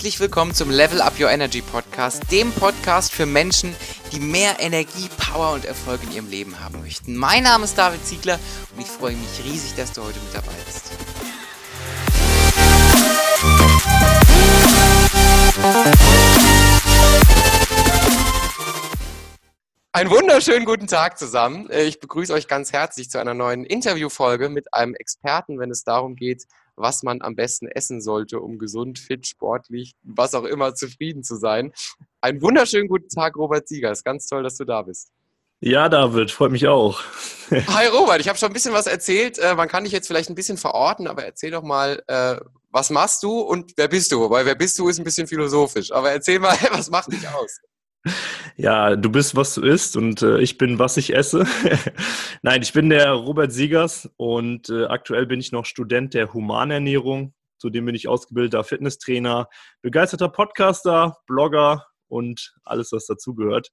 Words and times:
Herzlich 0.00 0.18
willkommen 0.20 0.54
zum 0.54 0.70
Level 0.70 1.02
Up 1.02 1.20
Your 1.20 1.28
Energy 1.28 1.60
Podcast, 1.60 2.32
dem 2.32 2.52
Podcast 2.52 3.12
für 3.12 3.26
Menschen, 3.26 3.76
die 4.12 4.18
mehr 4.18 4.56
Energie, 4.58 5.10
Power 5.18 5.52
und 5.52 5.66
Erfolg 5.66 6.02
in 6.04 6.12
ihrem 6.12 6.30
Leben 6.30 6.58
haben 6.58 6.80
möchten. 6.80 7.14
Mein 7.14 7.42
Name 7.42 7.64
ist 7.64 7.76
David 7.76 8.02
Ziegler 8.06 8.38
und 8.74 8.80
ich 8.80 8.86
freue 8.86 9.14
mich 9.14 9.44
riesig, 9.44 9.74
dass 9.76 9.92
du 9.92 10.02
heute 10.02 10.18
mit 10.20 10.34
dabei 10.34 10.54
bist. 10.64 10.92
Einen 19.92 20.10
wunderschönen 20.10 20.64
guten 20.64 20.86
Tag 20.86 21.18
zusammen. 21.18 21.68
Äh, 21.68 21.82
Ich 21.82 22.00
begrüße 22.00 22.32
euch 22.32 22.48
ganz 22.48 22.72
herzlich 22.72 23.10
zu 23.10 23.18
einer 23.18 23.34
neuen 23.34 23.64
Interviewfolge 23.64 24.48
mit 24.48 24.72
einem 24.72 24.94
Experten, 24.94 25.58
wenn 25.58 25.70
es 25.70 25.84
darum 25.84 26.16
geht, 26.16 26.46
was 26.80 27.02
man 27.02 27.22
am 27.22 27.36
besten 27.36 27.68
essen 27.68 28.00
sollte, 28.00 28.40
um 28.40 28.58
gesund, 28.58 28.98
fit, 28.98 29.26
sportlich, 29.26 29.92
was 30.02 30.34
auch 30.34 30.44
immer 30.44 30.74
zufrieden 30.74 31.22
zu 31.22 31.36
sein. 31.36 31.72
Einen 32.20 32.42
wunderschönen 32.42 32.88
guten 32.88 33.08
Tag, 33.08 33.36
Robert 33.36 33.68
Siegers. 33.68 34.04
Ganz 34.04 34.26
toll, 34.26 34.42
dass 34.42 34.56
du 34.56 34.64
da 34.64 34.82
bist. 34.82 35.10
Ja, 35.62 35.90
David, 35.90 36.30
freut 36.30 36.52
mich 36.52 36.66
auch. 36.68 37.02
Hi 37.50 37.86
Robert, 37.88 38.20
ich 38.20 38.28
habe 38.28 38.38
schon 38.38 38.48
ein 38.48 38.54
bisschen 38.54 38.72
was 38.72 38.86
erzählt. 38.86 39.38
Äh, 39.38 39.54
Man 39.54 39.68
kann 39.68 39.84
dich 39.84 39.92
jetzt 39.92 40.06
vielleicht 40.06 40.30
ein 40.30 40.34
bisschen 40.34 40.56
verorten, 40.56 41.06
aber 41.06 41.24
erzähl 41.24 41.50
doch 41.50 41.62
mal, 41.62 42.02
äh, 42.06 42.36
was 42.70 42.88
machst 42.88 43.22
du 43.22 43.40
und 43.40 43.72
wer 43.76 43.88
bist 43.88 44.10
du? 44.12 44.30
Weil 44.30 44.46
wer 44.46 44.54
bist 44.54 44.78
du 44.78 44.88
ist 44.88 44.98
ein 44.98 45.04
bisschen 45.04 45.26
philosophisch. 45.26 45.92
Aber 45.92 46.10
erzähl 46.10 46.38
mal, 46.38 46.56
was 46.70 46.88
macht 46.88 47.12
dich 47.12 47.28
aus? 47.28 47.60
Ja, 48.56 48.96
du 48.96 49.10
bist, 49.10 49.36
was 49.36 49.54
du 49.54 49.62
isst 49.62 49.96
und 49.96 50.22
äh, 50.22 50.40
ich 50.40 50.58
bin, 50.58 50.78
was 50.78 50.96
ich 50.96 51.14
esse. 51.14 51.46
Nein, 52.42 52.62
ich 52.62 52.72
bin 52.72 52.90
der 52.90 53.12
Robert 53.12 53.52
Siegers 53.52 54.10
und 54.16 54.68
äh, 54.70 54.84
aktuell 54.86 55.26
bin 55.26 55.40
ich 55.40 55.52
noch 55.52 55.64
Student 55.64 56.14
der 56.14 56.32
Humanernährung. 56.32 57.34
Zudem 57.58 57.84
bin 57.84 57.94
ich 57.94 58.08
ausgebildeter 58.08 58.64
Fitnesstrainer, 58.64 59.48
begeisterter 59.82 60.30
Podcaster, 60.30 61.18
Blogger 61.26 61.86
und 62.08 62.54
alles, 62.64 62.92
was 62.92 63.06
dazugehört. 63.06 63.70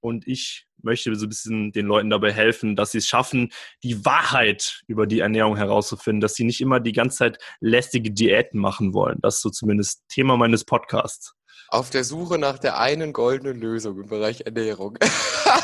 Und 0.00 0.26
ich 0.26 0.66
möchte 0.82 1.14
so 1.14 1.26
ein 1.26 1.28
bisschen 1.28 1.72
den 1.72 1.86
Leuten 1.86 2.10
dabei 2.10 2.32
helfen, 2.32 2.74
dass 2.74 2.92
sie 2.92 2.98
es 2.98 3.06
schaffen, 3.06 3.50
die 3.82 4.04
Wahrheit 4.04 4.80
über 4.86 5.06
die 5.06 5.20
Ernährung 5.20 5.56
herauszufinden, 5.56 6.20
dass 6.20 6.34
sie 6.34 6.44
nicht 6.44 6.60
immer 6.60 6.80
die 6.80 6.92
ganze 6.92 7.18
Zeit 7.18 7.38
lästige 7.60 8.10
Diäten 8.10 8.58
machen 8.58 8.94
wollen. 8.94 9.18
Das 9.20 9.36
ist 9.36 9.42
so 9.42 9.50
zumindest 9.50 10.02
Thema 10.08 10.36
meines 10.36 10.64
Podcasts. 10.64 11.34
Auf 11.72 11.90
der 11.90 12.02
Suche 12.02 12.36
nach 12.36 12.58
der 12.58 12.78
einen 12.78 13.12
goldenen 13.12 13.60
Lösung 13.60 14.00
im 14.00 14.08
Bereich 14.08 14.40
Ernährung. 14.40 14.98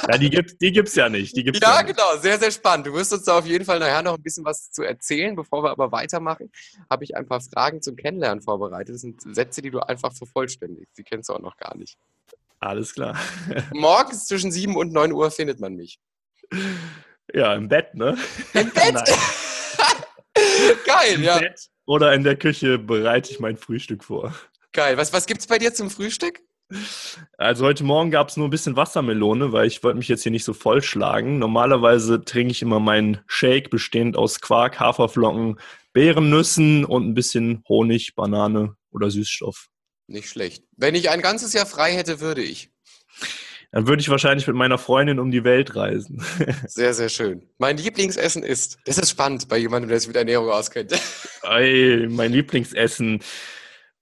Ja, 0.08 0.18
die 0.18 0.30
gibt 0.30 0.60
die 0.62 0.70
gibt's 0.70 0.94
ja 0.94 1.08
nicht. 1.08 1.36
Die 1.36 1.42
gibt's 1.42 1.60
Ja, 1.60 1.76
ja 1.78 1.82
nicht. 1.82 1.96
genau, 1.96 2.16
sehr, 2.20 2.38
sehr 2.38 2.52
spannend. 2.52 2.86
Du 2.86 2.92
wirst 2.94 3.12
uns 3.12 3.24
da 3.24 3.38
auf 3.38 3.46
jeden 3.46 3.64
Fall 3.64 3.80
nachher 3.80 4.02
noch 4.02 4.14
ein 4.14 4.22
bisschen 4.22 4.44
was 4.44 4.70
zu 4.70 4.82
erzählen. 4.84 5.34
Bevor 5.34 5.64
wir 5.64 5.70
aber 5.70 5.90
weitermachen, 5.90 6.52
habe 6.88 7.02
ich 7.02 7.16
ein 7.16 7.26
paar 7.26 7.40
Fragen 7.40 7.82
zum 7.82 7.96
Kennenlernen 7.96 8.40
vorbereitet. 8.40 8.94
Das 8.94 9.00
sind 9.00 9.20
Sätze, 9.34 9.62
die 9.62 9.70
du 9.70 9.80
einfach 9.80 10.12
vervollständigst. 10.12 10.96
Die 10.96 11.02
kennst 11.02 11.28
du 11.28 11.34
auch 11.34 11.40
noch 11.40 11.56
gar 11.56 11.76
nicht. 11.76 11.98
Alles 12.60 12.94
klar. 12.94 13.18
Morgens 13.72 14.26
zwischen 14.26 14.52
7 14.52 14.76
und 14.76 14.92
9 14.92 15.12
Uhr 15.12 15.30
findet 15.32 15.58
man 15.60 15.74
mich. 15.74 15.98
Ja, 17.34 17.54
im 17.54 17.68
Bett, 17.68 17.94
ne? 17.94 18.16
Im 18.54 18.70
Bett? 18.70 18.94
Geil, 20.86 21.14
im 21.14 21.22
ja. 21.24 21.38
Bett 21.38 21.68
oder 21.86 22.12
in 22.12 22.24
der 22.24 22.36
Küche 22.36 22.78
bereite 22.78 23.30
ich 23.30 23.40
mein 23.40 23.56
Frühstück 23.56 24.04
vor. 24.04 24.34
Geil. 24.76 24.98
Was, 24.98 25.10
was 25.14 25.24
gibt's 25.24 25.46
bei 25.46 25.56
dir 25.56 25.72
zum 25.72 25.88
Frühstück? 25.88 26.42
Also 27.38 27.64
heute 27.64 27.82
Morgen 27.82 28.10
gab 28.10 28.28
es 28.28 28.36
nur 28.36 28.46
ein 28.46 28.50
bisschen 28.50 28.76
Wassermelone, 28.76 29.50
weil 29.50 29.66
ich 29.66 29.82
wollte 29.82 29.96
mich 29.96 30.08
jetzt 30.08 30.22
hier 30.22 30.32
nicht 30.32 30.44
so 30.44 30.52
vollschlagen. 30.52 31.38
Normalerweise 31.38 32.22
trinke 32.22 32.50
ich 32.50 32.60
immer 32.60 32.78
meinen 32.78 33.22
Shake 33.26 33.70
bestehend 33.70 34.18
aus 34.18 34.42
Quark, 34.42 34.78
Haferflocken, 34.78 35.58
Beerennüssen 35.94 36.84
und 36.84 37.08
ein 37.08 37.14
bisschen 37.14 37.64
Honig, 37.66 38.16
Banane 38.16 38.76
oder 38.90 39.10
Süßstoff. 39.10 39.68
Nicht 40.08 40.28
schlecht. 40.28 40.62
Wenn 40.76 40.94
ich 40.94 41.08
ein 41.08 41.22
ganzes 41.22 41.54
Jahr 41.54 41.64
frei 41.64 41.92
hätte, 41.92 42.20
würde 42.20 42.42
ich. 42.42 42.70
Dann 43.72 43.86
würde 43.88 44.02
ich 44.02 44.10
wahrscheinlich 44.10 44.46
mit 44.46 44.56
meiner 44.56 44.76
Freundin 44.76 45.18
um 45.18 45.30
die 45.30 45.44
Welt 45.44 45.74
reisen. 45.74 46.22
Sehr, 46.66 46.92
sehr 46.92 47.08
schön. 47.08 47.48
Mein 47.56 47.78
Lieblingsessen 47.78 48.42
ist. 48.42 48.78
Das 48.84 48.98
ist 48.98 49.10
spannend 49.10 49.48
bei 49.48 49.56
jemandem, 49.56 49.88
der 49.88 50.00
sich 50.00 50.08
mit 50.08 50.16
Ernährung 50.16 50.50
auskennt. 50.50 50.92
Ey, 51.42 52.06
mein 52.10 52.32
Lieblingsessen. 52.32 53.22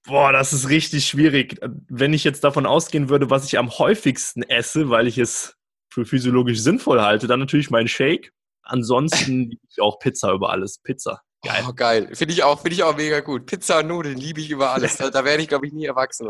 Boah, 0.07 0.33
das 0.33 0.53
ist 0.53 0.69
richtig 0.69 1.07
schwierig. 1.07 1.59
Wenn 1.89 2.13
ich 2.13 2.25
jetzt 2.25 2.45
davon 2.45 2.67
ausgehen 2.67 3.09
würde, 3.09 3.31
was 3.31 3.47
ich 3.47 3.59
am 3.59 3.71
häufigsten 3.71 4.43
esse, 4.43 4.91
weil 4.91 5.07
ich 5.07 5.19
es 5.19 5.57
für 5.89 6.05
physiologisch 6.05 6.61
sinnvoll 6.61 7.01
halte, 7.01 7.27
dann 7.27 7.41
natürlich 7.41 7.71
mein 7.71 7.89
Shake. 7.89 8.33
Ansonsten 8.63 9.45
liebe 9.51 9.67
ich 9.69 9.81
auch 9.81 9.99
Pizza 9.99 10.33
über 10.33 10.51
alles. 10.51 10.79
Pizza. 10.79 11.23
Geil. 11.43 11.65
Oh, 11.69 11.73
geil. 11.73 12.15
Finde 12.15 12.35
ich 12.35 12.43
auch, 12.43 12.61
finde 12.61 12.75
ich 12.75 12.83
auch 12.83 12.97
mega 12.97 13.21
gut. 13.21 13.47
Pizza 13.47 13.81
und 13.81 13.89
Nudeln 13.89 14.19
liebe 14.19 14.41
ich 14.41 14.51
über 14.51 14.71
alles. 14.71 14.97
Da, 14.99 15.11
da 15.11 15.25
werde 15.25 15.43
ich, 15.43 15.49
glaube 15.49 15.67
ich, 15.67 15.73
nie 15.73 15.87
erwachsen. 15.87 16.29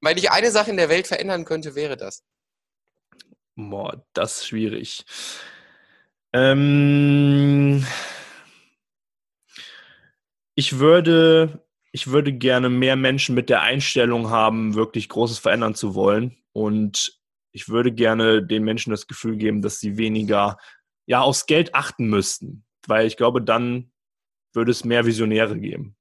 Wenn 0.00 0.18
ich 0.18 0.30
eine 0.30 0.50
Sache 0.50 0.70
in 0.70 0.76
der 0.76 0.88
Welt 0.88 1.06
verändern 1.06 1.44
könnte, 1.44 1.74
wäre 1.74 1.96
das. 1.96 2.22
Boah, 3.56 4.04
das 4.12 4.36
ist 4.36 4.48
schwierig. 4.48 5.04
Ähm, 6.32 7.86
ich 10.54 10.78
würde, 10.78 11.65
ich 11.96 12.08
würde 12.08 12.30
gerne 12.30 12.68
mehr 12.68 12.94
Menschen 12.94 13.34
mit 13.34 13.48
der 13.48 13.62
Einstellung 13.62 14.28
haben, 14.28 14.74
wirklich 14.74 15.08
Großes 15.08 15.38
verändern 15.38 15.74
zu 15.74 15.94
wollen. 15.94 16.36
Und 16.52 17.18
ich 17.52 17.70
würde 17.70 17.90
gerne 17.90 18.44
den 18.44 18.64
Menschen 18.64 18.90
das 18.90 19.06
Gefühl 19.06 19.38
geben, 19.38 19.62
dass 19.62 19.80
sie 19.80 19.96
weniger 19.96 20.58
ja, 21.06 21.22
aufs 21.22 21.46
Geld 21.46 21.74
achten 21.74 22.08
müssten. 22.08 22.66
Weil 22.86 23.06
ich 23.06 23.16
glaube, 23.16 23.40
dann 23.40 23.92
würde 24.52 24.72
es 24.72 24.84
mehr 24.84 25.06
Visionäre 25.06 25.58
geben. 25.58 25.96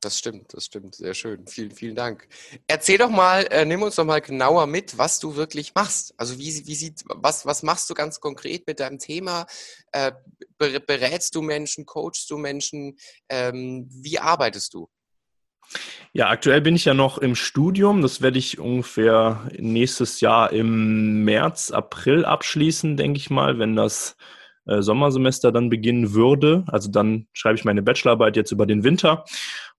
Das 0.00 0.18
stimmt, 0.18 0.54
das 0.54 0.64
stimmt. 0.64 0.94
Sehr 0.94 1.12
schön. 1.12 1.46
Vielen, 1.46 1.72
vielen 1.72 1.94
Dank. 1.94 2.26
Erzähl 2.66 2.96
doch 2.96 3.10
mal, 3.10 3.42
äh, 3.50 3.66
nimm 3.66 3.82
uns 3.82 3.96
doch 3.96 4.06
mal 4.06 4.22
genauer 4.22 4.66
mit, 4.66 4.96
was 4.96 5.18
du 5.18 5.36
wirklich 5.36 5.74
machst. 5.74 6.14
Also 6.16 6.38
wie, 6.38 6.66
wie 6.66 6.74
sieht, 6.74 7.02
was, 7.06 7.44
was 7.44 7.62
machst 7.62 7.90
du 7.90 7.94
ganz 7.94 8.18
konkret 8.18 8.66
mit 8.66 8.80
deinem 8.80 8.98
Thema? 8.98 9.46
Äh, 9.92 10.12
ber- 10.56 10.80
berätst 10.80 11.34
du 11.34 11.42
Menschen, 11.42 11.84
coachst 11.84 12.30
du 12.30 12.38
Menschen? 12.38 12.96
Ähm, 13.28 13.90
wie 13.90 14.18
arbeitest 14.18 14.72
du? 14.72 14.88
Ja, 16.12 16.28
aktuell 16.28 16.60
bin 16.60 16.76
ich 16.76 16.84
ja 16.84 16.94
noch 16.94 17.18
im 17.18 17.34
Studium. 17.34 18.02
Das 18.02 18.22
werde 18.22 18.38
ich 18.38 18.58
ungefähr 18.58 19.48
nächstes 19.58 20.20
Jahr 20.20 20.52
im 20.52 21.24
März, 21.24 21.70
April 21.70 22.24
abschließen, 22.24 22.96
denke 22.96 23.18
ich 23.18 23.30
mal, 23.30 23.58
wenn 23.58 23.74
das 23.74 24.16
äh, 24.66 24.80
Sommersemester 24.80 25.52
dann 25.52 25.70
beginnen 25.70 26.14
würde. 26.14 26.64
Also 26.68 26.90
dann 26.90 27.26
schreibe 27.32 27.56
ich 27.56 27.64
meine 27.64 27.82
Bachelorarbeit 27.82 28.36
jetzt 28.36 28.52
über 28.52 28.66
den 28.66 28.84
Winter. 28.84 29.24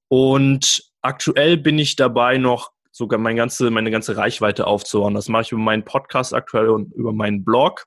Und 0.09 0.83
aktuell 1.01 1.57
bin 1.57 1.79
ich 1.79 1.95
dabei 1.95 2.37
noch 2.37 2.71
sogar 2.91 3.19
meine 3.19 3.37
ganze, 3.37 3.69
meine 3.71 3.91
ganze 3.91 4.15
Reichweite 4.15 4.67
aufzubauen. 4.67 5.13
Das 5.13 5.27
mache 5.27 5.43
ich 5.43 5.51
über 5.51 5.61
meinen 5.61 5.83
Podcast 5.83 6.33
aktuell 6.33 6.69
und 6.69 6.93
über 6.93 7.13
meinen 7.13 7.43
Blog. 7.43 7.85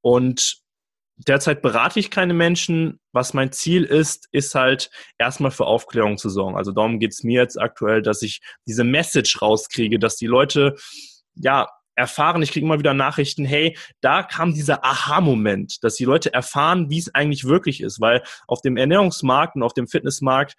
Und 0.00 0.61
derzeit 1.28 1.62
berate 1.62 2.00
ich 2.00 2.10
keine 2.10 2.34
Menschen. 2.34 3.00
Was 3.12 3.34
mein 3.34 3.52
Ziel 3.52 3.84
ist, 3.84 4.28
ist 4.32 4.54
halt 4.54 4.90
erstmal 5.18 5.50
für 5.50 5.66
Aufklärung 5.66 6.18
zu 6.18 6.28
sorgen. 6.28 6.56
Also 6.56 6.72
darum 6.72 6.98
geht 6.98 7.12
es 7.12 7.22
mir 7.22 7.40
jetzt 7.40 7.60
aktuell, 7.60 8.02
dass 8.02 8.22
ich 8.22 8.40
diese 8.66 8.84
Message 8.84 9.40
rauskriege, 9.40 9.98
dass 9.98 10.16
die 10.16 10.26
Leute 10.26 10.76
ja 11.34 11.68
erfahren, 11.94 12.42
ich 12.42 12.52
kriege 12.52 12.64
immer 12.64 12.78
wieder 12.78 12.94
Nachrichten, 12.94 13.44
hey, 13.44 13.76
da 14.00 14.22
kam 14.22 14.54
dieser 14.54 14.84
Aha-Moment, 14.84 15.84
dass 15.84 15.96
die 15.96 16.06
Leute 16.06 16.32
erfahren, 16.32 16.88
wie 16.88 16.98
es 16.98 17.14
eigentlich 17.14 17.44
wirklich 17.44 17.82
ist, 17.82 18.00
weil 18.00 18.22
auf 18.46 18.62
dem 18.62 18.76
Ernährungsmarkt 18.76 19.56
und 19.56 19.62
auf 19.62 19.74
dem 19.74 19.88
Fitnessmarkt, 19.88 20.54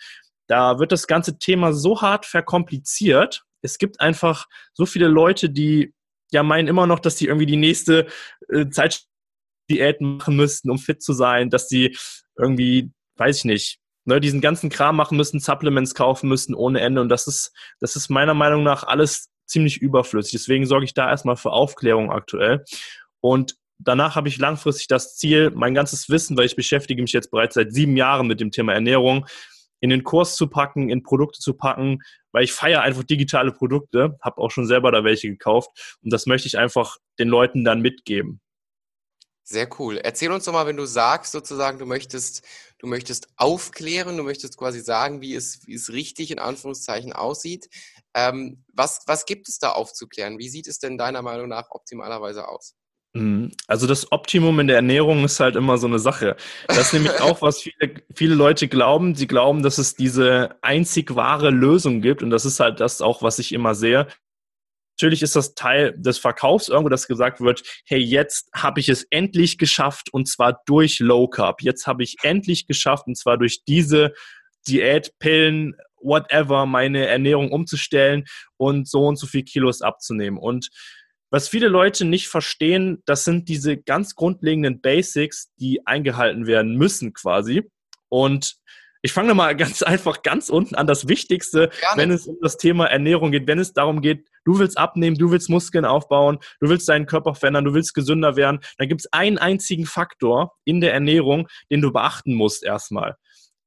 da 0.47 0.78
wird 0.78 0.91
das 0.91 1.07
ganze 1.07 1.40
Thema 1.40 1.74
so 1.74 2.01
hart 2.01 2.25
verkompliziert. 2.25 3.44
Es 3.62 3.78
gibt 3.78 4.00
einfach 4.00 4.45
so 4.74 4.85
viele 4.85 5.07
Leute, 5.07 5.50
die 5.50 5.94
ja 6.31 6.44
meinen 6.44 6.68
immer 6.68 6.85
noch, 6.85 7.00
dass 7.00 7.16
die 7.16 7.28
irgendwie 7.28 7.45
die 7.45 7.57
nächste 7.57 8.07
äh, 8.50 8.68
Zeit 8.69 9.06
Diäten 9.74 10.18
machen 10.18 10.36
müssten, 10.36 10.70
um 10.70 10.78
fit 10.78 11.02
zu 11.02 11.14
sein, 11.14 11.50
dass 11.50 11.68
die 11.68 11.98
irgendwie, 12.38 12.92
weiß 13.18 13.40
ich 13.40 13.46
nicht, 13.46 13.80
ne, 14.06 14.20
diesen 14.20 14.42
ganzen 14.42 14.70
Kram 14.70 14.96
machen 14.96 15.18
müssen, 15.18 15.40
Supplements 15.40 15.96
kaufen 15.96 16.30
müssen 16.30 16.56
ohne 16.56 16.81
Ende. 16.81 17.02
Und 17.02 17.10
das 17.10 17.28
ist, 17.28 17.52
das 17.80 17.96
ist 17.96 18.10
meiner 18.10 18.34
Meinung 18.34 18.64
nach 18.64 18.84
alles 18.84 19.30
ziemlich 19.46 19.81
überflüssig. 19.81 20.31
Deswegen 20.34 20.66
sorge 20.66 20.86
ich 20.86 20.94
da 20.94 21.10
erstmal 21.10 21.36
für 21.36 21.52
Aufklärung 21.52 22.12
aktuell. 22.12 22.64
Und 23.22 23.56
danach 23.80 24.16
habe 24.16 24.28
ich 24.28 24.38
langfristig 24.38 24.88
das 24.88 25.16
Ziel, 25.16 25.52
mein 25.54 25.74
ganzes 25.74 26.10
Wissen, 26.10 26.38
weil 26.38 26.46
ich 26.46 26.56
beschäftige 26.56 27.02
mich 27.02 27.14
jetzt 27.14 27.31
bereits 27.31 27.56
seit 27.56 27.74
sieben 27.74 27.98
Jahren 27.98 28.28
mit 28.28 28.40
dem 28.40 28.52
Thema 28.52 28.74
Ernährung, 28.74 29.25
in 29.80 29.90
den 29.90 30.04
Kurs 30.04 30.38
zu 30.38 30.48
packen, 30.48 30.90
in 30.90 31.04
Produkte 31.04 31.40
zu 31.40 31.56
packen, 31.56 32.00
weil 32.31 32.46
ich 32.46 32.54
feiere 32.54 32.81
einfach 32.81 33.04
digitale 33.04 33.52
Produkte, 33.52 34.18
habe 34.22 34.42
auch 34.42 34.50
schon 34.50 34.66
selber 34.66 34.92
da 34.94 35.04
welche 35.04 35.28
gekauft 35.28 35.98
und 36.02 36.14
das 36.14 36.25
möchte 36.25 36.48
ich 36.48 36.58
einfach 36.58 36.98
den 37.20 37.28
Leuten 37.28 37.66
dann 37.66 37.81
mitgeben. 37.81 38.40
Sehr 39.44 39.68
cool. 39.80 39.98
Erzähl 39.98 40.31
uns 40.31 40.45
doch 40.45 40.54
mal, 40.54 40.66
wenn 40.66 40.78
du 40.78 40.86
sagst, 40.86 41.34
sozusagen, 41.34 41.78
du 41.78 41.86
möchtest, 41.86 42.44
du 42.80 42.88
möchtest 42.88 43.28
aufklären, 43.36 44.16
du 44.18 44.24
möchtest 44.24 44.57
quasi 44.57 44.80
sagen, 44.80 45.22
wie 45.22 45.36
es, 45.36 45.68
wie 45.68 45.74
es 45.74 45.92
richtig 45.92 46.31
in 46.31 46.40
Anführungszeichen 46.40 47.13
aussieht. 47.13 47.68
Ähm, 48.13 48.63
was, 48.74 49.01
was 49.06 49.25
gibt 49.25 49.50
es 49.50 49.60
da 49.60 49.72
aufzuklären? 49.72 50.38
Wie 50.38 50.50
sieht 50.50 50.68
es 50.68 50.80
denn 50.80 50.98
deiner 50.98 51.22
Meinung 51.22 51.50
nach 51.50 51.72
optimalerweise 51.72 52.48
aus? 52.48 52.75
Mhm. 53.16 53.51
Also 53.68 53.86
das 53.86 54.12
Optimum 54.12 54.60
in 54.60 54.68
der 54.68 54.78
Ernährung 54.78 55.24
ist 55.24 55.40
halt 55.40 55.56
immer 55.56 55.78
so 55.78 55.88
eine 55.88 56.00
Sache. 56.00 56.36
Das 56.68 56.88
ist 56.88 56.94
nämlich 56.94 57.19
auch, 57.22 57.42
was 57.42 57.60
viele, 57.60 58.01
viele 58.16 58.34
Leute 58.34 58.68
glauben. 58.68 59.13
Sie 59.16 59.28
glauben, 59.28 59.62
dass 59.62 59.78
es 59.78 59.96
diese 59.96 60.56
einzig 60.62 61.16
wahre 61.16 61.51
Lösung 61.51 62.01
gibt. 62.01 62.24
Und 62.24 62.31
das 62.31 62.46
ist 62.46 62.60
halt 62.60 62.80
das 62.80 63.01
auch, 63.01 63.22
was 63.22 63.39
ich 63.39 63.51
immer 63.51 63.75
sehe. 63.75 64.07
Natürlich 64.95 65.22
ist 65.24 65.36
das 65.36 65.56
Teil 65.56 65.94
des 65.98 66.18
Verkaufs 66.18 66.68
irgendwo, 66.68 66.90
dass 66.90 67.07
gesagt 67.07 67.42
wird, 67.42 67.63
hey, 67.86 68.00
jetzt 68.00 68.50
habe 68.56 68.80
ich 68.80 68.90
es 68.90 69.04
endlich 69.10 69.57
geschafft 69.57 70.13
und 70.13 70.28
zwar 70.28 70.62
durch 70.66 71.00
Low 71.00 71.28
Carb. 71.28 71.62
Jetzt 71.62 71.88
habe 71.88 72.04
ich 72.04 72.18
endlich 72.22 72.68
geschafft 72.68 73.07
und 73.07 73.18
zwar 73.18 73.38
durch 73.38 73.63
diese 73.66 74.13
Diät, 74.68 75.13
Pillen, 75.19 75.75
whatever, 76.04 76.66
meine 76.66 77.07
Ernährung 77.07 77.51
umzustellen 77.51 78.25
und 78.57 78.88
so 78.88 79.07
und 79.07 79.18
so 79.18 79.25
viel 79.25 79.44
Kilos 79.44 79.81
abzunehmen. 79.81 80.38
Und 80.38 80.69
was 81.31 81.48
viele 81.50 81.68
Leute 81.68 82.06
nicht 82.06 82.28
verstehen, 82.28 83.01
das 83.06 83.24
sind 83.24 83.50
diese 83.50 83.78
ganz 83.78 84.13
grundlegenden 84.13 84.81
Basics, 84.81 85.51
die 85.60 85.86
eingehalten 85.88 86.46
werden 86.46 86.78
müssen 86.78 87.13
quasi. 87.13 87.63
Und 88.07 88.57
ich 89.03 89.13
fange 89.13 89.35
mal 89.35 89.55
ganz 89.55 89.83
einfach 89.83 90.23
ganz 90.23 90.50
unten 90.50 90.73
an. 90.75 90.88
Das 90.88 91.07
Wichtigste, 91.07 91.69
Gerne. 91.69 92.01
wenn 92.01 92.11
es 92.11 92.25
um 92.25 92.38
das 92.41 92.57
Thema 92.57 92.85
Ernährung 92.85 93.31
geht, 93.31 93.47
wenn 93.47 93.59
es 93.59 93.73
darum 93.73 94.01
geht, 94.01 94.27
du 94.45 94.57
willst 94.57 94.77
abnehmen, 94.77 95.17
du 95.17 95.29
willst 95.29 95.50
Muskeln 95.50 95.85
aufbauen, 95.85 96.39
du 96.59 96.69
willst 96.69 96.89
deinen 96.89 97.05
Körper 97.05 97.35
verändern, 97.35 97.65
du 97.65 97.73
willst 97.73 97.94
gesünder 97.94 98.35
werden, 98.35 98.59
dann 98.77 98.88
gibt 98.88 99.01
es 99.01 99.13
einen 99.13 99.38
einzigen 99.38 99.85
Faktor 99.85 100.55
in 100.65 100.81
der 100.81 100.94
Ernährung, 100.94 101.47
den 101.69 101.81
du 101.81 101.91
beachten 101.91 102.33
musst 102.33 102.63
erstmal. 102.63 103.17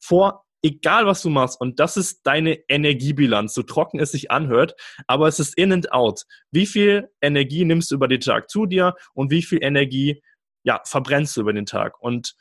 Vor 0.00 0.42
egal 0.62 1.06
was 1.06 1.22
du 1.22 1.30
machst, 1.30 1.60
und 1.60 1.78
das 1.78 1.96
ist 1.96 2.22
deine 2.24 2.54
Energiebilanz, 2.68 3.54
so 3.54 3.62
trocken 3.62 4.00
es 4.00 4.10
sich 4.12 4.30
anhört, 4.30 4.74
aber 5.06 5.28
es 5.28 5.38
ist 5.38 5.56
in 5.56 5.72
and 5.72 5.92
out. 5.92 6.22
Wie 6.50 6.66
viel 6.66 7.08
Energie 7.20 7.64
nimmst 7.64 7.90
du 7.90 7.94
über 7.94 8.08
den 8.08 8.20
Tag 8.20 8.50
zu 8.50 8.66
dir 8.66 8.94
und 9.14 9.30
wie 9.30 9.42
viel 9.42 9.62
Energie 9.62 10.22
ja, 10.64 10.80
verbrennst 10.84 11.36
du 11.36 11.42
über 11.42 11.52
den 11.52 11.66
Tag? 11.66 12.00
Und 12.00 12.34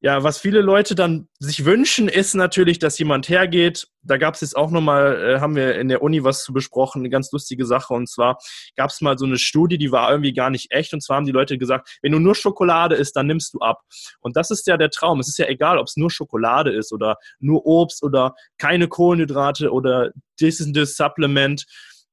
ja, 0.00 0.22
was 0.22 0.38
viele 0.38 0.60
Leute 0.60 0.94
dann 0.94 1.26
sich 1.38 1.64
wünschen, 1.64 2.08
ist 2.08 2.34
natürlich, 2.34 2.78
dass 2.78 2.98
jemand 2.98 3.30
hergeht. 3.30 3.88
Da 4.02 4.18
gab 4.18 4.34
es 4.34 4.42
jetzt 4.42 4.54
auch 4.54 4.70
nochmal, 4.70 5.36
äh, 5.36 5.40
haben 5.40 5.56
wir 5.56 5.74
in 5.76 5.88
der 5.88 6.02
Uni 6.02 6.22
was 6.22 6.44
zu 6.44 6.52
besprochen, 6.52 7.00
eine 7.00 7.08
ganz 7.08 7.32
lustige 7.32 7.64
Sache. 7.64 7.94
Und 7.94 8.08
zwar 8.08 8.38
gab 8.76 8.90
es 8.90 9.00
mal 9.00 9.16
so 9.16 9.24
eine 9.24 9.38
Studie, 9.38 9.78
die 9.78 9.92
war 9.92 10.10
irgendwie 10.10 10.34
gar 10.34 10.50
nicht 10.50 10.70
echt. 10.70 10.92
Und 10.92 11.02
zwar 11.02 11.16
haben 11.16 11.24
die 11.24 11.32
Leute 11.32 11.56
gesagt, 11.56 11.98
wenn 12.02 12.12
du 12.12 12.18
nur 12.18 12.34
Schokolade 12.34 12.94
isst, 12.94 13.16
dann 13.16 13.26
nimmst 13.26 13.54
du 13.54 13.60
ab. 13.60 13.80
Und 14.20 14.36
das 14.36 14.50
ist 14.50 14.66
ja 14.66 14.76
der 14.76 14.90
Traum. 14.90 15.18
Es 15.18 15.28
ist 15.28 15.38
ja 15.38 15.46
egal, 15.46 15.78
ob 15.78 15.86
es 15.86 15.96
nur 15.96 16.10
Schokolade 16.10 16.72
ist 16.72 16.92
oder 16.92 17.16
nur 17.38 17.64
Obst 17.64 18.02
oder 18.02 18.34
keine 18.58 18.88
Kohlenhydrate 18.88 19.72
oder 19.72 20.10
this 20.38 20.60
is 20.60 20.72
this 20.72 20.96
Supplement. 20.96 21.64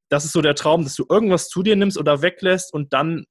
Das 0.07 0.23
ist 0.23 0.31
so 0.31 0.41
der 0.41 0.55
Traum, 0.55 0.83
dass 0.83 0.95
du 0.95 1.05
irgendwas 1.09 1.49
zu 1.49 1.63
dir 1.63 1.75
nimmst 1.75 1.97
oder 1.97 2.21
weglässt 2.21 2.73
und 2.73 2.93
dann 2.93 3.25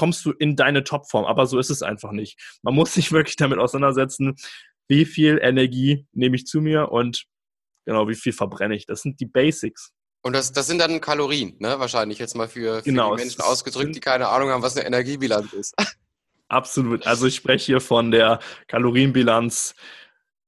kommst 0.00 0.24
du 0.24 0.32
in 0.32 0.56
deine 0.56 0.82
Topform. 0.82 1.26
Aber 1.26 1.44
so 1.44 1.58
ist 1.58 1.68
es 1.68 1.82
einfach 1.82 2.10
nicht. 2.10 2.40
Man 2.62 2.74
muss 2.74 2.94
sich 2.94 3.12
wirklich 3.12 3.36
damit 3.36 3.58
auseinandersetzen, 3.58 4.34
wie 4.88 5.04
viel 5.04 5.38
Energie 5.42 6.06
nehme 6.12 6.36
ich 6.36 6.46
zu 6.46 6.62
mir 6.62 6.90
und 6.90 7.26
genau, 7.84 8.08
wie 8.08 8.14
viel 8.14 8.32
verbrenne 8.32 8.74
ich. 8.74 8.86
Das 8.86 9.02
sind 9.02 9.20
die 9.20 9.26
Basics. 9.26 9.92
Und 10.22 10.32
das, 10.32 10.52
das 10.52 10.66
sind 10.66 10.78
dann 10.78 11.02
Kalorien, 11.02 11.54
ne? 11.58 11.78
Wahrscheinlich 11.78 12.18
jetzt 12.18 12.34
mal 12.34 12.48
für, 12.48 12.78
für 12.78 12.82
genau, 12.84 13.14
die 13.14 13.22
Menschen 13.22 13.42
ausgedrückt, 13.42 13.94
die 13.94 14.00
keine 14.00 14.28
Ahnung 14.28 14.48
haben, 14.48 14.62
was 14.62 14.74
eine 14.74 14.86
Energiebilanz 14.86 15.52
ist. 15.52 15.74
Absolut. 16.48 17.06
Also 17.06 17.26
ich 17.26 17.36
spreche 17.36 17.66
hier 17.66 17.80
von 17.82 18.10
der 18.10 18.40
Kalorienbilanz. 18.66 19.74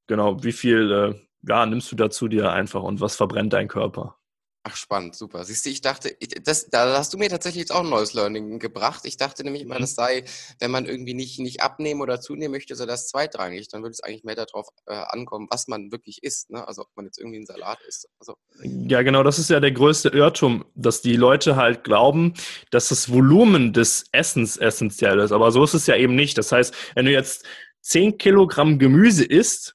Genau, 0.06 0.42
wie 0.42 0.52
viel 0.52 0.90
äh, 0.90 1.20
ja, 1.46 1.66
nimmst 1.66 1.92
du 1.92 1.96
dazu 1.96 2.26
dir 2.26 2.52
einfach 2.52 2.82
und 2.82 3.02
was 3.02 3.16
verbrennt 3.16 3.52
dein 3.52 3.68
Körper? 3.68 4.16
Ach, 4.64 4.76
spannend, 4.76 5.16
super. 5.16 5.44
Siehst 5.44 5.66
du, 5.66 5.70
ich 5.70 5.80
dachte, 5.80 6.16
das, 6.44 6.68
da 6.70 6.96
hast 6.96 7.12
du 7.12 7.18
mir 7.18 7.28
tatsächlich 7.28 7.62
jetzt 7.62 7.72
auch 7.72 7.80
ein 7.80 7.90
neues 7.90 8.14
Learning 8.14 8.60
gebracht. 8.60 9.00
Ich 9.06 9.16
dachte 9.16 9.42
nämlich 9.42 9.62
immer, 9.62 9.74
mhm. 9.74 9.80
das 9.80 9.96
sei, 9.96 10.24
wenn 10.60 10.70
man 10.70 10.86
irgendwie 10.86 11.14
nicht, 11.14 11.40
nicht 11.40 11.62
abnehmen 11.62 12.00
oder 12.00 12.20
zunehmen 12.20 12.52
möchte, 12.52 12.76
so 12.76 12.86
das 12.86 13.08
zweitrangig. 13.08 13.66
Dann 13.68 13.82
würde 13.82 13.90
es 13.90 14.04
eigentlich 14.04 14.22
mehr 14.22 14.36
darauf 14.36 14.68
äh, 14.86 14.94
ankommen, 14.94 15.48
was 15.50 15.66
man 15.66 15.90
wirklich 15.90 16.22
isst. 16.22 16.50
Ne? 16.50 16.66
Also 16.66 16.82
ob 16.82 16.88
man 16.94 17.06
jetzt 17.06 17.18
irgendwie 17.18 17.38
einen 17.38 17.46
Salat 17.46 17.80
isst. 17.88 18.08
Also. 18.20 18.36
Ja, 18.62 19.02
genau, 19.02 19.24
das 19.24 19.40
ist 19.40 19.50
ja 19.50 19.58
der 19.58 19.72
größte 19.72 20.10
Irrtum, 20.10 20.64
dass 20.76 21.02
die 21.02 21.16
Leute 21.16 21.56
halt 21.56 21.82
glauben, 21.82 22.34
dass 22.70 22.90
das 22.90 23.10
Volumen 23.10 23.72
des 23.72 24.04
Essens 24.12 24.56
essentiell 24.58 25.18
ist. 25.18 25.32
Aber 25.32 25.50
so 25.50 25.64
ist 25.64 25.74
es 25.74 25.88
ja 25.88 25.96
eben 25.96 26.14
nicht. 26.14 26.38
Das 26.38 26.52
heißt, 26.52 26.72
wenn 26.94 27.06
du 27.06 27.10
jetzt 27.10 27.44
10 27.80 28.16
Kilogramm 28.16 28.78
Gemüse 28.78 29.24
isst, 29.24 29.74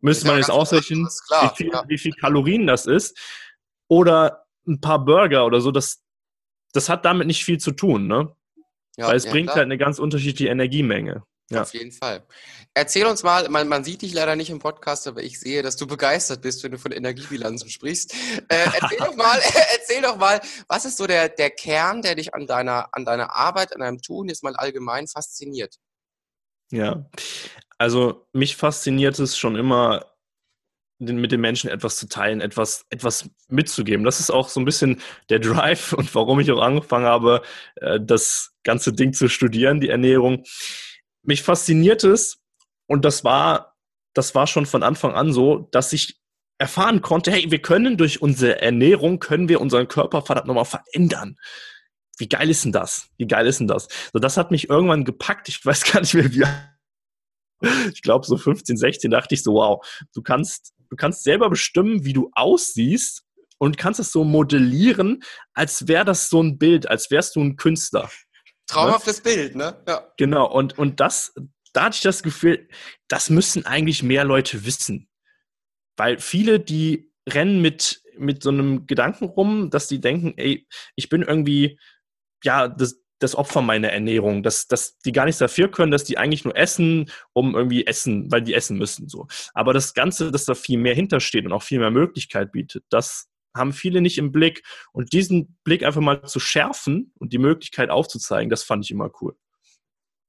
müsste 0.00 0.26
man 0.26 0.38
jetzt 0.38 0.50
ausrechnen, 0.50 1.06
wie, 1.58 1.70
ja. 1.70 1.84
wie 1.86 1.96
viel 1.96 2.12
Kalorien 2.12 2.66
das 2.66 2.86
ist 2.86 3.16
oder 3.88 4.46
ein 4.66 4.80
paar 4.80 5.04
Burger 5.04 5.44
oder 5.46 5.60
so, 5.60 5.70
das, 5.70 6.02
das 6.72 6.88
hat 6.88 7.04
damit 7.04 7.26
nicht 7.26 7.44
viel 7.44 7.58
zu 7.58 7.72
tun, 7.72 8.06
ne? 8.06 8.34
Ja, 8.96 9.08
Weil 9.08 9.16
es 9.16 9.24
ja, 9.24 9.32
bringt 9.32 9.48
klar. 9.48 9.56
halt 9.56 9.66
eine 9.66 9.78
ganz 9.78 9.98
unterschiedliche 9.98 10.50
Energiemenge. 10.50 11.24
Ja. 11.50 11.62
Auf 11.62 11.74
jeden 11.74 11.92
Fall. 11.92 12.24
Erzähl 12.72 13.04
uns 13.06 13.22
mal, 13.22 13.48
man, 13.50 13.68
man, 13.68 13.84
sieht 13.84 14.02
dich 14.02 14.14
leider 14.14 14.34
nicht 14.34 14.48
im 14.50 14.60
Podcast, 14.60 15.06
aber 15.06 15.22
ich 15.22 15.38
sehe, 15.38 15.62
dass 15.62 15.76
du 15.76 15.86
begeistert 15.86 16.40
bist, 16.40 16.64
wenn 16.64 16.72
du 16.72 16.78
von 16.78 16.90
Energiebilanzen 16.90 17.68
sprichst. 17.68 18.14
Äh, 18.48 18.66
erzähl, 18.80 18.98
doch 18.98 19.14
mal, 19.14 19.38
erzähl 19.74 20.00
doch 20.00 20.16
mal, 20.16 20.40
was 20.68 20.86
ist 20.86 20.96
so 20.96 21.06
der, 21.06 21.28
der 21.28 21.50
Kern, 21.50 22.00
der 22.00 22.14
dich 22.14 22.34
an 22.34 22.46
deiner, 22.46 22.88
an 22.92 23.04
deiner 23.04 23.34
Arbeit, 23.34 23.74
an 23.74 23.80
deinem 23.80 24.00
Tun 24.00 24.28
jetzt 24.28 24.42
mal 24.42 24.56
allgemein 24.56 25.06
fasziniert? 25.06 25.76
Ja, 26.70 27.04
also 27.76 28.26
mich 28.32 28.56
fasziniert 28.56 29.18
es 29.18 29.36
schon 29.36 29.56
immer, 29.56 30.13
mit 30.98 31.32
den 31.32 31.40
Menschen 31.40 31.70
etwas 31.70 31.96
zu 31.96 32.08
teilen, 32.08 32.40
etwas, 32.40 32.86
etwas 32.90 33.30
mitzugeben. 33.48 34.04
Das 34.04 34.20
ist 34.20 34.30
auch 34.30 34.48
so 34.48 34.60
ein 34.60 34.64
bisschen 34.64 35.00
der 35.28 35.40
Drive 35.40 35.92
und 35.92 36.14
warum 36.14 36.40
ich 36.40 36.50
auch 36.52 36.62
angefangen 36.62 37.06
habe, 37.06 37.42
äh, 37.76 38.00
das 38.00 38.52
ganze 38.62 38.92
Ding 38.92 39.12
zu 39.12 39.28
studieren, 39.28 39.80
die 39.80 39.88
Ernährung. 39.88 40.44
Mich 41.22 41.42
fasziniert 41.42 42.04
es 42.04 42.42
und 42.86 43.04
das 43.04 43.24
war, 43.24 43.76
das 44.14 44.34
war 44.34 44.46
schon 44.46 44.66
von 44.66 44.82
Anfang 44.82 45.14
an 45.14 45.32
so, 45.32 45.68
dass 45.72 45.92
ich 45.92 46.20
erfahren 46.58 47.02
konnte, 47.02 47.32
hey, 47.32 47.50
wir 47.50 47.60
können 47.60 47.96
durch 47.96 48.22
unsere 48.22 48.62
Ernährung, 48.62 49.18
können 49.18 49.48
wir 49.48 49.60
unseren 49.60 49.88
Körper 49.88 50.22
verdammt 50.22 50.46
nochmal 50.46 50.64
verändern. 50.64 51.36
Wie 52.16 52.28
geil 52.28 52.48
ist 52.48 52.64
denn 52.64 52.72
das? 52.72 53.08
Wie 53.16 53.26
geil 53.26 53.46
ist 53.46 53.58
denn 53.58 53.66
das? 53.66 53.88
So, 54.12 54.20
das 54.20 54.36
hat 54.36 54.52
mich 54.52 54.70
irgendwann 54.70 55.04
gepackt. 55.04 55.48
Ich 55.48 55.64
weiß 55.64 55.84
gar 55.92 56.00
nicht 56.00 56.14
mehr, 56.14 56.32
wie 56.32 56.44
ich 57.92 58.02
glaube, 58.02 58.26
so 58.26 58.36
15, 58.36 58.76
16 58.76 59.10
dachte 59.10 59.34
ich 59.34 59.42
so, 59.42 59.54
wow, 59.54 59.84
du 60.14 60.22
kannst 60.22 60.74
Du 60.94 60.96
kannst 60.96 61.24
selber 61.24 61.50
bestimmen, 61.50 62.04
wie 62.04 62.12
du 62.12 62.30
aussiehst 62.34 63.24
und 63.58 63.78
kannst 63.78 63.98
es 63.98 64.12
so 64.12 64.22
modellieren, 64.22 65.24
als 65.52 65.88
wäre 65.88 66.04
das 66.04 66.30
so 66.30 66.40
ein 66.40 66.56
Bild, 66.56 66.88
als 66.88 67.10
wärst 67.10 67.34
du 67.34 67.40
ein 67.40 67.56
Künstler. 67.56 68.08
Traumhaftes 68.68 69.16
ne? 69.16 69.22
Bild, 69.24 69.56
ne? 69.56 69.82
Ja. 69.88 70.12
Genau, 70.18 70.48
und, 70.48 70.78
und 70.78 71.00
das, 71.00 71.34
da 71.72 71.86
hatte 71.86 71.96
ich 71.96 72.02
das 72.02 72.22
Gefühl, 72.22 72.68
das 73.08 73.28
müssen 73.28 73.66
eigentlich 73.66 74.04
mehr 74.04 74.24
Leute 74.24 74.64
wissen. 74.64 75.08
Weil 75.96 76.20
viele, 76.20 76.60
die 76.60 77.12
rennen 77.28 77.60
mit, 77.60 78.00
mit 78.16 78.44
so 78.44 78.50
einem 78.50 78.86
Gedanken 78.86 79.24
rum, 79.24 79.70
dass 79.70 79.88
die 79.88 80.00
denken, 80.00 80.34
ey, 80.36 80.64
ich 80.94 81.08
bin 81.08 81.22
irgendwie, 81.22 81.76
ja, 82.44 82.68
das, 82.68 83.03
das 83.18 83.34
Opfer 83.34 83.62
meiner 83.62 83.90
Ernährung, 83.90 84.42
dass, 84.42 84.66
dass 84.66 84.98
die 84.98 85.12
gar 85.12 85.24
nichts 85.24 85.38
dafür 85.38 85.70
können, 85.70 85.92
dass 85.92 86.04
die 86.04 86.18
eigentlich 86.18 86.44
nur 86.44 86.56
essen, 86.56 87.10
um 87.32 87.54
irgendwie 87.54 87.86
essen, 87.86 88.30
weil 88.30 88.42
die 88.42 88.54
essen 88.54 88.76
müssen. 88.76 89.08
So. 89.08 89.26
Aber 89.54 89.72
das 89.72 89.94
Ganze, 89.94 90.30
dass 90.30 90.44
da 90.44 90.54
viel 90.54 90.78
mehr 90.78 90.94
hintersteht 90.94 91.46
und 91.46 91.52
auch 91.52 91.62
viel 91.62 91.78
mehr 91.78 91.90
Möglichkeit 91.90 92.52
bietet, 92.52 92.84
das 92.90 93.28
haben 93.56 93.72
viele 93.72 94.00
nicht 94.00 94.18
im 94.18 94.32
Blick. 94.32 94.64
Und 94.92 95.12
diesen 95.12 95.56
Blick 95.64 95.84
einfach 95.84 96.00
mal 96.00 96.22
zu 96.26 96.40
schärfen 96.40 97.12
und 97.18 97.32
die 97.32 97.38
Möglichkeit 97.38 97.90
aufzuzeigen, 97.90 98.50
das 98.50 98.64
fand 98.64 98.84
ich 98.84 98.90
immer 98.90 99.10
cool. 99.20 99.36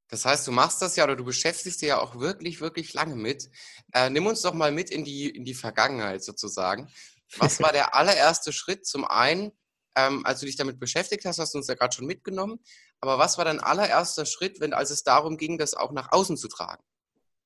Das 0.10 0.24
heißt, 0.24 0.48
du 0.48 0.52
machst 0.52 0.82
das 0.82 0.96
ja 0.96 1.04
oder 1.04 1.16
du 1.16 1.26
beschäftigst 1.26 1.82
dich 1.82 1.90
ja 1.90 2.00
auch 2.00 2.20
wirklich, 2.20 2.62
wirklich 2.62 2.94
lange 2.94 3.16
mit. 3.16 3.50
Äh, 3.92 4.12
nimm 4.12 4.28
uns 4.28 4.42
doch 4.42 4.54
mal 4.54 4.72
mit 4.72 4.92
in 4.92 5.04
die, 5.04 5.30
in 5.30 5.44
die 5.44 5.56
Vergangenheit 5.56 6.24
sozusagen. 6.24 6.90
Was 7.38 7.60
war 7.60 7.72
der 7.72 7.96
allererste 7.96 8.54
Schritt 8.54 8.86
zum 8.86 9.04
einen, 9.04 9.52
ähm, 9.96 10.26
als 10.26 10.40
du 10.40 10.46
dich 10.46 10.56
damit 10.56 10.80
beschäftigt 10.80 11.26
hast, 11.26 11.40
hast 11.40 11.54
du 11.54 11.58
uns 11.58 11.68
ja 11.68 11.76
gerade 11.76 11.96
schon 11.96 12.06
mitgenommen. 12.06 12.60
Aber 13.02 13.18
was 13.18 13.38
war 13.38 13.46
dein 13.46 13.60
allererster 13.60 14.26
Schritt, 14.26 14.60
wenn, 14.60 14.74
als 14.74 14.92
es 14.92 15.04
darum 15.04 15.38
ging, 15.38 15.58
das 15.58 15.74
auch 15.74 15.92
nach 15.92 16.12
außen 16.12 16.38
zu 16.38 16.48
tragen? 16.48 16.84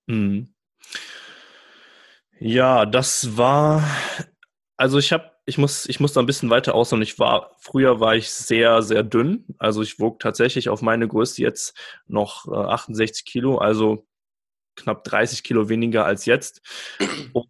Mhm. 0.08 0.54
Ja, 2.40 2.86
das 2.86 3.38
war, 3.38 3.84
also 4.78 4.98
ich 4.98 5.12
habe, 5.12 5.32
ich 5.46 5.58
muss, 5.58 5.88
ich 5.88 6.00
muss 6.00 6.14
da 6.14 6.22
ein 6.22 6.26
bisschen 6.26 6.50
weiter 6.50 6.74
ausholen. 6.74 7.02
Ich 7.02 7.20
war, 7.20 7.56
früher 7.60 8.00
war 8.00 8.16
ich 8.16 8.32
sehr, 8.32 8.82
sehr 8.82 9.04
dünn. 9.04 9.46
Also 9.58 9.82
ich 9.82 10.00
wog 10.00 10.20
tatsächlich 10.20 10.70
auf 10.70 10.82
meine 10.82 11.08
Größe 11.08 11.42
jetzt 11.42 11.78
noch 12.08 12.48
äh, 12.48 12.56
68 12.56 13.26
Kilo, 13.26 13.58
also 13.58 14.08
knapp 14.76 15.04
30 15.04 15.44
Kilo 15.44 15.68
weniger 15.70 16.06
als 16.06 16.26
jetzt. 16.26 16.62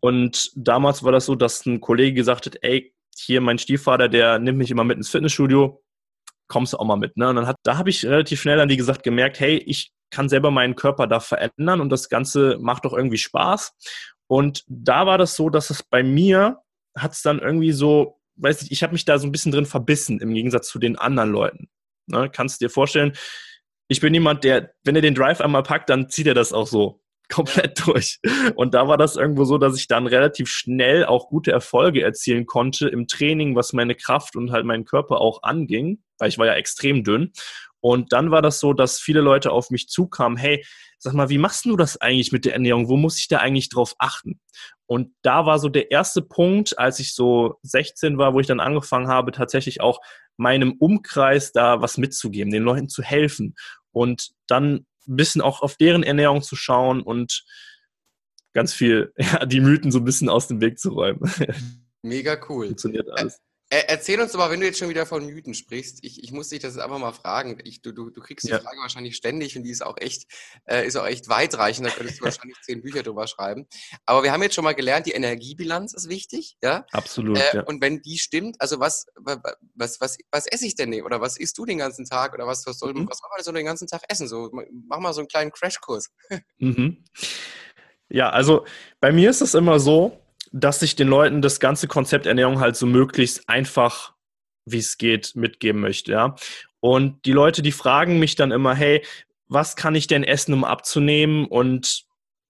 Und 0.01 0.51
damals 0.55 1.03
war 1.03 1.11
das 1.11 1.25
so, 1.25 1.35
dass 1.35 1.65
ein 1.65 1.81
Kollege 1.81 2.13
gesagt 2.13 2.47
hat, 2.47 2.57
ey, 2.61 2.95
hier 3.19 3.41
mein 3.41 3.59
Stiefvater, 3.59 4.09
der 4.09 4.39
nimmt 4.39 4.57
mich 4.57 4.71
immer 4.71 4.83
mit 4.83 4.97
ins 4.97 5.09
Fitnessstudio, 5.09 5.83
kommst 6.47 6.77
auch 6.77 6.85
mal 6.85 6.95
mit. 6.95 7.17
Ne? 7.17 7.29
Und 7.29 7.35
dann 7.35 7.47
hat, 7.47 7.57
da 7.63 7.77
habe 7.77 7.89
ich 7.89 8.05
relativ 8.05 8.41
schnell 8.41 8.57
dann, 8.57 8.69
wie 8.69 8.77
gesagt, 8.77 9.03
gemerkt, 9.03 9.39
hey, 9.39 9.57
ich 9.57 9.91
kann 10.09 10.29
selber 10.29 10.51
meinen 10.51 10.75
Körper 10.75 11.07
da 11.07 11.19
verändern 11.19 11.81
und 11.81 11.89
das 11.89 12.09
Ganze 12.09 12.57
macht 12.59 12.85
doch 12.85 12.93
irgendwie 12.93 13.17
Spaß. 13.17 13.73
Und 14.27 14.63
da 14.67 15.05
war 15.05 15.17
das 15.17 15.35
so, 15.35 15.49
dass 15.49 15.69
es 15.69 15.83
bei 15.83 16.03
mir 16.03 16.59
hat 16.95 17.13
es 17.13 17.21
dann 17.21 17.39
irgendwie 17.39 17.71
so, 17.71 18.19
weiß 18.35 18.63
ich, 18.63 18.71
ich 18.71 18.83
habe 18.83 18.93
mich 18.93 19.05
da 19.05 19.19
so 19.19 19.27
ein 19.27 19.31
bisschen 19.31 19.51
drin 19.51 19.65
verbissen 19.65 20.19
im 20.19 20.33
Gegensatz 20.33 20.67
zu 20.67 20.79
den 20.79 20.97
anderen 20.97 21.31
Leuten. 21.31 21.69
Ne? 22.07 22.29
Kannst 22.29 22.59
du 22.59 22.65
dir 22.65 22.69
vorstellen, 22.69 23.13
ich 23.87 24.01
bin 24.01 24.13
jemand, 24.13 24.43
der, 24.43 24.73
wenn 24.83 24.95
er 24.95 25.01
den 25.01 25.15
Drive 25.15 25.41
einmal 25.41 25.63
packt, 25.63 25.89
dann 25.89 26.09
zieht 26.09 26.27
er 26.27 26.33
das 26.33 26.53
auch 26.53 26.67
so 26.67 27.01
komplett 27.29 27.85
durch. 27.85 28.19
Und 28.55 28.73
da 28.73 28.87
war 28.87 28.97
das 28.97 29.15
irgendwo 29.15 29.45
so, 29.45 29.57
dass 29.57 29.77
ich 29.77 29.87
dann 29.87 30.07
relativ 30.07 30.49
schnell 30.49 31.05
auch 31.05 31.29
gute 31.29 31.51
Erfolge 31.51 32.01
erzielen 32.01 32.45
konnte 32.45 32.87
im 32.89 33.07
Training, 33.07 33.55
was 33.55 33.73
meine 33.73 33.95
Kraft 33.95 34.35
und 34.35 34.51
halt 34.51 34.65
meinen 34.65 34.85
Körper 34.85 35.21
auch 35.21 35.43
anging, 35.43 36.03
weil 36.17 36.29
ich 36.29 36.37
war 36.37 36.47
ja 36.47 36.53
extrem 36.53 37.03
dünn. 37.03 37.31
Und 37.81 38.11
dann 38.11 38.31
war 38.31 38.41
das 38.41 38.59
so, 38.59 38.73
dass 38.73 38.99
viele 38.99 39.21
Leute 39.21 39.51
auf 39.51 39.69
mich 39.69 39.87
zukamen, 39.87 40.37
hey, 40.37 40.65
sag 40.97 41.13
mal, 41.13 41.29
wie 41.29 41.37
machst 41.37 41.65
du 41.65 41.77
das 41.77 41.95
eigentlich 42.01 42.31
mit 42.31 42.43
der 42.43 42.53
Ernährung? 42.53 42.89
Wo 42.89 42.97
muss 42.97 43.17
ich 43.19 43.29
da 43.29 43.37
eigentlich 43.37 43.69
drauf 43.69 43.95
achten? 43.99 44.41
Und 44.85 45.13
da 45.21 45.45
war 45.45 45.59
so 45.59 45.69
der 45.69 45.91
erste 45.91 46.21
Punkt, 46.21 46.77
als 46.77 46.99
ich 46.99 47.13
so 47.13 47.55
16 47.63 48.17
war, 48.17 48.33
wo 48.33 48.39
ich 48.39 48.47
dann 48.47 48.59
angefangen 48.59 49.07
habe, 49.07 49.31
tatsächlich 49.31 49.81
auch 49.81 49.99
meinem 50.35 50.73
Umkreis 50.73 51.51
da 51.51 51.81
was 51.81 51.97
mitzugeben, 51.97 52.51
den 52.51 52.63
Leuten 52.63 52.89
zu 52.89 53.01
helfen 53.03 53.55
und 53.91 54.31
dann 54.47 54.85
ein 55.07 55.15
bisschen 55.15 55.41
auch 55.41 55.61
auf 55.61 55.75
deren 55.75 56.03
Ernährung 56.03 56.41
zu 56.41 56.55
schauen 56.55 57.01
und 57.01 57.45
ganz 58.53 58.73
viel, 58.73 59.13
ja, 59.17 59.45
die 59.45 59.61
Mythen 59.61 59.91
so 59.91 59.99
ein 59.99 60.05
bisschen 60.05 60.29
aus 60.29 60.47
dem 60.47 60.61
Weg 60.61 60.79
zu 60.79 60.89
räumen. 60.89 61.31
Mega 62.01 62.39
cool. 62.49 62.67
Funktioniert 62.67 63.09
alles. 63.11 63.41
Erzähl 63.71 64.19
uns 64.19 64.33
aber, 64.33 64.49
wenn 64.49 64.59
du 64.59 64.65
jetzt 64.65 64.79
schon 64.79 64.89
wieder 64.89 65.05
von 65.05 65.23
Mythen 65.27 65.53
sprichst, 65.53 65.99
ich, 66.01 66.23
ich 66.23 66.31
muss 66.31 66.49
dich 66.49 66.59
das 66.59 66.79
einfach 66.79 66.97
mal 66.97 67.11
fragen. 67.11 67.59
Ich, 67.65 67.83
du, 67.83 67.91
du, 67.91 68.09
du 68.09 68.19
kriegst 68.19 68.47
die 68.47 68.51
ja. 68.51 68.59
Frage 68.59 68.79
wahrscheinlich 68.81 69.15
ständig 69.15 69.55
und 69.55 69.63
die 69.63 69.69
ist 69.69 69.85
auch 69.85 69.97
echt, 69.97 70.23
äh, 70.65 70.87
ist 70.87 70.95
auch 70.95 71.05
echt 71.05 71.29
weitreichend. 71.29 71.85
Da 71.85 71.91
könntest 71.91 72.19
du 72.19 72.23
wahrscheinlich 72.23 72.57
zehn 72.63 72.81
Bücher 72.81 73.03
drüber 73.03 73.27
schreiben. 73.27 73.67
Aber 74.07 74.23
wir 74.23 74.31
haben 74.31 74.41
jetzt 74.41 74.55
schon 74.55 74.63
mal 74.63 74.73
gelernt, 74.73 75.05
die 75.05 75.11
Energiebilanz 75.11 75.93
ist 75.93 76.09
wichtig, 76.09 76.57
ja? 76.63 76.87
Absolut. 76.91 77.37
Äh, 77.37 77.57
ja. 77.57 77.63
Und 77.63 77.79
wenn 77.79 78.01
die 78.01 78.17
stimmt, 78.17 78.59
also 78.59 78.79
was, 78.79 79.05
was, 79.15 80.01
was, 80.01 80.17
was 80.31 80.47
esse 80.47 80.65
ich 80.65 80.73
denn 80.73 81.03
oder 81.03 81.21
was 81.21 81.37
isst 81.37 81.55
du 81.59 81.65
den 81.65 81.77
ganzen 81.77 82.05
Tag 82.05 82.33
oder 82.33 82.47
was, 82.47 82.65
was 82.65 82.79
soll, 82.79 82.95
mhm. 82.95 83.07
was 83.07 83.19
soll 83.19 83.29
man 83.29 83.43
so 83.43 83.51
den 83.51 83.65
ganzen 83.65 83.87
Tag 83.87 84.01
essen? 84.09 84.27
So, 84.27 84.49
mach 84.87 84.99
mal 84.99 85.13
so 85.13 85.21
einen 85.21 85.27
kleinen 85.27 85.51
Crashkurs. 85.51 86.09
Mhm. 86.57 87.03
Ja, 88.09 88.31
also 88.31 88.65
bei 88.99 89.11
mir 89.11 89.29
ist 89.29 89.41
es 89.41 89.53
immer 89.53 89.79
so, 89.79 90.19
dass 90.51 90.81
ich 90.81 90.95
den 90.95 91.07
Leuten 91.07 91.41
das 91.41 91.59
ganze 91.59 91.87
Konzept 91.87 92.25
Ernährung 92.25 92.59
halt 92.59 92.75
so 92.75 92.85
möglichst 92.85 93.47
einfach, 93.47 94.13
wie 94.65 94.79
es 94.79 94.97
geht, 94.97 95.35
mitgeben 95.35 95.81
möchte, 95.81 96.11
ja. 96.11 96.35
Und 96.79 97.25
die 97.25 97.33
Leute, 97.33 97.61
die 97.61 97.71
fragen 97.71 98.19
mich 98.19 98.35
dann 98.35 98.51
immer, 98.51 98.73
hey, 98.73 99.03
was 99.47 99.75
kann 99.75 99.95
ich 99.95 100.07
denn 100.07 100.23
essen, 100.23 100.53
um 100.53 100.63
abzunehmen 100.63 101.45
und 101.45 102.05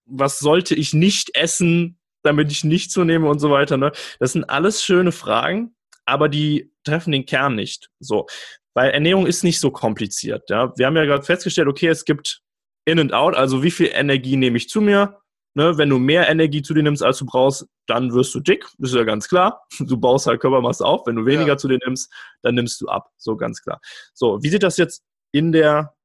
was 0.06 0.40
sollte 0.40 0.76
ich 0.76 0.94
nicht 0.94 1.36
essen, 1.36 1.98
damit 2.24 2.52
ich 2.52 2.64
nicht 2.64 2.92
zunehme 2.92 3.28
und 3.28 3.40
so 3.40 3.50
weiter, 3.50 3.78
ne? 3.78 3.92
Das 4.20 4.34
sind 4.34 4.44
alles 4.46 4.84
schöne 4.84 5.12
Fragen, 5.12 5.76
aber 6.06 6.30
die 6.30 6.72
treffen 6.84 7.12
den 7.12 7.26
Kern 7.26 7.56
nicht, 7.56 7.90
so. 8.00 8.28
Weil 8.74 8.92
Ernährung 8.92 9.26
ist 9.26 9.44
nicht 9.44 9.60
so 9.60 9.72
kompliziert, 9.72 10.50
ja. 10.50 10.74
Wir 10.78 10.86
haben 10.86 10.98
ja 10.98 11.06
gerade 11.06 11.24
festgestellt, 11.24 11.68
okay, 11.68 11.88
es 11.88 12.06
gibt 12.06 12.42
In 12.86 13.00
and 13.00 13.14
Out, 13.14 13.36
also 13.36 13.64
wie 13.64 13.72
viel 13.72 13.92
Energie 13.94 14.36
nehme 14.36 14.58
ich 14.58 14.70
zu 14.70 14.82
mir, 14.82 15.20
Ne, 15.56 15.78
wenn 15.78 15.90
du 15.90 15.98
mehr 15.98 16.30
Energie 16.30 16.62
zu 16.62 16.74
dir 16.74 16.84
nimmst, 16.84 17.02
als 17.02 17.18
du 17.18 17.26
brauchst, 17.26 17.68
dann 17.88 18.14
wirst 18.14 18.36
du 18.36 18.40
dick. 18.40 18.66
Das 18.78 18.92
ist 18.92 18.96
ja 18.96 19.04
ganz 19.04 19.28
klar. 19.28 19.64
Du 19.80 19.98
baust 19.98 20.28
halt 20.28 20.40
Körpermasse 20.40 20.86
auf. 20.86 21.08
Wenn 21.08 21.16
du 21.16 21.26
weniger 21.26 21.54
ja. 21.54 21.58
zu 21.58 21.68
dir 21.68 21.80
nimmst, 21.84 22.14
dann 22.44 22.56
nimmst 22.56 22.80
du 22.82 22.88
ab. 22.88 23.10
So 23.18 23.36
ganz 23.36 23.62
klar. 23.62 23.82
So, 24.14 24.42
wie 24.44 24.50
sieht 24.50 24.64
das 24.64 24.78
jetzt 24.78 25.04
in 25.32 25.52
der, 25.52 25.96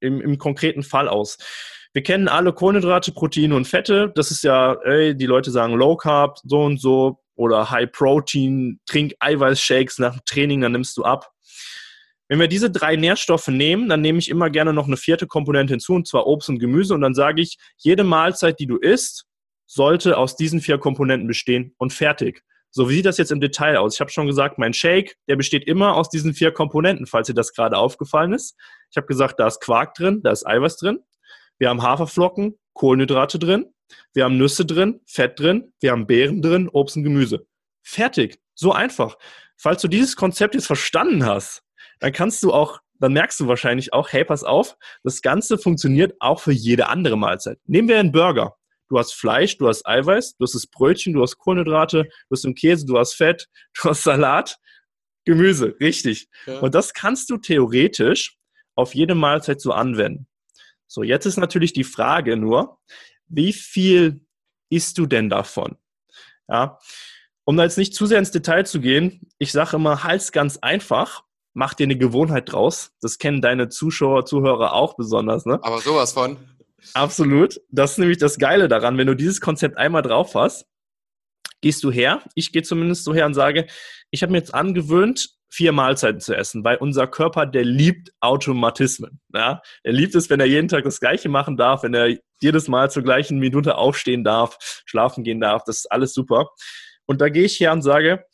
im, 0.00 0.20
im 0.20 0.38
konkreten 0.38 0.82
Fall 0.82 1.08
aus? 1.08 1.38
Wir 1.94 2.02
kennen 2.02 2.28
alle 2.28 2.52
Kohlenhydrate, 2.52 3.12
Proteine 3.12 3.56
und 3.56 3.66
Fette. 3.66 4.12
Das 4.14 4.30
ist 4.30 4.44
ja, 4.44 4.74
ey, 4.84 5.16
die 5.16 5.26
Leute 5.26 5.50
sagen 5.50 5.74
Low 5.74 5.96
Carb, 5.96 6.38
so 6.44 6.62
und 6.62 6.80
so 6.80 7.18
oder 7.34 7.70
High 7.70 7.90
Protein, 7.90 8.80
trink 8.86 9.14
Eiweißshakes 9.20 9.98
nach 9.98 10.12
dem 10.12 10.24
Training, 10.24 10.60
dann 10.60 10.72
nimmst 10.72 10.96
du 10.96 11.04
ab. 11.04 11.31
Wenn 12.32 12.40
wir 12.40 12.48
diese 12.48 12.70
drei 12.70 12.96
Nährstoffe 12.96 13.48
nehmen, 13.48 13.90
dann 13.90 14.00
nehme 14.00 14.18
ich 14.18 14.30
immer 14.30 14.48
gerne 14.48 14.72
noch 14.72 14.86
eine 14.86 14.96
vierte 14.96 15.26
Komponente 15.26 15.74
hinzu, 15.74 15.92
und 15.92 16.08
zwar 16.08 16.26
Obst 16.26 16.48
und 16.48 16.60
Gemüse. 16.60 16.94
Und 16.94 17.02
dann 17.02 17.12
sage 17.12 17.42
ich, 17.42 17.58
jede 17.76 18.04
Mahlzeit, 18.04 18.58
die 18.58 18.64
du 18.66 18.78
isst, 18.78 19.26
sollte 19.66 20.16
aus 20.16 20.34
diesen 20.34 20.62
vier 20.62 20.78
Komponenten 20.78 21.28
bestehen 21.28 21.74
und 21.76 21.92
fertig. 21.92 22.42
So, 22.70 22.88
wie 22.88 22.94
sieht 22.94 23.04
das 23.04 23.18
jetzt 23.18 23.32
im 23.32 23.40
Detail 23.42 23.76
aus? 23.76 23.96
Ich 23.96 24.00
habe 24.00 24.10
schon 24.10 24.26
gesagt, 24.26 24.56
mein 24.56 24.72
Shake, 24.72 25.18
der 25.28 25.36
besteht 25.36 25.64
immer 25.64 25.94
aus 25.94 26.08
diesen 26.08 26.32
vier 26.32 26.52
Komponenten, 26.52 27.04
falls 27.04 27.26
dir 27.26 27.34
das 27.34 27.52
gerade 27.52 27.76
aufgefallen 27.76 28.32
ist. 28.32 28.56
Ich 28.90 28.96
habe 28.96 29.06
gesagt, 29.06 29.38
da 29.38 29.46
ist 29.46 29.60
Quark 29.60 29.92
drin, 29.92 30.22
da 30.22 30.30
ist 30.30 30.46
Eiweiß 30.46 30.78
drin. 30.78 31.00
Wir 31.58 31.68
haben 31.68 31.82
Haferflocken, 31.82 32.58
Kohlenhydrate 32.72 33.38
drin. 33.38 33.66
Wir 34.14 34.24
haben 34.24 34.38
Nüsse 34.38 34.64
drin, 34.64 35.02
Fett 35.04 35.38
drin. 35.38 35.74
Wir 35.80 35.90
haben 35.90 36.06
Beeren 36.06 36.40
drin, 36.40 36.70
Obst 36.70 36.96
und 36.96 37.02
Gemüse. 37.02 37.46
Fertig. 37.82 38.40
So 38.54 38.72
einfach. 38.72 39.18
Falls 39.58 39.82
du 39.82 39.88
dieses 39.88 40.16
Konzept 40.16 40.54
jetzt 40.54 40.66
verstanden 40.66 41.26
hast, 41.26 41.61
dann 42.00 42.12
kannst 42.12 42.42
du 42.42 42.52
auch, 42.52 42.80
dann 42.98 43.12
merkst 43.12 43.40
du 43.40 43.48
wahrscheinlich 43.48 43.92
auch, 43.92 44.12
hey, 44.12 44.24
pass 44.24 44.44
auf, 44.44 44.76
das 45.02 45.22
Ganze 45.22 45.58
funktioniert 45.58 46.14
auch 46.20 46.40
für 46.40 46.52
jede 46.52 46.88
andere 46.88 47.16
Mahlzeit. 47.16 47.58
Nehmen 47.66 47.88
wir 47.88 47.98
einen 47.98 48.12
Burger. 48.12 48.56
Du 48.88 48.98
hast 48.98 49.14
Fleisch, 49.14 49.56
du 49.56 49.68
hast 49.68 49.86
Eiweiß, 49.86 50.36
du 50.36 50.44
hast 50.44 50.54
das 50.54 50.66
Brötchen, 50.66 51.14
du 51.14 51.22
hast 51.22 51.38
Kohlenhydrate, 51.38 52.04
du 52.04 52.30
hast 52.30 52.44
den 52.44 52.54
Käse, 52.54 52.84
du 52.84 52.98
hast 52.98 53.14
Fett, 53.14 53.48
du 53.82 53.90
hast 53.90 54.02
Salat, 54.02 54.58
Gemüse, 55.24 55.74
richtig. 55.80 56.28
Ja. 56.46 56.58
Und 56.58 56.74
das 56.74 56.92
kannst 56.92 57.30
du 57.30 57.38
theoretisch 57.38 58.36
auf 58.74 58.94
jede 58.94 59.14
Mahlzeit 59.14 59.60
so 59.60 59.72
anwenden. 59.72 60.26
So, 60.86 61.02
jetzt 61.02 61.26
ist 61.26 61.38
natürlich 61.38 61.72
die 61.72 61.84
Frage 61.84 62.36
nur, 62.36 62.78
wie 63.28 63.52
viel 63.52 64.26
isst 64.68 64.98
du 64.98 65.06
denn 65.06 65.30
davon? 65.30 65.78
Ja, 66.48 66.78
um 67.44 67.56
da 67.56 67.64
jetzt 67.64 67.78
nicht 67.78 67.94
zu 67.94 68.06
sehr 68.06 68.18
ins 68.18 68.30
Detail 68.30 68.66
zu 68.66 68.80
gehen, 68.80 69.26
ich 69.38 69.52
sage 69.52 69.76
immer, 69.76 70.04
halt's 70.04 70.32
ganz 70.32 70.58
einfach 70.58 71.24
mach 71.54 71.74
dir 71.74 71.84
eine 71.84 71.96
Gewohnheit 71.96 72.52
draus. 72.52 72.92
Das 73.00 73.18
kennen 73.18 73.40
deine 73.40 73.68
Zuschauer, 73.68 74.24
Zuhörer 74.24 74.72
auch 74.72 74.96
besonders, 74.96 75.46
ne? 75.46 75.58
Aber 75.62 75.78
sowas 75.78 76.12
von. 76.12 76.38
Absolut. 76.94 77.60
Das 77.70 77.92
ist 77.92 77.98
nämlich 77.98 78.18
das 78.18 78.38
Geile 78.38 78.68
daran. 78.68 78.98
Wenn 78.98 79.06
du 79.06 79.14
dieses 79.14 79.40
Konzept 79.40 79.76
einmal 79.76 80.02
drauf 80.02 80.34
hast, 80.34 80.66
gehst 81.60 81.84
du 81.84 81.90
her. 81.90 82.22
Ich 82.34 82.52
gehe 82.52 82.62
zumindest 82.62 83.04
so 83.04 83.14
her 83.14 83.26
und 83.26 83.34
sage, 83.34 83.66
ich 84.10 84.22
habe 84.22 84.32
mir 84.32 84.38
jetzt 84.38 84.54
angewöhnt, 84.54 85.30
vier 85.48 85.72
Mahlzeiten 85.72 86.20
zu 86.20 86.34
essen, 86.34 86.64
weil 86.64 86.76
unser 86.78 87.06
Körper, 87.06 87.46
der 87.46 87.64
liebt 87.64 88.10
Automatismen. 88.20 89.20
Ja? 89.34 89.62
Er 89.82 89.92
liebt 89.92 90.14
es, 90.14 90.30
wenn 90.30 90.40
er 90.40 90.46
jeden 90.46 90.68
Tag 90.68 90.84
das 90.84 90.98
Gleiche 90.98 91.28
machen 91.28 91.56
darf, 91.56 91.82
wenn 91.82 91.94
er 91.94 92.16
jedes 92.40 92.68
Mal 92.68 92.90
zur 92.90 93.02
gleichen 93.02 93.38
Minute 93.38 93.76
aufstehen 93.76 94.24
darf, 94.24 94.82
schlafen 94.86 95.24
gehen 95.24 95.40
darf. 95.40 95.62
Das 95.64 95.78
ist 95.78 95.92
alles 95.92 96.14
super. 96.14 96.50
Und 97.06 97.20
da 97.20 97.28
gehe 97.28 97.44
ich 97.44 97.60
her 97.60 97.72
und 97.72 97.82
sage, 97.82 98.24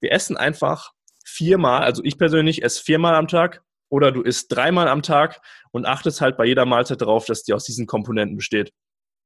wir 0.00 0.12
essen 0.12 0.36
einfach 0.36 0.92
viermal, 1.38 1.82
also 1.82 2.02
ich 2.04 2.18
persönlich 2.18 2.62
esse 2.62 2.82
viermal 2.82 3.14
am 3.14 3.28
Tag 3.28 3.62
oder 3.88 4.12
du 4.12 4.22
isst 4.22 4.54
dreimal 4.54 4.88
am 4.88 5.02
Tag 5.02 5.40
und 5.70 5.86
achtest 5.86 6.20
halt 6.20 6.36
bei 6.36 6.44
jeder 6.44 6.66
Mahlzeit 6.66 7.00
darauf, 7.00 7.26
dass 7.26 7.44
die 7.44 7.54
aus 7.54 7.64
diesen 7.64 7.86
Komponenten 7.86 8.36
besteht. 8.36 8.72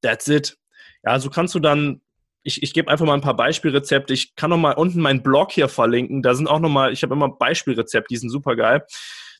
That's 0.02 0.28
it. 0.28 0.58
Ja, 1.04 1.18
so 1.18 1.30
kannst 1.30 1.54
du 1.54 1.58
dann, 1.58 2.02
ich, 2.42 2.62
ich 2.62 2.74
gebe 2.74 2.90
einfach 2.90 3.06
mal 3.06 3.14
ein 3.14 3.22
paar 3.22 3.36
Beispielrezepte. 3.36 4.12
Ich 4.12 4.34
kann 4.36 4.50
noch 4.50 4.58
mal 4.58 4.72
unten 4.72 5.00
meinen 5.00 5.22
Blog 5.22 5.52
hier 5.52 5.68
verlinken. 5.68 6.22
Da 6.22 6.34
sind 6.34 6.48
auch 6.48 6.60
noch 6.60 6.68
mal, 6.68 6.92
ich 6.92 7.02
habe 7.02 7.14
immer 7.14 7.30
Beispielrezepte, 7.30 8.08
die 8.10 8.18
sind 8.18 8.30
super 8.30 8.54
geil. 8.54 8.84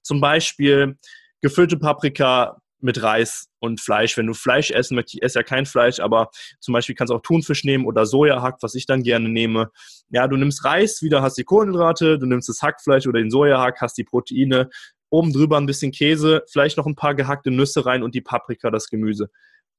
Zum 0.02 0.20
Beispiel 0.20 0.98
gefüllte 1.42 1.76
Paprika 1.76 2.61
mit 2.82 3.02
Reis 3.02 3.48
und 3.58 3.80
Fleisch. 3.80 4.16
Wenn 4.16 4.26
du 4.26 4.34
Fleisch 4.34 4.70
essen 4.70 4.94
möchtest, 4.94 5.14
ich 5.16 5.22
esse 5.22 5.38
ja 5.40 5.42
kein 5.42 5.66
Fleisch, 5.66 6.00
aber 6.00 6.30
zum 6.60 6.72
Beispiel 6.72 6.94
kannst 6.94 7.10
du 7.10 7.16
auch 7.16 7.22
Thunfisch 7.22 7.64
nehmen 7.64 7.86
oder 7.86 8.06
Sojahack, 8.06 8.58
was 8.60 8.74
ich 8.74 8.86
dann 8.86 9.02
gerne 9.02 9.28
nehme. 9.28 9.70
Ja, 10.10 10.28
du 10.28 10.36
nimmst 10.36 10.64
Reis, 10.64 11.02
wieder 11.02 11.22
hast 11.22 11.38
die 11.38 11.44
Kohlenhydrate, 11.44 12.18
du 12.18 12.26
nimmst 12.26 12.48
das 12.48 12.62
Hackfleisch 12.62 13.06
oder 13.06 13.20
den 13.20 13.30
Sojahack, 13.30 13.80
hast 13.80 13.96
die 13.98 14.04
Proteine, 14.04 14.68
oben 15.10 15.32
drüber 15.32 15.58
ein 15.58 15.66
bisschen 15.66 15.92
Käse, 15.92 16.42
vielleicht 16.50 16.76
noch 16.76 16.86
ein 16.86 16.96
paar 16.96 17.14
gehackte 17.14 17.50
Nüsse 17.50 17.84
rein 17.84 18.02
und 18.02 18.14
die 18.14 18.22
Paprika, 18.22 18.70
das 18.70 18.88
Gemüse. 18.88 19.30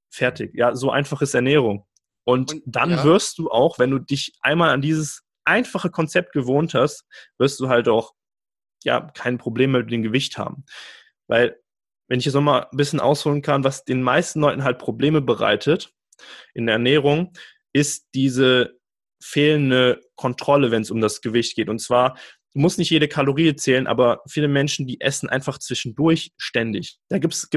Fertig. 0.09 0.51
Ja, 0.53 0.75
so 0.75 0.91
einfach 0.91 1.21
ist 1.21 1.33
Ernährung. 1.33 1.85
Und, 2.23 2.53
und 2.53 2.63
dann 2.65 2.91
ja. 2.91 3.03
wirst 3.03 3.39
du 3.39 3.49
auch, 3.49 3.79
wenn 3.79 3.89
du 3.89 3.99
dich 3.99 4.33
einmal 4.41 4.69
an 4.69 4.81
dieses 4.81 5.23
einfache 5.43 5.89
Konzept 5.89 6.33
gewohnt 6.33 6.73
hast, 6.73 7.05
wirst 7.37 7.59
du 7.59 7.67
halt 7.67 7.89
auch 7.89 8.13
ja 8.83 9.01
kein 9.13 9.37
Problem 9.37 9.71
mehr 9.71 9.81
mit 9.81 9.91
dem 9.91 10.03
Gewicht 10.03 10.37
haben. 10.37 10.65
Weil 11.27 11.59
wenn 12.07 12.19
ich 12.19 12.25
jetzt 12.25 12.33
nochmal 12.33 12.67
ein 12.71 12.77
bisschen 12.77 12.99
ausholen 12.99 13.41
kann, 13.41 13.63
was 13.63 13.85
den 13.85 14.01
meisten 14.01 14.41
Leuten 14.41 14.63
halt 14.63 14.77
Probleme 14.77 15.21
bereitet 15.21 15.91
in 16.53 16.65
der 16.65 16.73
Ernährung, 16.73 17.33
ist 17.73 18.07
diese 18.13 18.77
fehlende 19.21 20.01
Kontrolle, 20.15 20.71
wenn 20.71 20.81
es 20.81 20.91
um 20.91 21.01
das 21.01 21.21
Gewicht 21.21 21.55
geht. 21.55 21.69
Und 21.69 21.79
zwar, 21.79 22.17
du 22.53 22.59
musst 22.59 22.77
nicht 22.77 22.89
jede 22.89 23.07
Kalorie 23.07 23.55
zählen, 23.55 23.87
aber 23.87 24.21
viele 24.27 24.47
Menschen, 24.47 24.85
die 24.85 25.01
essen 25.01 25.29
einfach 25.29 25.57
zwischendurch 25.57 26.33
ständig. 26.37 26.99
Da 27.09 27.17
gibt 27.17 27.33
es 27.33 27.49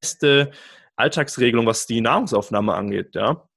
beste 0.00 0.50
Alltagsregelung, 0.96 1.66
was 1.66 1.86
die 1.86 2.00
Nahrungsaufnahme 2.00 2.74
angeht, 2.74 3.14
ja. 3.14 3.48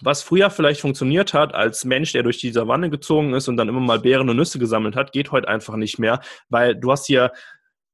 Was 0.00 0.22
früher 0.22 0.50
vielleicht 0.50 0.80
funktioniert 0.80 1.34
hat 1.34 1.54
als 1.54 1.84
Mensch, 1.84 2.12
der 2.12 2.24
durch 2.24 2.38
die 2.38 2.50
Savanne 2.50 2.90
gezogen 2.90 3.32
ist 3.32 3.46
und 3.46 3.56
dann 3.56 3.68
immer 3.68 3.80
mal 3.80 4.00
Beeren 4.00 4.28
und 4.28 4.36
Nüsse 4.36 4.58
gesammelt 4.58 4.96
hat, 4.96 5.12
geht 5.12 5.30
heute 5.30 5.46
einfach 5.46 5.76
nicht 5.76 6.00
mehr, 6.00 6.20
weil 6.48 6.74
du 6.74 6.90
hast 6.90 7.06
hier 7.06 7.30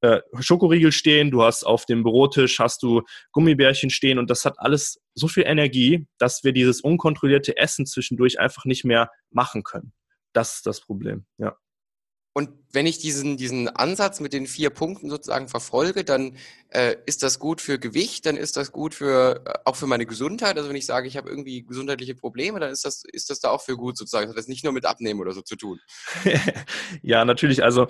äh, 0.02 0.20
Schokoriegel 0.38 0.92
stehen, 0.92 1.30
du 1.30 1.42
hast 1.42 1.64
auf 1.64 1.84
dem 1.84 2.02
Bürotisch 2.02 2.58
hast 2.58 2.82
du 2.82 3.02
Gummibärchen 3.32 3.90
stehen 3.90 4.18
und 4.18 4.30
das 4.30 4.44
hat 4.44 4.58
alles 4.58 5.00
so 5.14 5.28
viel 5.28 5.44
Energie, 5.44 6.06
dass 6.18 6.42
wir 6.44 6.52
dieses 6.52 6.80
unkontrollierte 6.80 7.56
Essen 7.56 7.86
zwischendurch 7.86 8.40
einfach 8.40 8.64
nicht 8.64 8.84
mehr 8.84 9.10
machen 9.30 9.62
können. 9.62 9.92
Das 10.32 10.56
ist 10.56 10.66
das 10.66 10.80
Problem, 10.80 11.26
ja. 11.38 11.56
und 12.34 12.50
wenn 12.72 12.86
ich 12.86 12.98
diesen, 12.98 13.36
diesen 13.36 13.68
Ansatz 13.68 14.20
mit 14.20 14.32
den 14.32 14.46
vier 14.46 14.70
Punkten 14.70 15.10
sozusagen 15.10 15.48
verfolge, 15.48 16.04
dann 16.04 16.36
äh, 16.68 16.94
ist 17.04 17.22
das 17.22 17.38
gut 17.38 17.60
für 17.60 17.78
Gewicht, 17.78 18.26
dann 18.26 18.36
ist 18.36 18.56
das 18.56 18.70
gut 18.70 18.94
für 18.94 19.42
äh, 19.44 19.58
auch 19.64 19.74
für 19.74 19.88
meine 19.88 20.06
Gesundheit. 20.06 20.56
Also 20.56 20.68
wenn 20.68 20.76
ich 20.76 20.86
sage, 20.86 21.08
ich 21.08 21.16
habe 21.16 21.28
irgendwie 21.28 21.64
gesundheitliche 21.64 22.14
Probleme, 22.14 22.60
dann 22.60 22.70
ist 22.70 22.84
das, 22.84 23.02
ist 23.12 23.28
das 23.28 23.40
da 23.40 23.50
auch 23.50 23.62
für 23.62 23.76
gut 23.76 23.98
sozusagen. 23.98 24.26
Das 24.26 24.34
hat 24.34 24.38
das 24.38 24.48
nicht 24.48 24.62
nur 24.62 24.72
mit 24.72 24.86
Abnehmen 24.86 25.20
oder 25.20 25.32
so 25.32 25.42
zu 25.42 25.56
tun. 25.56 25.80
ja, 27.02 27.24
natürlich. 27.24 27.64
Also 27.64 27.88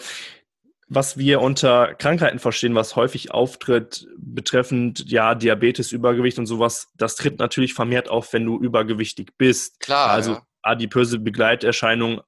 was 0.91 1.17
wir 1.17 1.41
unter 1.41 1.95
Krankheiten 1.95 2.41
verstehen, 2.41 2.75
was 2.75 2.97
häufig 2.97 3.31
auftritt, 3.31 4.09
betreffend 4.19 5.09
ja 5.09 5.37
Diabetes, 5.37 5.93
Übergewicht 5.93 6.37
und 6.39 6.47
sowas, 6.47 6.89
das 6.97 7.15
tritt 7.15 7.39
natürlich 7.39 7.75
vermehrt 7.75 8.09
auf, 8.09 8.33
wenn 8.33 8.45
du 8.45 8.59
übergewichtig 8.59 9.31
bist. 9.39 9.79
Klar. 9.79 10.11
Also 10.11 10.33
ja. 10.33 10.43
adipöse 10.63 11.21
Begleiterscheinungen, 11.21 12.21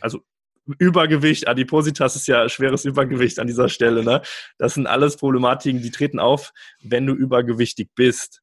also 0.00 0.20
Übergewicht, 0.78 1.48
Adipositas 1.48 2.16
ist 2.16 2.28
ja 2.28 2.48
schweres 2.48 2.86
Übergewicht 2.86 3.38
an 3.38 3.46
dieser 3.46 3.68
Stelle. 3.68 4.02
Ne? 4.02 4.22
Das 4.56 4.74
sind 4.74 4.86
alles 4.86 5.16
Problematiken, 5.16 5.82
die 5.82 5.90
treten 5.90 6.18
auf, 6.18 6.52
wenn 6.82 7.06
du 7.06 7.12
übergewichtig 7.12 7.90
bist. 7.94 8.42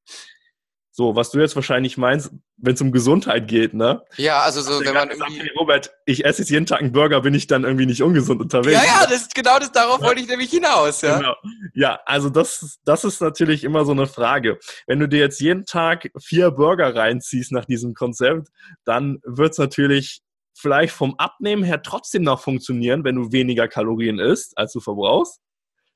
So, 0.98 1.14
was 1.14 1.30
du 1.30 1.42
jetzt 1.42 1.58
wahrscheinlich 1.58 1.98
meinst, 1.98 2.32
wenn 2.56 2.74
es 2.74 2.80
um 2.80 2.94
Gesundheit 2.94 3.50
geht, 3.50 3.74
ne? 3.74 4.02
Ja, 4.16 4.44
also 4.44 4.62
so, 4.62 4.80
wenn 4.80 4.94
man 4.94 5.10
irgendwie... 5.10 5.40
Sagt, 5.40 5.60
Robert, 5.60 5.92
ich 6.06 6.24
esse 6.24 6.42
jetzt 6.42 6.50
jeden 6.50 6.66
Tag 6.66 6.80
einen 6.80 6.94
Burger, 6.94 7.20
bin 7.20 7.34
ich 7.34 7.48
dann 7.48 7.66
irgendwie 7.66 7.86
nicht 7.86 8.02
ungesund 8.02 8.40
unterwegs. 8.40 8.82
Ja, 8.82 9.02
ja, 9.02 9.02
das 9.02 9.24
ist 9.24 9.36
genau 9.36 9.60
das, 9.60 9.74
darauf 9.74 10.00
ja. 10.00 10.08
wollte 10.08 10.22
ich 10.22 10.30
nämlich 10.30 10.52
hinaus, 10.52 11.02
ja. 11.02 11.18
Genau. 11.18 11.36
Ja, 11.74 12.00
also 12.06 12.30
das, 12.30 12.80
das 12.86 13.04
ist 13.04 13.20
natürlich 13.20 13.66
immer 13.66 13.84
so 13.84 13.92
eine 13.92 14.08
Frage. 14.08 14.58
Wenn 14.88 15.02
du 15.02 15.10
dir 15.10 15.20
jetzt 15.20 15.42
jeden 15.42 15.66
Tag 15.66 16.10
vier 16.18 16.50
Burger 16.52 16.96
reinziehst 16.96 17.52
nach 17.52 17.66
diesem 17.66 17.94
Konzept, 17.94 18.48
dann 18.86 19.20
wird 19.26 19.52
es 19.52 19.58
natürlich 19.58 20.22
vielleicht 20.58 20.94
vom 20.94 21.16
Abnehmen 21.18 21.64
her 21.66 21.82
trotzdem 21.82 22.24
noch 22.24 22.40
funktionieren, 22.40 23.04
wenn 23.04 23.18
du 23.18 23.34
weniger 23.34 23.68
Kalorien 23.68 24.18
isst, 24.18 24.58
als 24.58 24.72
du 24.72 24.80
verbrauchst. 24.80 25.42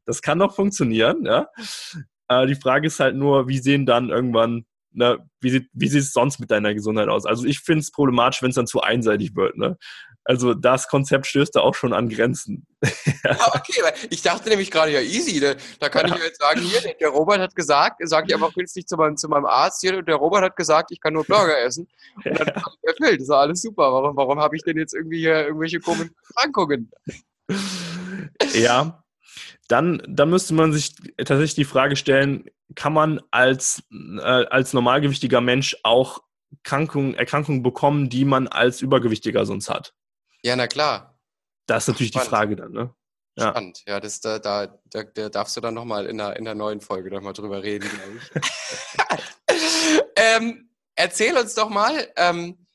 Das 0.03 0.21
kann 0.21 0.39
noch 0.39 0.53
funktionieren, 0.53 1.25
ja. 1.25 1.47
Äh, 2.27 2.47
die 2.47 2.55
Frage 2.55 2.87
ist 2.87 2.99
halt 2.99 3.15
nur, 3.15 3.47
wie 3.47 3.59
sehen 3.59 3.85
dann 3.85 4.09
irgendwann, 4.09 4.65
ne, 4.91 5.19
wie 5.41 5.49
sieht, 5.51 5.69
wie 5.73 5.87
sieht 5.87 6.01
es 6.01 6.13
sonst 6.13 6.39
mit 6.39 6.51
deiner 6.51 6.73
Gesundheit 6.73 7.09
aus? 7.09 7.25
Also 7.25 7.45
ich 7.45 7.59
finde 7.59 7.81
es 7.81 7.91
problematisch, 7.91 8.41
wenn 8.41 8.49
es 8.49 8.55
dann 8.55 8.67
zu 8.67 8.81
einseitig 8.81 9.35
wird, 9.35 9.57
ne? 9.57 9.77
Also 10.25 10.53
das 10.53 10.87
Konzept 10.87 11.25
stößt 11.25 11.55
da 11.55 11.61
auch 11.61 11.73
schon 11.73 11.91
an 11.91 12.07
Grenzen. 12.07 12.67
ja, 13.23 13.37
okay, 13.47 13.81
ich 14.11 14.21
dachte 14.21 14.49
nämlich 14.49 14.69
gerade, 14.69 14.91
ja 14.91 14.99
easy, 14.99 15.39
da, 15.39 15.55
da 15.79 15.89
kann 15.89 16.07
ja. 16.07 16.15
ich 16.15 16.21
jetzt 16.21 16.39
sagen, 16.39 16.61
hier, 16.61 16.93
der 16.99 17.09
Robert 17.09 17.39
hat 17.39 17.55
gesagt, 17.55 18.01
sag 18.03 18.25
ich 18.27 18.35
einfach 18.35 18.53
kürzlich 18.53 18.85
zu 18.85 18.95
meinem, 18.95 19.17
zu 19.17 19.27
meinem 19.27 19.45
Arzt 19.45 19.81
hier, 19.81 20.03
der 20.03 20.15
Robert 20.17 20.43
hat 20.43 20.55
gesagt, 20.55 20.91
ich 20.91 20.99
kann 20.99 21.13
nur 21.13 21.23
Burger 21.23 21.59
essen. 21.59 21.87
Und 22.17 22.39
dann 22.39 22.47
ja. 22.47 22.53
ich 22.57 22.89
erfüllt, 22.89 23.21
das 23.21 23.27
ist 23.27 23.31
alles 23.31 23.61
super. 23.61 23.91
Warum, 23.91 24.15
warum 24.15 24.39
habe 24.39 24.55
ich 24.55 24.61
denn 24.61 24.77
jetzt 24.77 24.93
irgendwie 24.93 25.19
hier 25.19 25.47
irgendwelche 25.47 25.79
komischen 25.79 26.15
Erkrankungen? 26.35 26.91
Ja, 28.53 29.03
dann, 29.69 30.01
dann 30.07 30.29
müsste 30.29 30.53
man 30.53 30.73
sich 30.73 30.95
tatsächlich 31.17 31.55
die 31.55 31.63
Frage 31.63 31.95
stellen, 31.95 32.45
kann 32.75 32.91
man 32.91 33.21
als, 33.31 33.83
äh, 33.91 34.21
als 34.21 34.73
normalgewichtiger 34.73 35.41
Mensch 35.41 35.77
auch 35.83 36.19
Erkrankungen, 36.51 37.13
Erkrankungen 37.13 37.63
bekommen, 37.63 38.09
die 38.09 38.25
man 38.25 38.47
als 38.47 38.81
Übergewichtiger 38.81 39.45
sonst 39.45 39.69
hat? 39.69 39.93
Ja, 40.43 40.55
na 40.55 40.67
klar. 40.67 41.19
Das 41.67 41.83
ist 41.83 41.89
natürlich 41.89 42.11
Spannend. 42.11 42.27
die 42.27 42.29
Frage 42.29 42.55
dann, 42.55 42.71
ne? 42.71 42.93
Ja. 43.37 43.49
Spannend, 43.49 43.83
ja, 43.87 43.99
das, 43.99 44.19
da, 44.19 44.39
da, 44.39 44.79
da, 44.85 45.03
da 45.03 45.29
darfst 45.29 45.55
du 45.55 45.61
dann 45.61 45.75
nochmal 45.75 46.07
in 46.07 46.17
der, 46.17 46.35
in 46.35 46.45
der 46.45 46.55
neuen 46.55 46.81
Folge 46.81 47.13
nochmal 47.13 47.33
drüber 47.33 47.61
reden, 47.63 47.87
glaube 47.89 48.17
ich. 48.17 48.41
ähm, 50.15 50.69
erzähl 50.95 51.37
uns 51.37 51.53
doch 51.53 51.69
mal, 51.69 52.11
ähm, 52.17 52.65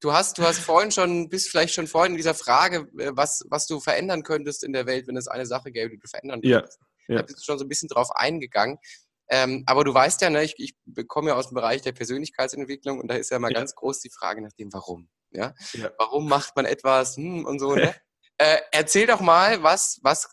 du 0.00 0.12
hast, 0.12 0.38
du 0.38 0.42
hast 0.42 0.58
vorhin 0.58 0.90
schon, 0.90 1.28
bist 1.28 1.48
vielleicht 1.48 1.74
schon 1.74 1.86
vorhin 1.86 2.12
in 2.12 2.16
dieser 2.16 2.34
Frage, 2.34 2.88
äh, 2.98 3.10
was, 3.14 3.44
was 3.48 3.66
du 3.66 3.80
verändern 3.80 4.22
könntest 4.22 4.64
in 4.64 4.72
der 4.72 4.86
Welt, 4.86 5.06
wenn 5.06 5.16
es 5.16 5.28
eine 5.28 5.46
Sache 5.46 5.72
gäbe, 5.72 5.90
die 5.90 5.98
du 5.98 6.08
verändern 6.08 6.40
könntest. 6.40 6.78
Ja, 7.08 7.14
ja. 7.14 7.20
Da 7.20 7.26
bist 7.26 7.38
du 7.38 7.44
schon 7.44 7.58
so 7.58 7.64
ein 7.64 7.68
bisschen 7.68 7.88
drauf 7.88 8.10
eingegangen. 8.12 8.78
Ähm, 9.30 9.64
aber 9.66 9.84
du 9.84 9.92
weißt 9.92 10.22
ja, 10.22 10.30
ne, 10.30 10.42
ich, 10.42 10.54
ich 10.58 10.74
komme 11.06 11.30
ja 11.30 11.36
aus 11.36 11.48
dem 11.48 11.54
Bereich 11.54 11.82
der 11.82 11.92
Persönlichkeitsentwicklung 11.92 12.98
und 12.98 13.08
da 13.08 13.14
ist 13.14 13.30
ja 13.30 13.38
mal 13.38 13.52
ja. 13.52 13.58
ganz 13.58 13.74
groß 13.74 14.00
die 14.00 14.10
Frage 14.10 14.40
nach 14.40 14.52
dem 14.52 14.72
Warum. 14.72 15.08
Ja? 15.30 15.54
ja. 15.74 15.90
Warum 15.98 16.28
macht 16.28 16.56
man 16.56 16.64
etwas 16.64 17.16
hm, 17.16 17.44
und 17.44 17.58
so. 17.58 17.74
Ne? 17.74 17.94
äh, 18.38 18.58
erzähl 18.72 19.06
doch 19.06 19.20
mal, 19.20 19.62
was, 19.62 19.98
was, 20.02 20.28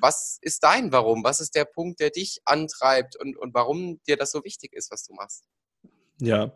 was 0.00 0.38
ist 0.40 0.62
dein 0.62 0.92
Warum? 0.92 1.24
Was 1.24 1.40
ist 1.40 1.54
der 1.54 1.66
Punkt, 1.66 2.00
der 2.00 2.10
dich 2.10 2.40
antreibt 2.46 3.16
und, 3.16 3.36
und 3.36 3.52
warum 3.52 4.00
dir 4.04 4.16
das 4.16 4.30
so 4.30 4.42
wichtig 4.44 4.72
ist, 4.72 4.90
was 4.90 5.04
du 5.04 5.12
machst? 5.12 5.44
Ja, 6.20 6.52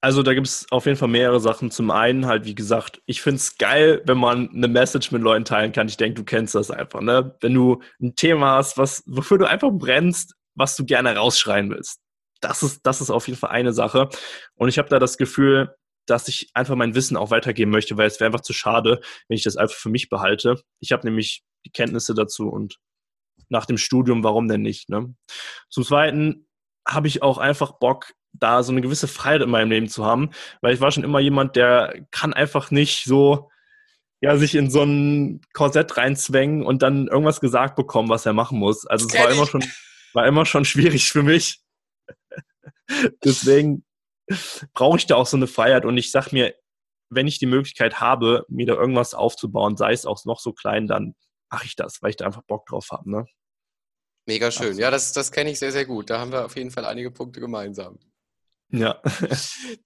also 0.00 0.22
da 0.22 0.34
gibt 0.34 0.46
es 0.46 0.66
auf 0.70 0.86
jeden 0.86 0.96
Fall 0.96 1.08
mehrere 1.08 1.40
Sachen. 1.40 1.70
Zum 1.70 1.90
einen 1.90 2.26
halt, 2.26 2.44
wie 2.44 2.54
gesagt, 2.54 3.02
ich 3.06 3.20
finde 3.20 3.38
es 3.38 3.58
geil, 3.58 4.02
wenn 4.04 4.18
man 4.18 4.48
eine 4.50 4.68
Message 4.68 5.10
mit 5.10 5.22
Leuten 5.22 5.44
teilen 5.44 5.72
kann. 5.72 5.88
Ich 5.88 5.96
denke, 5.96 6.14
du 6.14 6.24
kennst 6.24 6.54
das 6.54 6.70
einfach, 6.70 7.00
ne? 7.00 7.36
Wenn 7.40 7.54
du 7.54 7.82
ein 8.00 8.14
Thema 8.14 8.56
hast, 8.56 8.78
was, 8.78 9.02
wofür 9.06 9.38
du 9.38 9.48
einfach 9.48 9.70
brennst, 9.72 10.34
was 10.54 10.76
du 10.76 10.84
gerne 10.84 11.16
rausschreien 11.16 11.70
willst. 11.70 12.00
Das 12.40 12.62
ist, 12.62 12.86
das 12.86 13.00
ist 13.00 13.10
auf 13.10 13.26
jeden 13.26 13.38
Fall 13.38 13.50
eine 13.50 13.72
Sache. 13.72 14.08
Und 14.54 14.68
ich 14.68 14.78
habe 14.78 14.88
da 14.88 15.00
das 15.00 15.18
Gefühl, 15.18 15.74
dass 16.06 16.28
ich 16.28 16.50
einfach 16.54 16.76
mein 16.76 16.94
Wissen 16.94 17.16
auch 17.16 17.30
weitergeben 17.30 17.70
möchte, 17.70 17.96
weil 17.96 18.06
es 18.06 18.20
wäre 18.20 18.26
einfach 18.26 18.40
zu 18.40 18.52
schade, 18.52 19.00
wenn 19.28 19.36
ich 19.36 19.42
das 19.42 19.56
einfach 19.56 19.76
für 19.76 19.90
mich 19.90 20.08
behalte. 20.08 20.60
Ich 20.80 20.92
habe 20.92 21.06
nämlich 21.06 21.42
die 21.66 21.70
Kenntnisse 21.70 22.14
dazu 22.14 22.48
und 22.48 22.78
nach 23.48 23.66
dem 23.66 23.78
Studium, 23.78 24.22
warum 24.24 24.48
denn 24.48 24.62
nicht? 24.62 24.88
Ne? 24.88 25.14
Zum 25.70 25.84
Zweiten 25.84 26.46
habe 26.86 27.08
ich 27.08 27.22
auch 27.22 27.38
einfach 27.38 27.78
Bock, 27.78 28.12
da 28.32 28.62
so 28.62 28.72
eine 28.72 28.80
gewisse 28.80 29.08
Freiheit 29.08 29.42
in 29.42 29.50
meinem 29.50 29.70
Leben 29.70 29.88
zu 29.88 30.04
haben, 30.04 30.30
weil 30.60 30.74
ich 30.74 30.80
war 30.80 30.92
schon 30.92 31.04
immer 31.04 31.20
jemand, 31.20 31.56
der 31.56 32.06
kann 32.10 32.32
einfach 32.32 32.70
nicht 32.70 33.04
so 33.04 33.50
ja, 34.20 34.36
sich 34.36 34.54
in 34.54 34.70
so 34.70 34.82
ein 34.82 35.40
Korsett 35.52 35.96
reinzwängen 35.96 36.64
und 36.64 36.82
dann 36.82 37.06
irgendwas 37.06 37.40
gesagt 37.40 37.76
bekommen, 37.76 38.08
was 38.08 38.26
er 38.26 38.32
machen 38.32 38.58
muss. 38.58 38.84
Also 38.86 39.06
es 39.06 39.14
war 39.14 39.30
immer 39.30 39.46
schon, 39.46 39.64
war 40.12 40.26
immer 40.26 40.44
schon 40.44 40.64
schwierig 40.64 41.10
für 41.10 41.22
mich. 41.22 41.62
Deswegen 43.24 43.84
brauche 44.74 44.98
ich 44.98 45.06
da 45.06 45.14
auch 45.14 45.26
so 45.26 45.36
eine 45.36 45.46
Freiheit 45.46 45.84
und 45.84 45.96
ich 45.96 46.10
sag 46.10 46.32
mir, 46.32 46.54
wenn 47.10 47.26
ich 47.26 47.38
die 47.38 47.46
Möglichkeit 47.46 48.00
habe, 48.00 48.44
mir 48.48 48.66
da 48.66 48.74
irgendwas 48.74 49.14
aufzubauen, 49.14 49.76
sei 49.76 49.92
es 49.92 50.04
auch 50.04 50.22
noch 50.24 50.40
so 50.40 50.52
klein, 50.52 50.86
dann 50.86 51.14
mache 51.50 51.64
ich 51.64 51.76
das, 51.76 52.02
weil 52.02 52.10
ich 52.10 52.16
da 52.16 52.26
einfach 52.26 52.42
Bock 52.42 52.66
drauf 52.66 52.88
habe. 52.90 53.10
Ne? 53.10 53.26
Mega 54.26 54.50
schön. 54.50 54.76
Ja, 54.76 54.90
das, 54.90 55.12
das 55.12 55.32
kenne 55.32 55.50
ich 55.50 55.58
sehr, 55.58 55.72
sehr 55.72 55.86
gut. 55.86 56.10
Da 56.10 56.18
haben 56.18 56.32
wir 56.32 56.44
auf 56.44 56.56
jeden 56.56 56.70
Fall 56.70 56.84
einige 56.84 57.10
Punkte 57.10 57.40
gemeinsam. 57.40 57.98
Ja. 58.70 59.00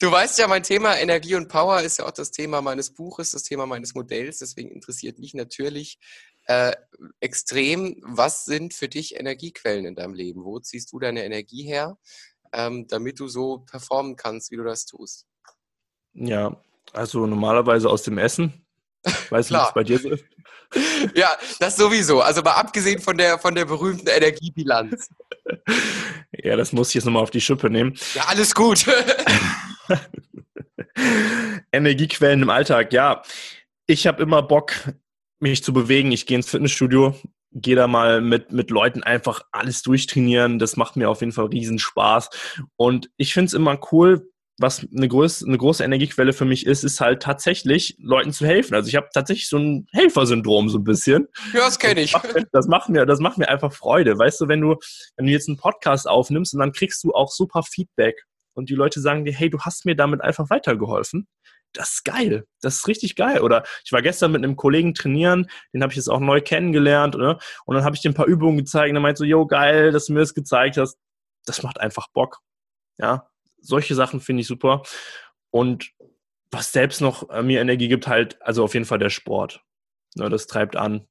du 0.01 0.11
weißt 0.11 0.39
ja, 0.39 0.49
mein 0.49 0.63
Thema 0.63 0.99
Energie 0.99 1.37
und 1.37 1.49
Power 1.49 1.83
ist 1.83 1.99
ja 1.99 2.07
auch 2.07 2.13
das 2.13 2.33
Thema 2.33 2.63
meines 2.63 2.93
Buches, 2.93 3.31
das 3.31 3.45
Thema 3.45 3.67
meines 3.67 3.95
Modells. 3.95 4.39
Deswegen 4.39 4.71
interessiert 4.71 5.19
mich 5.19 5.35
natürlich 5.35 5.99
äh, 6.47 6.73
extrem, 7.21 7.97
was 8.03 8.45
sind 8.45 8.75
für 8.75 8.89
dich 8.89 9.15
Energiequellen 9.15 9.87
in 9.87 9.95
deinem 9.95 10.15
Leben? 10.15 10.45
Wo 10.45 10.59
ziehst 10.59 10.93
du 10.93 10.99
deine 10.99 11.25
Energie 11.25 11.63
her? 11.63 11.97
ähm, 12.53 12.87
damit 12.89 13.19
du 13.19 13.29
so 13.29 13.59
performen 13.59 14.17
kannst, 14.17 14.51
wie 14.51 14.57
du 14.57 14.65
das 14.65 14.85
tust? 14.85 15.27
Ja, 16.15 16.57
also 16.93 17.27
normalerweise 17.27 17.89
aus 17.89 18.03
dem 18.03 18.19
Essen. 18.19 18.67
Weißt 19.31 19.51
du, 19.51 19.55
was 19.55 19.75
bei 19.75 19.83
dir 19.85 19.99
so 19.99 20.11
ist? 20.11 20.25
ja, 21.15 21.31
das 21.61 21.77
sowieso. 21.77 22.21
Also 22.21 22.43
mal 22.43 22.53
abgesehen 22.53 23.01
von 23.01 23.17
der, 23.17 23.39
von 23.39 23.55
der 23.55 23.65
berühmten 23.65 24.09
Energiebilanz. 24.09 25.09
ja, 26.33 26.57
das 26.57 26.73
muss 26.73 26.89
ich 26.89 26.95
jetzt 26.95 27.05
nochmal 27.05 27.23
auf 27.23 27.31
die 27.31 27.41
Schippe 27.41 27.71
nehmen. 27.71 27.99
Ja, 28.15 28.25
alles 28.29 28.55
gut. 28.55 28.87
Energiequellen 31.73 32.43
im 32.43 32.51
Alltag, 32.51 32.93
ja. 32.93 33.23
Ich 33.87 34.07
habe 34.07 34.23
immer 34.23 34.43
Bock, 34.43 34.73
mich 35.41 35.65
zu 35.65 35.73
bewegen. 35.73 36.13
Ich 36.13 36.27
gehe 36.27 36.37
ins 36.37 36.49
Fitnessstudio 36.49 37.15
gehe 37.55 37.77
da 37.77 37.87
mal 37.87 38.21
mit, 38.21 38.53
mit 38.53 38.71
Leuten 38.71 39.03
einfach 39.03 39.43
alles 39.53 39.83
durchtrainieren. 39.83 40.59
Das 40.59 40.77
macht 40.77 40.97
mir 40.97 41.11
auf 41.11 41.21
jeden 41.21 41.33
Fall 41.33 41.47
riesen 41.47 41.79
Spaß. 41.79 42.31
Und 42.77 43.11
ich 43.17 43.35
finde 43.35 43.47
es 43.49 43.55
immer 43.55 43.79
cool, 43.93 44.32
was 44.59 44.87
eine, 44.95 45.09
groß, 45.09 45.45
eine 45.45 45.59
große 45.59 45.83
Energiequelle 45.83 46.33
für 46.33 46.45
mich 46.45 46.67
ist, 46.67 46.85
ist 46.85 47.01
halt 47.01 47.23
tatsächlich 47.23 47.97
Leuten 47.99 48.33
zu 48.33 48.47
helfen. 48.47 48.75
Also 48.75 48.89
ich 48.89 48.97
habe 48.97 49.09
tatsächlich 49.13 49.49
so 49.49 49.59
ein 49.59 49.87
Helfersyndrom 49.93 50.69
so 50.69 50.79
ein 50.79 50.85
bisschen. 50.85 51.29
Ja, 51.53 51.61
das 51.61 51.79
kenne 51.79 52.01
ich. 52.01 52.13
Das 52.13 52.23
macht, 52.23 52.47
das 52.53 52.67
macht, 52.69 52.89
mir, 52.89 53.07
das 53.07 53.21
macht 53.21 53.39
mir 53.39 53.49
einfach 53.49 53.73
Freude. 53.73 54.19
Weißt 54.19 54.41
du, 54.41 54.49
wenn 54.49 54.61
du, 54.61 54.77
wenn 55.17 55.27
du 55.27 55.33
jetzt 55.33 55.49
einen 55.49 55.59
Podcast 55.59 56.09
aufnimmst 56.09 56.55
und 56.55 56.61
dann 56.61 56.73
kriegst 56.73 57.03
du 57.05 57.13
auch 57.13 57.31
super 57.31 57.63
Feedback 57.63 58.25
und 58.55 58.71
die 58.71 58.75
Leute 58.75 59.01
sagen 59.01 59.25
dir, 59.25 59.33
hey, 59.33 59.51
du 59.51 59.59
hast 59.61 59.85
mir 59.85 59.97
damit 59.97 60.21
einfach 60.21 60.51
weitergeholfen, 60.51 61.27
das 61.73 61.95
ist 61.95 62.05
geil. 62.05 62.47
Das 62.61 62.77
ist 62.77 62.89
richtig 62.89 63.17
geil. 63.17 63.41
Oder 63.41 63.65
ich 63.85 63.93
war 63.93 64.03
gestern 64.03 64.33
mit 64.33 64.45
einem 64.45 64.57
Kollegen 64.57 64.95
trainieren, 64.95 65.49
den 65.73 65.83
habe 65.83 65.93
ich 65.93 65.97
jetzt 65.97 66.09
auch 66.09 66.21
neu 66.21 66.41
kennengelernt, 66.41 67.17
oder? 67.17 67.39
Und 67.65 67.75
dann 67.75 67.85
habe 67.85 67.97
ich 67.97 68.03
dir 68.03 68.11
ein 68.11 68.15
paar 68.15 68.27
Übungen 68.27 68.59
gezeigt 68.59 68.91
und 68.91 68.97
er 68.97 69.01
meinte 69.01 69.19
so, 69.19 69.25
yo, 69.25 69.47
geil, 69.47 69.93
dass 69.93 70.07
du 70.07 70.13
mir 70.13 70.21
das 70.21 70.35
gezeigt 70.35 70.77
hast. 70.77 70.97
Das 71.47 71.63
macht 71.63 71.81
einfach 71.81 72.09
Bock. 72.13 72.39
Ja, 72.99 73.29
solche 73.63 73.95
Sachen 73.95 74.21
finde 74.21 74.43
ich 74.43 74.47
super. 74.47 74.83
Und 75.51 75.93
was 76.51 76.73
selbst 76.73 77.01
noch 77.01 77.31
äh, 77.31 77.43
mir 77.43 77.61
Energie 77.61 77.89
gibt, 77.89 78.07
halt, 78.07 78.41
also 78.43 78.65
auf 78.65 78.75
jeden 78.75 78.87
Fall 78.87 78.99
der 78.99 79.11
Sport. 79.11 79.65
Ne, 80.15 80.29
das 80.29 80.47
treibt 80.47 80.77
an. 80.77 81.09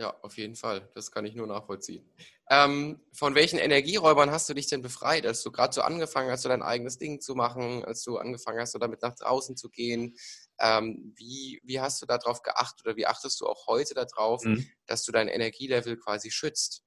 Ja, 0.00 0.16
auf 0.22 0.36
jeden 0.36 0.54
Fall. 0.54 0.88
Das 0.94 1.10
kann 1.10 1.26
ich 1.26 1.34
nur 1.34 1.48
nachvollziehen. 1.48 2.08
Ähm, 2.50 3.00
von 3.12 3.34
welchen 3.34 3.58
Energieräubern 3.58 4.30
hast 4.30 4.48
du 4.48 4.54
dich 4.54 4.68
denn 4.68 4.80
befreit, 4.80 5.26
als 5.26 5.42
du 5.42 5.50
gerade 5.50 5.72
so 5.72 5.82
angefangen 5.82 6.30
hast, 6.30 6.42
so 6.42 6.48
dein 6.48 6.62
eigenes 6.62 6.98
Ding 6.98 7.20
zu 7.20 7.34
machen, 7.34 7.84
als 7.84 8.04
du 8.04 8.16
angefangen 8.16 8.60
hast, 8.60 8.72
so 8.72 8.78
damit 8.78 9.02
nach 9.02 9.16
draußen 9.16 9.56
zu 9.56 9.68
gehen? 9.68 10.16
Ähm, 10.60 11.12
wie, 11.16 11.60
wie 11.64 11.80
hast 11.80 12.00
du 12.00 12.06
darauf 12.06 12.42
geachtet 12.42 12.86
oder 12.86 12.96
wie 12.96 13.06
achtest 13.06 13.40
du 13.40 13.46
auch 13.46 13.66
heute 13.66 13.94
darauf, 13.94 14.44
mhm. 14.44 14.68
dass 14.86 15.04
du 15.04 15.10
dein 15.10 15.26
Energielevel 15.26 15.96
quasi 15.96 16.30
schützt? 16.30 16.84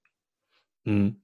Mhm. 0.85 1.21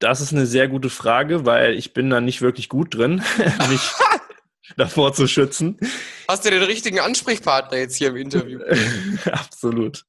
Das 0.00 0.20
ist 0.22 0.32
eine 0.32 0.46
sehr 0.46 0.66
gute 0.66 0.88
Frage, 0.88 1.44
weil 1.44 1.74
ich 1.74 1.92
bin 1.92 2.10
da 2.10 2.20
nicht 2.20 2.40
wirklich 2.40 2.68
gut 2.68 2.94
drin, 2.94 3.22
mich 3.68 3.90
davor 4.76 5.12
zu 5.12 5.28
schützen. 5.28 5.78
Hast 6.26 6.44
du 6.44 6.50
den 6.50 6.62
richtigen 6.62 7.00
Ansprechpartner 7.00 7.78
jetzt 7.78 7.96
hier 7.96 8.08
im 8.08 8.16
Interview? 8.16 8.60
Absolut. 9.30 10.04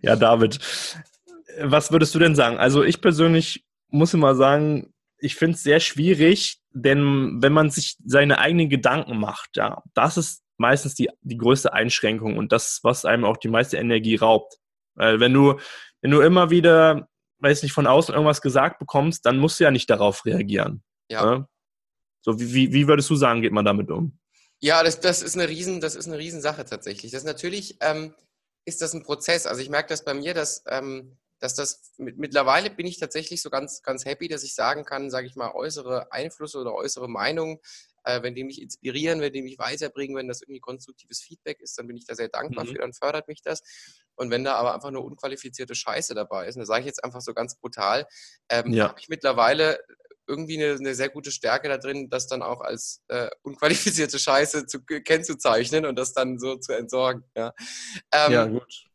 Ja, 0.00 0.16
David. 0.16 0.58
Was 1.60 1.92
würdest 1.92 2.14
du 2.14 2.18
denn 2.18 2.34
sagen? 2.34 2.56
Also 2.56 2.82
ich 2.82 3.02
persönlich 3.02 3.64
muss 3.88 4.14
immer 4.14 4.34
sagen, 4.34 4.94
ich 5.18 5.36
finde 5.36 5.56
es 5.56 5.62
sehr 5.62 5.78
schwierig, 5.78 6.58
denn 6.70 7.42
wenn 7.42 7.52
man 7.52 7.70
sich 7.70 7.96
seine 8.04 8.38
eigenen 8.38 8.70
Gedanken 8.70 9.18
macht, 9.18 9.56
ja, 9.56 9.82
das 9.92 10.16
ist 10.16 10.42
meistens 10.56 10.94
die, 10.94 11.10
die 11.20 11.36
größte 11.36 11.74
Einschränkung 11.74 12.38
und 12.38 12.50
das, 12.50 12.80
was 12.82 13.04
einem 13.04 13.26
auch 13.26 13.36
die 13.36 13.48
meiste 13.48 13.76
Energie 13.76 14.16
raubt. 14.16 14.56
Weil 14.94 15.20
wenn 15.20 15.34
du, 15.34 15.58
wenn 16.00 16.10
du 16.10 16.20
immer 16.22 16.48
wieder, 16.48 17.08
weiß 17.42 17.62
nicht, 17.62 17.72
von 17.72 17.86
außen 17.86 18.14
irgendwas 18.14 18.40
gesagt 18.40 18.78
bekommst, 18.78 19.26
dann 19.26 19.38
musst 19.38 19.58
du 19.58 19.64
ja 19.64 19.70
nicht 19.70 19.90
darauf 19.90 20.24
reagieren. 20.24 20.82
Ja. 21.10 21.24
ja? 21.24 21.48
So, 22.20 22.38
wie, 22.38 22.72
wie 22.72 22.86
würdest 22.86 23.10
du 23.10 23.16
sagen, 23.16 23.42
geht 23.42 23.52
man 23.52 23.64
damit 23.64 23.90
um? 23.90 24.18
Ja, 24.60 24.82
das, 24.84 25.00
das 25.00 25.22
ist 25.22 25.36
eine 25.36 25.48
riesen, 25.48 25.80
das 25.80 25.96
ist 25.96 26.06
eine 26.06 26.18
Riesensache 26.18 26.64
tatsächlich. 26.64 27.10
Das 27.10 27.22
ist 27.22 27.26
natürlich, 27.26 27.78
ähm, 27.80 28.14
ist 28.64 28.80
das 28.80 28.94
ein 28.94 29.02
Prozess. 29.02 29.46
Also 29.46 29.60
ich 29.60 29.68
merke 29.68 29.88
das 29.88 30.04
bei 30.04 30.14
mir, 30.14 30.34
dass, 30.34 30.62
ähm, 30.68 31.18
dass 31.40 31.56
das 31.56 31.92
mit, 31.98 32.18
mittlerweile 32.18 32.70
bin 32.70 32.86
ich 32.86 33.00
tatsächlich 33.00 33.42
so 33.42 33.50
ganz, 33.50 33.82
ganz 33.82 34.04
happy, 34.04 34.28
dass 34.28 34.44
ich 34.44 34.54
sagen 34.54 34.84
kann, 34.84 35.10
sage 35.10 35.26
ich 35.26 35.34
mal, 35.34 35.52
äußere 35.52 36.12
Einflüsse 36.12 36.58
oder 36.60 36.74
äußere 36.74 37.08
Meinungen, 37.08 37.58
äh, 38.04 38.22
wenn 38.22 38.34
die 38.34 38.44
mich 38.44 38.60
inspirieren, 38.60 39.20
wenn 39.20 39.32
die 39.32 39.42
mich 39.42 39.58
weiterbringen, 39.58 40.16
wenn 40.16 40.28
das 40.28 40.42
irgendwie 40.42 40.60
konstruktives 40.60 41.22
Feedback 41.22 41.60
ist, 41.60 41.78
dann 41.78 41.86
bin 41.86 41.96
ich 41.96 42.06
da 42.06 42.14
sehr 42.14 42.28
dankbar 42.28 42.64
mhm. 42.64 42.68
für, 42.68 42.78
dann 42.78 42.92
fördert 42.92 43.28
mich 43.28 43.42
das. 43.42 43.62
Und 44.14 44.30
wenn 44.30 44.44
da 44.44 44.54
aber 44.54 44.74
einfach 44.74 44.90
nur 44.90 45.04
unqualifizierte 45.04 45.74
Scheiße 45.74 46.14
dabei 46.14 46.46
ist, 46.46 46.56
und 46.56 46.60
das 46.60 46.68
sage 46.68 46.80
ich 46.80 46.86
jetzt 46.86 47.04
einfach 47.04 47.20
so 47.20 47.34
ganz 47.34 47.56
brutal, 47.56 48.06
ähm, 48.48 48.72
ja. 48.72 48.88
habe 48.88 49.00
ich 49.00 49.08
mittlerweile 49.08 49.78
irgendwie 50.26 50.62
eine, 50.62 50.78
eine, 50.78 50.94
sehr 50.94 51.08
gute 51.08 51.30
Stärke 51.30 51.68
da 51.68 51.78
drin, 51.78 52.08
das 52.08 52.26
dann 52.26 52.42
auch 52.42 52.60
als 52.60 53.02
äh, 53.08 53.28
unqualifizierte 53.42 54.18
Scheiße 54.18 54.66
zu, 54.66 54.82
kennzuzeichnen 54.84 55.86
und 55.86 55.98
das 55.98 56.12
dann 56.12 56.38
so 56.38 56.56
zu 56.56 56.72
entsorgen. 56.72 57.24
Ja, 57.36 57.52
ähm, 58.12 58.32
ja 58.32 58.44
gut. 58.46 58.91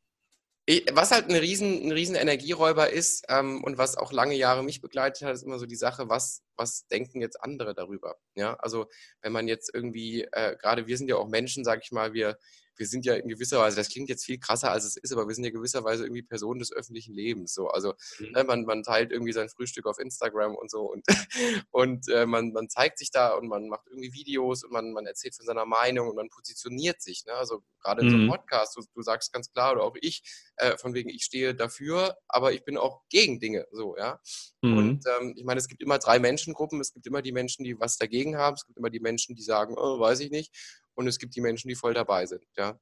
Was 0.91 1.11
halt 1.11 1.29
ein 1.29 1.35
riesen, 1.35 1.85
ein 1.87 1.91
riesen 1.93 2.15
Energieräuber 2.15 2.89
ist 2.89 3.23
ähm, 3.29 3.63
und 3.63 3.77
was 3.77 3.95
auch 3.95 4.11
lange 4.11 4.35
Jahre 4.35 4.65
mich 4.65 4.81
begleitet 4.81 5.25
hat, 5.25 5.33
ist 5.33 5.43
immer 5.43 5.59
so 5.59 5.65
die 5.65 5.77
Sache, 5.77 6.09
was, 6.09 6.43
was 6.57 6.85
denken 6.87 7.21
jetzt 7.21 7.41
andere 7.41 7.73
darüber? 7.73 8.17
Ja, 8.35 8.55
also 8.55 8.87
wenn 9.21 9.31
man 9.31 9.47
jetzt 9.47 9.73
irgendwie, 9.73 10.27
äh, 10.33 10.57
gerade 10.57 10.85
wir 10.85 10.97
sind 10.97 11.09
ja 11.09 11.15
auch 11.15 11.29
Menschen, 11.29 11.63
sag 11.63 11.83
ich 11.83 11.93
mal, 11.93 12.13
wir, 12.13 12.37
wir 12.77 12.87
sind 12.87 13.05
ja 13.05 13.15
in 13.15 13.27
gewisser 13.27 13.59
Weise, 13.59 13.75
das 13.75 13.89
klingt 13.89 14.09
jetzt 14.09 14.25
viel 14.25 14.39
krasser, 14.39 14.71
als 14.71 14.85
es 14.85 14.97
ist, 14.97 15.11
aber 15.11 15.27
wir 15.27 15.35
sind 15.35 15.43
ja 15.43 15.49
gewisserweise 15.49 16.03
irgendwie 16.03 16.21
Personen 16.21 16.59
des 16.59 16.71
öffentlichen 16.71 17.13
Lebens. 17.13 17.53
So. 17.53 17.67
Also 17.67 17.93
mhm. 18.19 18.31
ne, 18.31 18.43
man, 18.43 18.65
man 18.65 18.83
teilt 18.83 19.11
irgendwie 19.11 19.33
sein 19.33 19.49
Frühstück 19.49 19.85
auf 19.85 19.99
Instagram 19.99 20.55
und 20.55 20.69
so 20.69 20.81
und, 20.81 21.05
und 21.71 22.07
äh, 22.09 22.25
man, 22.25 22.51
man 22.51 22.69
zeigt 22.69 22.99
sich 22.99 23.11
da 23.11 23.33
und 23.33 23.47
man 23.47 23.67
macht 23.67 23.87
irgendwie 23.87 24.13
Videos 24.13 24.63
und 24.63 24.71
man, 24.71 24.91
man 24.93 25.05
erzählt 25.05 25.35
von 25.35 25.45
seiner 25.45 25.65
Meinung 25.65 26.09
und 26.09 26.15
man 26.15 26.29
positioniert 26.29 27.01
sich. 27.01 27.25
Ne? 27.25 27.33
Also 27.33 27.63
gerade 27.81 28.01
in 28.01 28.09
so 28.09 28.15
einem 28.15 28.25
mhm. 28.25 28.31
Podcast, 28.31 28.75
du, 28.77 28.83
du, 28.93 29.01
sagst 29.01 29.33
ganz 29.33 29.51
klar, 29.51 29.73
oder 29.73 29.83
auch 29.83 29.95
ich, 30.01 30.23
äh, 30.57 30.77
von 30.77 30.93
wegen, 30.93 31.09
ich 31.09 31.23
stehe 31.23 31.55
dafür, 31.55 32.17
aber 32.27 32.53
ich 32.53 32.63
bin 32.63 32.77
auch 32.77 33.01
gegen 33.09 33.39
Dinge. 33.39 33.65
So, 33.71 33.97
ja. 33.97 34.19
Mhm. 34.61 34.77
Und 34.77 35.03
ähm, 35.19 35.33
ich 35.35 35.43
meine, 35.43 35.59
es 35.59 35.67
gibt 35.67 35.81
immer 35.81 35.97
drei 35.97 36.19
Menschengruppen, 36.19 36.79
es 36.79 36.93
gibt 36.93 37.07
immer 37.07 37.21
die 37.21 37.31
Menschen, 37.31 37.63
die 37.63 37.79
was 37.79 37.97
dagegen 37.97 38.37
haben, 38.37 38.55
es 38.55 38.65
gibt 38.65 38.77
immer 38.77 38.89
die 38.89 38.99
Menschen, 38.99 39.35
die 39.35 39.43
sagen, 39.43 39.75
oh, 39.77 39.99
weiß 39.99 40.19
ich 40.19 40.31
nicht 40.31 40.53
und 40.97 41.07
es 41.07 41.19
gibt 41.19 41.35
die 41.35 41.41
Menschen, 41.41 41.69
die 41.69 41.75
voll 41.75 41.93
dabei 41.93 42.25
sind. 42.25 42.43
Ja? 42.57 42.79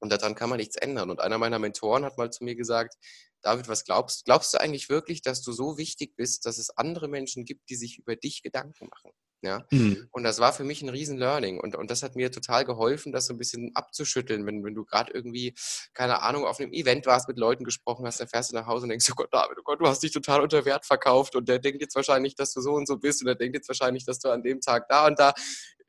Und 0.00 0.10
daran 0.10 0.34
kann 0.34 0.48
man 0.48 0.58
nichts 0.58 0.76
ändern. 0.76 1.10
Und 1.10 1.20
einer 1.20 1.38
meiner 1.38 1.58
Mentoren 1.58 2.04
hat 2.04 2.18
mal 2.18 2.32
zu 2.32 2.44
mir 2.44 2.56
gesagt, 2.56 2.94
David, 3.42 3.68
was 3.68 3.84
glaubst, 3.84 4.24
glaubst 4.24 4.54
du 4.54 4.60
eigentlich 4.60 4.88
wirklich, 4.88 5.22
dass 5.22 5.42
du 5.42 5.52
so 5.52 5.76
wichtig 5.76 6.16
bist, 6.16 6.46
dass 6.46 6.58
es 6.58 6.70
andere 6.76 7.08
Menschen 7.08 7.44
gibt, 7.44 7.68
die 7.68 7.76
sich 7.76 7.98
über 7.98 8.16
dich 8.16 8.42
Gedanken 8.42 8.88
machen? 8.88 9.10
Ja? 9.42 9.66
Mhm. 9.70 10.08
Und 10.12 10.22
das 10.22 10.38
war 10.38 10.52
für 10.52 10.64
mich 10.64 10.82
ein 10.82 10.88
riesen 10.88 11.18
Learning. 11.18 11.60
Und, 11.60 11.76
und 11.76 11.90
das 11.90 12.02
hat 12.02 12.16
mir 12.16 12.30
total 12.30 12.64
geholfen, 12.64 13.12
das 13.12 13.26
so 13.26 13.34
ein 13.34 13.38
bisschen 13.38 13.72
abzuschütteln. 13.74 14.46
Wenn, 14.46 14.64
wenn 14.64 14.74
du 14.74 14.84
gerade 14.84 15.12
irgendwie, 15.12 15.54
keine 15.92 16.22
Ahnung, 16.22 16.46
auf 16.46 16.58
einem 16.58 16.72
Event 16.72 17.06
warst, 17.06 17.28
mit 17.28 17.38
Leuten 17.38 17.64
gesprochen 17.64 18.06
hast, 18.06 18.20
dann 18.20 18.28
fährst 18.28 18.52
du 18.52 18.54
nach 18.54 18.66
Hause 18.66 18.84
und 18.84 18.90
denkst, 18.90 19.08
oh 19.10 19.14
Gott, 19.16 19.32
David, 19.32 19.58
oh 19.58 19.62
Gott, 19.64 19.80
du 19.80 19.86
hast 19.86 20.02
dich 20.02 20.12
total 20.12 20.40
unter 20.40 20.64
Wert 20.64 20.86
verkauft 20.86 21.36
und 21.36 21.48
der 21.48 21.58
denkt 21.58 21.82
jetzt 21.82 21.96
wahrscheinlich, 21.96 22.34
dass 22.36 22.54
du 22.54 22.60
so 22.60 22.72
und 22.72 22.86
so 22.86 22.96
bist 22.96 23.20
und 23.20 23.26
der 23.26 23.34
denkt 23.34 23.56
jetzt 23.56 23.68
wahrscheinlich, 23.68 24.04
dass 24.04 24.20
du 24.20 24.30
an 24.30 24.42
dem 24.42 24.60
Tag 24.60 24.88
da 24.88 25.06
und 25.06 25.18
da 25.18 25.34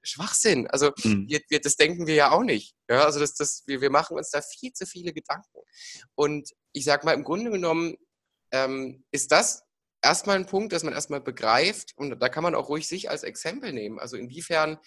Schwachsinn. 0.03 0.67
Also 0.67 0.91
mhm. 1.03 1.27
wir, 1.27 1.41
wir, 1.49 1.61
das 1.61 1.75
denken 1.75 2.07
wir 2.07 2.15
ja 2.15 2.31
auch 2.31 2.43
nicht. 2.43 2.75
Ja, 2.89 3.05
also 3.05 3.19
das, 3.19 3.33
das, 3.35 3.63
wir, 3.65 3.81
wir 3.81 3.89
machen 3.89 4.17
uns 4.17 4.29
da 4.29 4.41
viel 4.41 4.73
zu 4.73 4.85
viele 4.85 5.13
Gedanken. 5.13 5.59
Und 6.15 6.49
ich 6.73 6.83
sage 6.85 7.05
mal, 7.05 7.13
im 7.13 7.23
Grunde 7.23 7.51
genommen 7.51 7.95
ähm, 8.51 9.03
ist 9.11 9.31
das 9.31 9.63
erstmal 10.01 10.35
ein 10.35 10.45
Punkt, 10.45 10.73
dass 10.73 10.83
man 10.83 10.93
erstmal 10.93 11.21
begreift, 11.21 11.93
und 11.95 12.19
da 12.21 12.29
kann 12.29 12.43
man 12.43 12.55
auch 12.55 12.69
ruhig 12.69 12.87
sich 12.87 13.09
als 13.09 13.23
Exempel 13.23 13.73
nehmen. 13.73 13.99
Also 13.99 14.17
inwiefern 14.17 14.77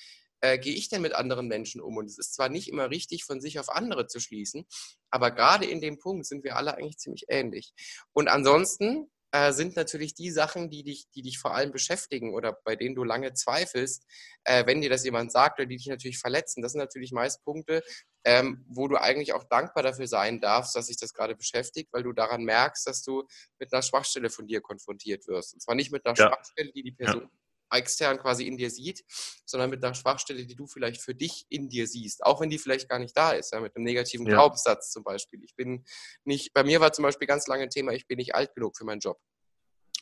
äh, 0.40 0.58
gehe 0.58 0.74
ich 0.74 0.88
denn 0.88 1.02
mit 1.02 1.14
anderen 1.14 1.48
Menschen 1.48 1.80
um? 1.80 1.96
Und 1.96 2.06
es 2.06 2.18
ist 2.18 2.34
zwar 2.34 2.48
nicht 2.48 2.68
immer 2.68 2.90
richtig, 2.90 3.24
von 3.24 3.40
sich 3.40 3.58
auf 3.58 3.70
andere 3.70 4.06
zu 4.06 4.20
schließen, 4.20 4.66
aber 5.10 5.30
gerade 5.30 5.64
in 5.64 5.80
dem 5.80 5.98
Punkt 5.98 6.26
sind 6.26 6.44
wir 6.44 6.56
alle 6.56 6.76
eigentlich 6.76 6.98
ziemlich 6.98 7.24
ähnlich. 7.28 7.72
Und 8.12 8.28
ansonsten 8.28 9.10
äh, 9.32 9.52
sind 9.52 9.76
natürlich 9.76 10.14
die 10.14 10.30
Sachen, 10.30 10.70
die 10.70 10.82
dich, 10.82 11.10
die 11.14 11.22
dich 11.22 11.38
vor 11.38 11.54
allem 11.54 11.72
beschäftigen 11.72 12.34
oder 12.34 12.52
bei 12.64 12.76
denen 12.76 12.94
du 12.94 13.04
lange 13.04 13.34
zweifelst, 13.34 14.04
äh, 14.44 14.66
wenn 14.66 14.80
dir 14.80 14.90
das 14.90 15.04
jemand 15.04 15.32
sagt 15.32 15.58
oder 15.58 15.66
die 15.66 15.76
dich 15.76 15.88
natürlich 15.88 16.18
verletzen. 16.18 16.62
Das 16.62 16.72
sind 16.72 16.80
natürlich 16.80 17.12
meist 17.12 17.44
Punkte, 17.44 17.82
ähm, 18.24 18.64
wo 18.68 18.88
du 18.88 18.96
eigentlich 18.96 19.32
auch 19.32 19.44
dankbar 19.44 19.82
dafür 19.82 20.06
sein 20.06 20.40
darfst, 20.40 20.74
dass 20.74 20.86
sich 20.86 20.96
das 20.96 21.12
gerade 21.12 21.36
beschäftigt, 21.36 21.92
weil 21.92 22.02
du 22.02 22.12
daran 22.12 22.44
merkst, 22.44 22.86
dass 22.86 23.02
du 23.02 23.24
mit 23.58 23.72
einer 23.72 23.82
Schwachstelle 23.82 24.30
von 24.30 24.46
dir 24.46 24.60
konfrontiert 24.60 25.26
wirst. 25.28 25.54
Und 25.54 25.60
zwar 25.60 25.74
nicht 25.74 25.92
mit 25.92 26.06
einer 26.06 26.16
ja. 26.16 26.28
Schwachstelle, 26.28 26.72
die 26.72 26.82
die 26.82 26.92
Person 26.92 27.22
ja 27.22 27.28
extern 27.76 28.18
quasi 28.18 28.46
in 28.46 28.56
dir 28.56 28.70
sieht, 28.70 29.04
sondern 29.44 29.70
mit 29.70 29.84
einer 29.84 29.94
Schwachstelle, 29.94 30.46
die 30.46 30.56
du 30.56 30.66
vielleicht 30.66 31.00
für 31.00 31.14
dich 31.14 31.46
in 31.48 31.68
dir 31.68 31.86
siehst, 31.86 32.24
auch 32.24 32.40
wenn 32.40 32.50
die 32.50 32.58
vielleicht 32.58 32.88
gar 32.88 32.98
nicht 32.98 33.16
da 33.16 33.32
ist, 33.32 33.52
ja, 33.52 33.60
mit 33.60 33.76
einem 33.76 33.84
negativen 33.84 34.26
ja. 34.26 34.34
Glaubenssatz 34.34 34.90
zum 34.90 35.04
Beispiel. 35.04 35.42
Ich 35.44 35.54
bin 35.54 35.84
nicht, 36.24 36.52
bei 36.52 36.64
mir 36.64 36.80
war 36.80 36.92
zum 36.92 37.04
Beispiel 37.04 37.26
ganz 37.26 37.46
lange 37.46 37.64
ein 37.64 37.70
Thema, 37.70 37.92
ich 37.92 38.06
bin 38.06 38.16
nicht 38.16 38.34
alt 38.34 38.54
genug 38.54 38.76
für 38.76 38.84
meinen 38.84 39.00
Job. 39.00 39.18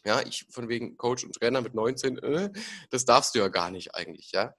Ja, 0.05 0.21
ich 0.21 0.47
von 0.51 0.69
wegen 0.69 0.97
Coach 0.99 1.25
und 1.25 1.35
Trainer 1.35 1.63
mit 1.63 1.75
19, 1.75 2.19
äh, 2.19 2.51
das 2.91 3.05
darfst 3.05 3.35
du 3.35 3.39
ja 3.39 3.49
gar 3.49 3.71
nicht 3.71 3.95
eigentlich, 3.95 4.33
ja. 4.33 4.55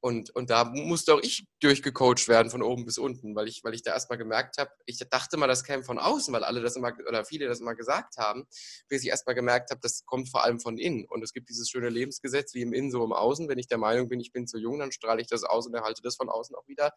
Und, 0.00 0.34
und 0.34 0.48
da 0.48 0.64
musste 0.64 1.14
auch 1.14 1.20
ich 1.22 1.44
durchgecoacht 1.60 2.26
werden 2.26 2.50
von 2.50 2.62
oben 2.62 2.86
bis 2.86 2.96
unten, 2.96 3.34
weil 3.34 3.48
ich, 3.48 3.62
weil 3.64 3.74
ich 3.74 3.82
da 3.82 3.92
erstmal 3.92 4.18
gemerkt 4.18 4.56
habe, 4.56 4.70
ich 4.86 4.98
dachte 5.10 5.36
mal, 5.36 5.46
das 5.46 5.62
käme 5.62 5.84
von 5.84 5.98
außen, 5.98 6.32
weil 6.32 6.42
alle 6.42 6.62
das 6.62 6.76
immer 6.76 6.92
oder 7.06 7.24
viele 7.24 7.46
das 7.46 7.60
immer 7.60 7.74
gesagt 7.74 8.16
haben, 8.16 8.46
bis 8.88 9.02
ich 9.02 9.10
erstmal 9.10 9.34
gemerkt 9.34 9.70
habe, 9.70 9.80
das 9.82 10.04
kommt 10.06 10.30
vor 10.30 10.42
allem 10.42 10.58
von 10.58 10.78
innen. 10.78 11.04
Und 11.04 11.22
es 11.22 11.32
gibt 11.34 11.50
dieses 11.50 11.68
schöne 11.68 11.90
Lebensgesetz 11.90 12.54
wie 12.54 12.62
im 12.62 12.72
Innen, 12.72 12.90
so 12.90 13.04
im 13.04 13.12
Außen. 13.12 13.48
Wenn 13.48 13.58
ich 13.58 13.68
der 13.68 13.78
Meinung 13.78 14.08
bin, 14.08 14.20
ich 14.20 14.32
bin 14.32 14.46
zu 14.46 14.58
jung, 14.58 14.78
dann 14.78 14.90
strahle 14.90 15.20
ich 15.20 15.28
das 15.28 15.44
aus 15.44 15.66
und 15.66 15.74
erhalte 15.74 16.00
das 16.02 16.16
von 16.16 16.30
außen 16.30 16.56
auch 16.56 16.66
wieder, 16.66 16.92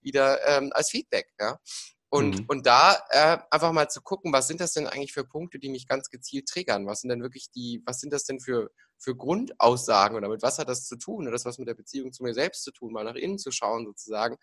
wieder 0.00 0.38
ähm, 0.46 0.70
als 0.72 0.90
Feedback. 0.90 1.28
Ja? 1.38 1.58
Und, 2.08 2.40
mhm. 2.40 2.44
und 2.48 2.66
da 2.66 3.02
äh, 3.10 3.38
einfach 3.50 3.72
mal 3.72 3.88
zu 3.88 4.00
gucken, 4.00 4.32
was 4.32 4.46
sind 4.46 4.60
das 4.60 4.72
denn 4.72 4.86
eigentlich 4.86 5.12
für 5.12 5.24
Punkte, 5.24 5.58
die 5.58 5.68
mich 5.68 5.88
ganz 5.88 6.08
gezielt 6.08 6.48
triggern? 6.48 6.86
Was 6.86 7.00
sind 7.00 7.10
denn 7.10 7.22
wirklich 7.22 7.50
die, 7.50 7.82
was 7.84 8.00
sind 8.00 8.12
das 8.12 8.24
denn 8.24 8.38
für, 8.40 8.70
für 8.96 9.16
Grundaussagen 9.16 10.16
oder 10.16 10.28
mit 10.28 10.42
was 10.42 10.58
hat 10.58 10.68
das 10.68 10.86
zu 10.86 10.96
tun? 10.96 11.22
Oder 11.22 11.32
das 11.32 11.44
was 11.44 11.58
mit 11.58 11.66
der 11.66 11.74
Beziehung 11.74 12.12
zu 12.12 12.22
mir 12.22 12.32
selbst 12.32 12.62
zu 12.62 12.70
tun, 12.70 12.92
mal 12.92 13.04
nach 13.04 13.16
innen 13.16 13.38
zu 13.38 13.50
schauen 13.50 13.86
sozusagen. 13.86 14.36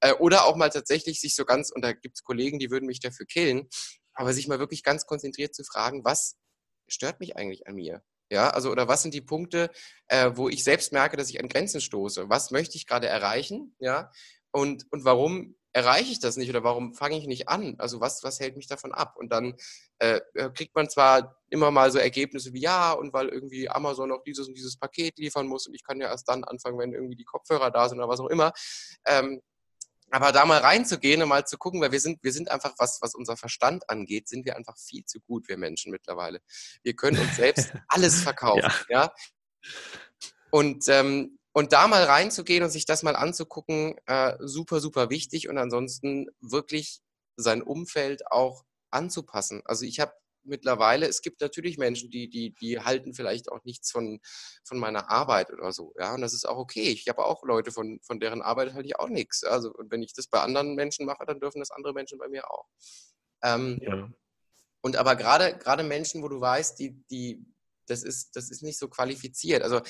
Äh, 0.00 0.12
oder 0.14 0.44
auch 0.44 0.56
mal 0.56 0.68
tatsächlich 0.68 1.20
sich 1.20 1.34
so 1.34 1.46
ganz, 1.46 1.70
und 1.70 1.82
da 1.82 1.92
gibt 1.92 2.18
es 2.18 2.24
Kollegen, 2.24 2.58
die 2.58 2.70
würden 2.70 2.86
mich 2.86 3.00
dafür 3.00 3.26
killen, 3.26 3.68
aber 4.12 4.34
sich 4.34 4.46
mal 4.46 4.58
wirklich 4.58 4.82
ganz 4.82 5.06
konzentriert 5.06 5.54
zu 5.54 5.64
fragen, 5.64 6.04
was 6.04 6.36
stört 6.86 7.20
mich 7.20 7.36
eigentlich 7.36 7.66
an 7.66 7.74
mir? 7.76 8.02
Ja, 8.30 8.50
also 8.50 8.70
oder 8.70 8.88
was 8.88 9.02
sind 9.02 9.14
die 9.14 9.20
Punkte, 9.20 9.70
äh, 10.08 10.32
wo 10.34 10.48
ich 10.48 10.64
selbst 10.64 10.92
merke, 10.92 11.16
dass 11.16 11.30
ich 11.30 11.40
an 11.40 11.48
Grenzen 11.48 11.80
stoße? 11.80 12.28
Was 12.28 12.50
möchte 12.50 12.76
ich 12.76 12.86
gerade 12.86 13.06
erreichen? 13.06 13.74
Ja, 13.78 14.10
und, 14.50 14.86
und 14.90 15.04
warum 15.04 15.54
erreiche 15.76 16.10
ich 16.10 16.20
das 16.20 16.38
nicht 16.38 16.48
oder 16.48 16.64
warum 16.64 16.94
fange 16.94 17.18
ich 17.18 17.26
nicht 17.26 17.50
an? 17.50 17.74
Also 17.76 18.00
was, 18.00 18.22
was 18.22 18.40
hält 18.40 18.56
mich 18.56 18.66
davon 18.66 18.92
ab? 18.92 19.14
Und 19.18 19.30
dann 19.30 19.56
äh, 19.98 20.22
äh, 20.32 20.50
kriegt 20.50 20.74
man 20.74 20.88
zwar 20.88 21.36
immer 21.50 21.70
mal 21.70 21.92
so 21.92 21.98
Ergebnisse 21.98 22.54
wie 22.54 22.62
ja 22.62 22.92
und 22.92 23.12
weil 23.12 23.28
irgendwie 23.28 23.68
Amazon 23.68 24.10
auch 24.10 24.22
dieses 24.22 24.48
und 24.48 24.54
dieses 24.54 24.78
Paket 24.78 25.18
liefern 25.18 25.46
muss 25.46 25.66
und 25.66 25.74
ich 25.74 25.84
kann 25.84 26.00
ja 26.00 26.08
erst 26.08 26.30
dann 26.30 26.44
anfangen, 26.44 26.78
wenn 26.78 26.94
irgendwie 26.94 27.16
die 27.16 27.26
Kopfhörer 27.26 27.70
da 27.70 27.90
sind 27.90 27.98
oder 27.98 28.08
was 28.08 28.20
auch 28.20 28.30
immer. 28.30 28.54
Ähm, 29.04 29.42
aber 30.10 30.32
da 30.32 30.46
mal 30.46 30.60
reinzugehen 30.60 31.22
und 31.22 31.28
mal 31.28 31.44
zu 31.44 31.58
gucken, 31.58 31.82
weil 31.82 31.92
wir 31.92 32.00
sind, 32.00 32.24
wir 32.24 32.32
sind 32.32 32.50
einfach, 32.50 32.72
was, 32.78 33.02
was 33.02 33.14
unser 33.14 33.36
Verstand 33.36 33.90
angeht, 33.90 34.28
sind 34.28 34.46
wir 34.46 34.56
einfach 34.56 34.78
viel 34.78 35.04
zu 35.04 35.20
gut, 35.20 35.46
wir 35.46 35.58
Menschen 35.58 35.92
mittlerweile. 35.92 36.40
Wir 36.84 36.94
können 36.94 37.18
uns 37.18 37.36
selbst 37.36 37.70
alles 37.88 38.22
verkaufen, 38.22 38.72
ja. 38.88 39.02
ja? 39.02 39.14
Und 40.50 40.88
ähm, 40.88 41.38
und 41.56 41.72
da 41.72 41.88
mal 41.88 42.04
reinzugehen 42.04 42.62
und 42.62 42.68
sich 42.68 42.84
das 42.84 43.02
mal 43.02 43.16
anzugucken, 43.16 43.96
äh, 44.04 44.36
super, 44.40 44.78
super 44.78 45.08
wichtig. 45.08 45.48
Und 45.48 45.56
ansonsten 45.56 46.26
wirklich 46.42 47.00
sein 47.36 47.62
Umfeld 47.62 48.30
auch 48.30 48.66
anzupassen. 48.90 49.62
Also 49.64 49.86
ich 49.86 49.98
habe 49.98 50.12
mittlerweile, 50.42 51.08
es 51.08 51.22
gibt 51.22 51.40
natürlich 51.40 51.78
Menschen, 51.78 52.10
die, 52.10 52.28
die, 52.28 52.54
die 52.60 52.80
halten 52.80 53.14
vielleicht 53.14 53.50
auch 53.50 53.64
nichts 53.64 53.90
von, 53.90 54.20
von 54.64 54.76
meiner 54.76 55.08
Arbeit 55.10 55.50
oder 55.50 55.72
so. 55.72 55.94
Ja, 55.98 56.14
und 56.14 56.20
das 56.20 56.34
ist 56.34 56.46
auch 56.46 56.58
okay. 56.58 56.90
Ich 56.90 57.08
habe 57.08 57.24
auch 57.24 57.42
Leute, 57.42 57.72
von, 57.72 58.00
von 58.02 58.20
deren 58.20 58.42
Arbeit 58.42 58.74
halte 58.74 58.88
ich 58.88 58.98
auch 58.98 59.08
nichts. 59.08 59.42
Also, 59.42 59.72
und 59.72 59.90
wenn 59.90 60.02
ich 60.02 60.12
das 60.12 60.26
bei 60.26 60.40
anderen 60.40 60.74
Menschen 60.74 61.06
mache, 61.06 61.24
dann 61.24 61.40
dürfen 61.40 61.60
das 61.60 61.70
andere 61.70 61.94
Menschen 61.94 62.18
bei 62.18 62.28
mir 62.28 62.50
auch. 62.50 62.66
Ähm, 63.42 63.78
ja. 63.80 64.10
Und 64.82 64.96
aber 64.98 65.16
gerade, 65.16 65.56
gerade 65.56 65.84
Menschen, 65.84 66.22
wo 66.22 66.28
du 66.28 66.38
weißt, 66.38 66.78
die, 66.78 67.02
die, 67.10 67.42
das 67.86 68.02
ist, 68.02 68.36
das 68.36 68.50
ist 68.50 68.62
nicht 68.62 68.78
so 68.78 68.88
qualifiziert. 68.88 69.62
Also, 69.62 69.80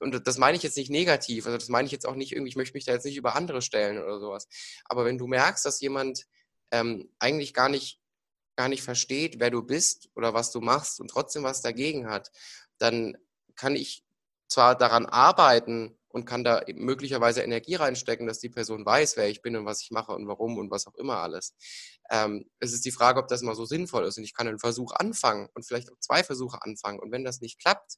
und 0.00 0.26
das 0.26 0.38
meine 0.38 0.56
ich 0.56 0.62
jetzt 0.62 0.76
nicht 0.76 0.90
negativ, 0.90 1.46
also 1.46 1.58
das 1.58 1.68
meine 1.68 1.86
ich 1.86 1.92
jetzt 1.92 2.06
auch 2.06 2.14
nicht 2.14 2.32
irgendwie, 2.32 2.50
ich 2.50 2.56
möchte 2.56 2.74
mich 2.74 2.84
da 2.84 2.92
jetzt 2.92 3.04
nicht 3.04 3.16
über 3.16 3.36
andere 3.36 3.62
stellen 3.62 4.02
oder 4.02 4.18
sowas. 4.18 4.48
Aber 4.84 5.04
wenn 5.04 5.18
du 5.18 5.26
merkst, 5.26 5.64
dass 5.64 5.80
jemand 5.80 6.26
ähm, 6.70 7.10
eigentlich 7.18 7.54
gar 7.54 7.68
nicht 7.68 8.00
gar 8.56 8.68
nicht 8.68 8.82
versteht, 8.82 9.40
wer 9.40 9.50
du 9.50 9.62
bist 9.62 10.10
oder 10.14 10.32
was 10.34 10.52
du 10.52 10.60
machst 10.60 11.00
und 11.00 11.08
trotzdem 11.08 11.42
was 11.42 11.60
dagegen 11.60 12.08
hat, 12.08 12.30
dann 12.78 13.16
kann 13.56 13.74
ich 13.74 14.04
zwar 14.48 14.76
daran 14.76 15.06
arbeiten 15.06 15.98
und 16.14 16.26
kann 16.26 16.44
da 16.44 16.62
möglicherweise 16.72 17.42
Energie 17.42 17.74
reinstecken, 17.74 18.28
dass 18.28 18.38
die 18.38 18.48
Person 18.48 18.86
weiß, 18.86 19.16
wer 19.16 19.28
ich 19.28 19.42
bin 19.42 19.56
und 19.56 19.66
was 19.66 19.82
ich 19.82 19.90
mache 19.90 20.12
und 20.12 20.28
warum 20.28 20.58
und 20.58 20.70
was 20.70 20.86
auch 20.86 20.94
immer 20.94 21.18
alles. 21.18 21.56
Ähm, 22.08 22.48
es 22.60 22.72
ist 22.72 22.84
die 22.84 22.92
Frage, 22.92 23.18
ob 23.18 23.26
das 23.26 23.42
mal 23.42 23.56
so 23.56 23.64
sinnvoll 23.64 24.04
ist. 24.04 24.16
Und 24.16 24.22
ich 24.22 24.32
kann 24.32 24.46
einen 24.46 24.60
Versuch 24.60 24.92
anfangen 24.92 25.48
und 25.54 25.66
vielleicht 25.66 25.90
auch 25.90 25.98
zwei 25.98 26.22
Versuche 26.22 26.62
anfangen. 26.62 27.00
Und 27.00 27.10
wenn 27.10 27.24
das 27.24 27.40
nicht 27.40 27.58
klappt, 27.58 27.96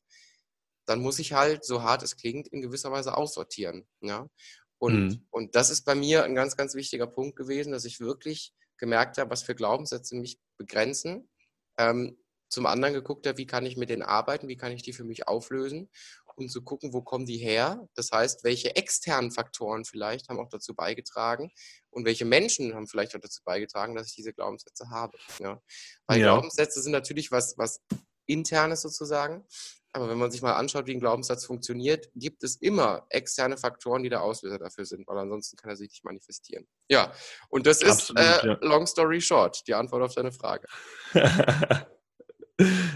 dann 0.87 1.03
muss 1.03 1.19
ich 1.19 1.35
halt, 1.35 1.67
so 1.67 1.83
hart 1.83 2.03
es 2.03 2.17
klingt, 2.17 2.49
in 2.49 2.63
gewisser 2.63 2.91
Weise 2.91 3.15
aussortieren. 3.15 3.87
Ja? 4.01 4.31
Und, 4.79 5.09
mhm. 5.09 5.27
und 5.29 5.55
das 5.55 5.69
ist 5.69 5.83
bei 5.83 5.95
mir 5.95 6.25
ein 6.25 6.35
ganz, 6.35 6.57
ganz 6.57 6.75
wichtiger 6.75 7.07
Punkt 7.07 7.37
gewesen, 7.37 7.71
dass 7.71 7.85
ich 7.85 8.01
wirklich 8.01 8.55
gemerkt 8.79 9.19
habe, 9.19 9.31
was 9.31 9.43
für 9.43 9.55
Glaubenssätze 9.55 10.17
mich 10.17 10.39
begrenzen. 10.57 11.29
Ähm, 11.77 12.17
zum 12.49 12.65
anderen 12.65 12.95
geguckt 12.95 13.27
habe, 13.27 13.37
wie 13.37 13.47
kann 13.47 13.67
ich 13.67 13.77
mit 13.77 13.91
denen 13.91 14.03
arbeiten, 14.03 14.49
wie 14.49 14.57
kann 14.57 14.73
ich 14.73 14.83
die 14.83 14.93
für 14.95 15.05
mich 15.05 15.29
auflösen 15.29 15.91
und 16.37 16.51
zu 16.51 16.63
gucken, 16.63 16.93
wo 16.93 17.03
kommen 17.03 17.27
die 17.27 17.39
her. 17.39 17.89
Das 17.95 18.13
heißt, 18.13 18.45
welche 18.45 18.77
externen 18.77 19.33
Faktoren 19.33 19.85
vielleicht 19.85 20.29
haben 20.29 20.39
auch 20.39 20.49
dazu 20.49 20.75
beigetragen 20.75 21.51
und 21.91 22.05
welche 22.05 22.25
Menschen 22.25 22.75
haben 22.75 22.87
vielleicht 22.87 23.17
auch 23.17 23.21
dazu 23.21 23.43
beigetragen, 23.45 23.95
dass 23.95 24.09
ich 24.09 24.15
diese 24.15 24.33
Glaubenssätze 24.33 24.91
habe. 24.91 25.17
Ja. 25.39 25.61
Weil 26.07 26.21
ja. 26.21 26.27
Glaubenssätze 26.27 26.83
sind 26.83 26.93
natürlich 26.93 27.33
was, 27.33 27.57
was 27.57 27.81
internes 28.27 28.83
sozusagen. 28.83 29.45
Aber 29.93 30.11
wenn 30.11 30.19
man 30.19 30.31
sich 30.31 30.43
mal 30.43 30.53
anschaut, 30.53 30.87
wie 30.87 30.95
ein 30.95 31.01
Glaubenssatz 31.01 31.47
funktioniert, 31.47 32.11
gibt 32.15 32.45
es 32.45 32.57
immer 32.57 33.07
externe 33.09 33.57
Faktoren, 33.57 34.03
die 34.03 34.11
der 34.11 34.23
Auslöser 34.23 34.59
dafür 34.59 34.85
sind, 34.85 35.09
weil 35.09 35.17
ansonsten 35.17 35.57
kann 35.57 35.71
er 35.71 35.77
sich 35.77 35.89
nicht 35.89 36.05
manifestieren. 36.05 36.69
Ja, 36.91 37.15
und 37.49 37.67
das 37.67 37.83
Absolut, 37.83 38.21
ist, 38.21 38.45
äh, 38.45 38.47
ja. 38.47 38.59
long 38.61 38.87
story 38.87 39.23
short, 39.23 39.67
die 39.67 39.73
Antwort 39.73 40.03
auf 40.03 40.15
deine 40.15 40.33
Frage. 40.33 40.69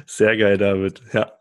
Sehr 0.07 0.37
geil, 0.37 0.59
David. 0.59 1.03
Ja. 1.15 1.41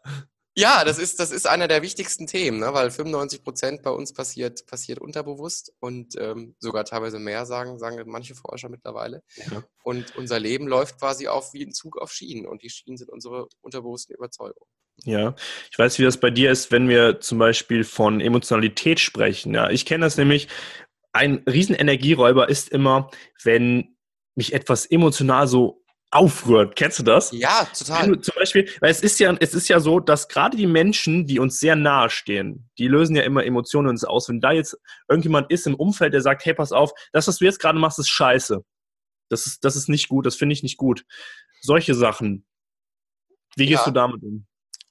Ja, 0.59 0.83
das 0.83 0.99
ist, 0.99 1.21
das 1.21 1.31
ist 1.31 1.47
einer 1.47 1.69
der 1.69 1.81
wichtigsten 1.81 2.27
Themen, 2.27 2.59
ne? 2.59 2.73
weil 2.73 2.91
95 2.91 3.43
Prozent 3.43 3.81
bei 3.81 3.91
uns 3.91 4.11
passiert, 4.11 4.65
passiert 4.65 4.99
unterbewusst 4.99 5.71
und 5.79 6.15
ähm, 6.19 6.53
sogar 6.59 6.83
teilweise 6.83 7.17
mehr, 7.17 7.45
sagen, 7.45 7.79
sagen 7.79 7.97
manche 8.07 8.35
Forscher 8.35 8.67
mittlerweile. 8.67 9.23
Ja. 9.37 9.63
Und 9.83 10.17
unser 10.17 10.37
Leben 10.37 10.67
läuft 10.67 10.99
quasi 10.99 11.29
auf 11.29 11.53
wie 11.53 11.63
ein 11.63 11.71
Zug 11.71 11.97
auf 11.97 12.11
Schienen 12.11 12.45
und 12.45 12.61
die 12.61 12.69
Schienen 12.69 12.97
sind 12.97 13.09
unsere 13.09 13.47
unterbewussten 13.61 14.15
Überzeugungen. 14.15 14.69
Ja, 15.05 15.33
ich 15.71 15.79
weiß, 15.79 15.97
wie 15.97 16.03
das 16.03 16.19
bei 16.19 16.29
dir 16.29 16.51
ist, 16.51 16.73
wenn 16.73 16.89
wir 16.89 17.21
zum 17.21 17.37
Beispiel 17.37 17.85
von 17.85 18.19
Emotionalität 18.19 18.99
sprechen. 18.99 19.53
Ja, 19.53 19.69
ich 19.69 19.85
kenne 19.85 20.05
das 20.05 20.17
nämlich. 20.17 20.49
Ein 21.13 21.41
riesen 21.49 21.73
Energieräuber 21.73 22.49
ist 22.49 22.67
immer, 22.69 23.09
wenn 23.43 23.95
mich 24.35 24.53
etwas 24.53 24.85
emotional 24.85 25.47
so 25.47 25.85
aufrührt. 26.11 26.75
Kennst 26.75 26.99
du 26.99 27.03
das? 27.03 27.31
Ja, 27.31 27.67
total. 27.77 28.07
Du, 28.07 28.15
zum 28.15 28.33
Beispiel, 28.35 28.67
weil 28.81 28.91
es 28.91 29.01
ist 29.01 29.19
ja, 29.19 29.35
es 29.39 29.53
ist 29.53 29.67
ja 29.69 29.79
so, 29.79 29.99
dass 29.99 30.27
gerade 30.27 30.57
die 30.57 30.67
Menschen, 30.67 31.27
die 31.27 31.39
uns 31.39 31.59
sehr 31.59 31.75
nahe 31.75 32.09
stehen, 32.09 32.69
die 32.77 32.87
lösen 32.87 33.15
ja 33.15 33.23
immer 33.23 33.45
Emotionen 33.45 33.89
uns 33.89 34.03
aus. 34.03 34.29
Wenn 34.29 34.41
da 34.41 34.51
jetzt 34.51 34.77
irgendjemand 35.07 35.51
ist 35.51 35.67
im 35.67 35.75
Umfeld, 35.75 36.13
der 36.13 36.21
sagt, 36.21 36.45
hey, 36.45 36.53
pass 36.53 36.71
auf, 36.71 36.91
das, 37.13 37.27
was 37.27 37.37
du 37.37 37.45
jetzt 37.45 37.59
gerade 37.59 37.77
machst, 37.77 37.99
ist 37.99 38.09
scheiße. 38.09 38.63
Das 39.29 39.45
ist, 39.45 39.63
das 39.63 39.75
ist 39.75 39.89
nicht 39.89 40.09
gut, 40.09 40.25
das 40.25 40.35
finde 40.35 40.53
ich 40.53 40.63
nicht 40.63 40.77
gut. 40.77 41.05
Solche 41.61 41.93
Sachen. 41.93 42.45
Wie 43.55 43.67
gehst 43.67 43.85
ja. 43.85 43.91
du 43.91 43.91
damit 43.91 44.23
um? 44.23 44.47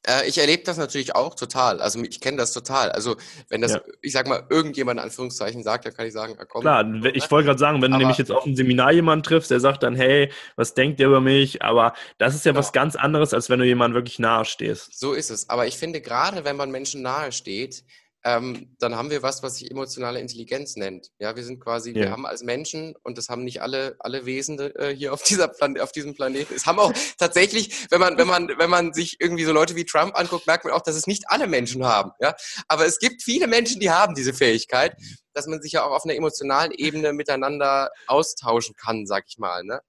Äh, 0.08 0.26
ich 0.26 0.38
erlebe 0.38 0.62
das 0.64 0.78
natürlich 0.78 1.14
auch 1.14 1.34
total. 1.34 1.80
Also 1.80 2.02
ich 2.02 2.20
kenne 2.20 2.38
das 2.38 2.52
total. 2.52 2.90
Also 2.90 3.16
wenn 3.48 3.60
das, 3.60 3.72
ja. 3.72 3.80
ich 4.00 4.12
sag 4.12 4.26
mal, 4.26 4.44
irgendjemand 4.48 4.98
in 4.98 5.04
Anführungszeichen 5.04 5.62
sagt, 5.62 5.84
dann 5.84 5.94
kann 5.94 6.06
ich 6.06 6.12
sagen, 6.12 6.36
komm. 6.48 6.62
Klar, 6.62 6.84
ich 7.12 7.30
wollte 7.30 7.46
gerade 7.46 7.58
sagen, 7.58 7.82
wenn 7.82 7.92
aber, 7.92 7.98
du 7.98 8.06
nämlich 8.06 8.18
jetzt 8.18 8.32
auf 8.32 8.44
einem 8.44 8.56
Seminar 8.56 8.92
jemanden 8.92 9.22
triffst, 9.22 9.50
der 9.50 9.60
sagt 9.60 9.82
dann, 9.82 9.94
hey, 9.94 10.32
was 10.56 10.74
denkt 10.74 10.98
der 11.00 11.08
über 11.08 11.20
mich? 11.20 11.62
Aber 11.62 11.92
das 12.16 12.34
ist 12.34 12.44
ja 12.46 12.52
genau. 12.52 12.60
was 12.60 12.72
ganz 12.72 12.96
anderes, 12.96 13.34
als 13.34 13.50
wenn 13.50 13.58
du 13.58 13.66
jemandem 13.66 13.96
wirklich 13.96 14.18
nahe 14.18 14.44
stehst. 14.44 14.98
So 14.98 15.12
ist 15.12 15.30
es. 15.30 15.50
Aber 15.50 15.66
ich 15.66 15.76
finde, 15.76 16.00
gerade 16.00 16.44
wenn 16.44 16.56
man 16.56 16.70
Menschen 16.70 17.02
nahe 17.02 17.32
steht, 17.32 17.84
ähm, 18.24 18.74
dann 18.80 18.96
haben 18.96 19.10
wir 19.10 19.22
was, 19.22 19.42
was 19.42 19.56
sich 19.56 19.70
emotionale 19.70 20.18
Intelligenz 20.20 20.74
nennt. 20.76 21.10
Ja, 21.18 21.36
wir 21.36 21.44
sind 21.44 21.60
quasi, 21.60 21.90
ja. 21.90 21.96
wir 21.96 22.10
haben 22.10 22.26
als 22.26 22.42
Menschen, 22.42 22.96
und 23.04 23.16
das 23.16 23.28
haben 23.28 23.44
nicht 23.44 23.62
alle, 23.62 23.96
alle 24.00 24.26
Wesen 24.26 24.58
äh, 24.58 24.94
hier 24.96 25.12
auf, 25.12 25.22
dieser 25.22 25.48
Plan 25.48 25.78
auf 25.78 25.92
diesem 25.92 26.14
Planeten, 26.14 26.54
es 26.54 26.66
haben 26.66 26.80
auch 26.80 26.92
tatsächlich, 27.16 27.86
wenn 27.90 28.00
man, 28.00 28.18
wenn, 28.18 28.26
man, 28.26 28.48
wenn 28.48 28.70
man 28.70 28.92
sich 28.92 29.20
irgendwie 29.20 29.44
so 29.44 29.52
Leute 29.52 29.76
wie 29.76 29.84
Trump 29.84 30.18
anguckt, 30.18 30.46
merkt 30.48 30.64
man 30.64 30.74
auch, 30.74 30.82
dass 30.82 30.96
es 30.96 31.06
nicht 31.06 31.24
alle 31.28 31.46
Menschen 31.46 31.84
haben. 31.84 32.10
Ja? 32.20 32.34
Aber 32.66 32.86
es 32.86 32.98
gibt 32.98 33.22
viele 33.22 33.46
Menschen, 33.46 33.80
die 33.80 33.90
haben 33.90 34.14
diese 34.14 34.34
Fähigkeit, 34.34 34.96
dass 35.32 35.46
man 35.46 35.62
sich 35.62 35.72
ja 35.72 35.84
auch 35.84 35.92
auf 35.92 36.04
einer 36.04 36.16
emotionalen 36.16 36.72
Ebene 36.72 37.12
miteinander 37.12 37.90
austauschen 38.08 38.74
kann, 38.74 39.06
sag 39.06 39.24
ich 39.28 39.38
mal. 39.38 39.62
Ne? 39.62 39.80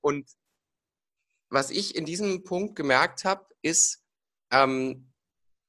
Und 0.00 0.30
was 1.50 1.70
ich 1.70 1.96
in 1.96 2.04
diesem 2.04 2.44
Punkt 2.44 2.76
gemerkt 2.76 3.24
habe, 3.24 3.44
ist, 3.60 4.02
ähm, 4.52 5.12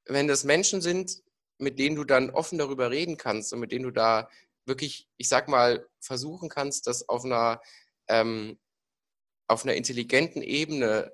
wenn 0.05 0.27
das 0.27 0.43
Menschen 0.43 0.81
sind, 0.81 1.22
mit 1.57 1.79
denen 1.79 1.95
du 1.95 2.03
dann 2.03 2.29
offen 2.29 2.57
darüber 2.57 2.91
reden 2.91 3.17
kannst 3.17 3.53
und 3.53 3.59
mit 3.59 3.71
denen 3.71 3.85
du 3.85 3.91
da 3.91 4.29
wirklich, 4.65 5.07
ich 5.17 5.29
sag 5.29 5.47
mal, 5.47 5.87
versuchen 5.99 6.49
kannst, 6.49 6.87
das 6.87 7.07
auf 7.09 7.25
einer, 7.25 7.61
ähm, 8.07 8.57
auf 9.47 9.63
einer 9.63 9.75
intelligenten 9.75 10.41
Ebene 10.41 11.13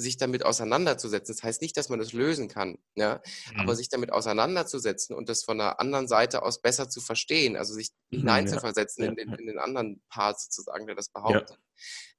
sich 0.00 0.16
damit 0.16 0.44
auseinanderzusetzen. 0.44 1.34
Das 1.34 1.42
heißt 1.42 1.62
nicht, 1.62 1.76
dass 1.76 1.88
man 1.88 1.98
das 1.98 2.12
lösen 2.12 2.48
kann, 2.48 2.78
ja? 2.94 3.20
Mhm. 3.52 3.60
aber 3.60 3.76
sich 3.76 3.88
damit 3.88 4.12
auseinanderzusetzen 4.12 5.14
und 5.14 5.28
das 5.28 5.42
von 5.42 5.60
einer 5.60 5.80
anderen 5.80 6.08
Seite 6.08 6.42
aus 6.42 6.60
besser 6.60 6.88
zu 6.88 7.00
verstehen, 7.00 7.56
also 7.56 7.74
sich 7.74 7.90
mhm, 8.10 8.18
hineinzuversetzen 8.18 9.04
ja. 9.04 9.10
in, 9.10 9.16
den, 9.16 9.32
in 9.34 9.46
den 9.46 9.58
anderen 9.58 10.02
Part 10.08 10.40
sozusagen, 10.40 10.86
der 10.86 10.96
das 10.96 11.08
behauptet. 11.08 11.50
Ja 11.50 11.56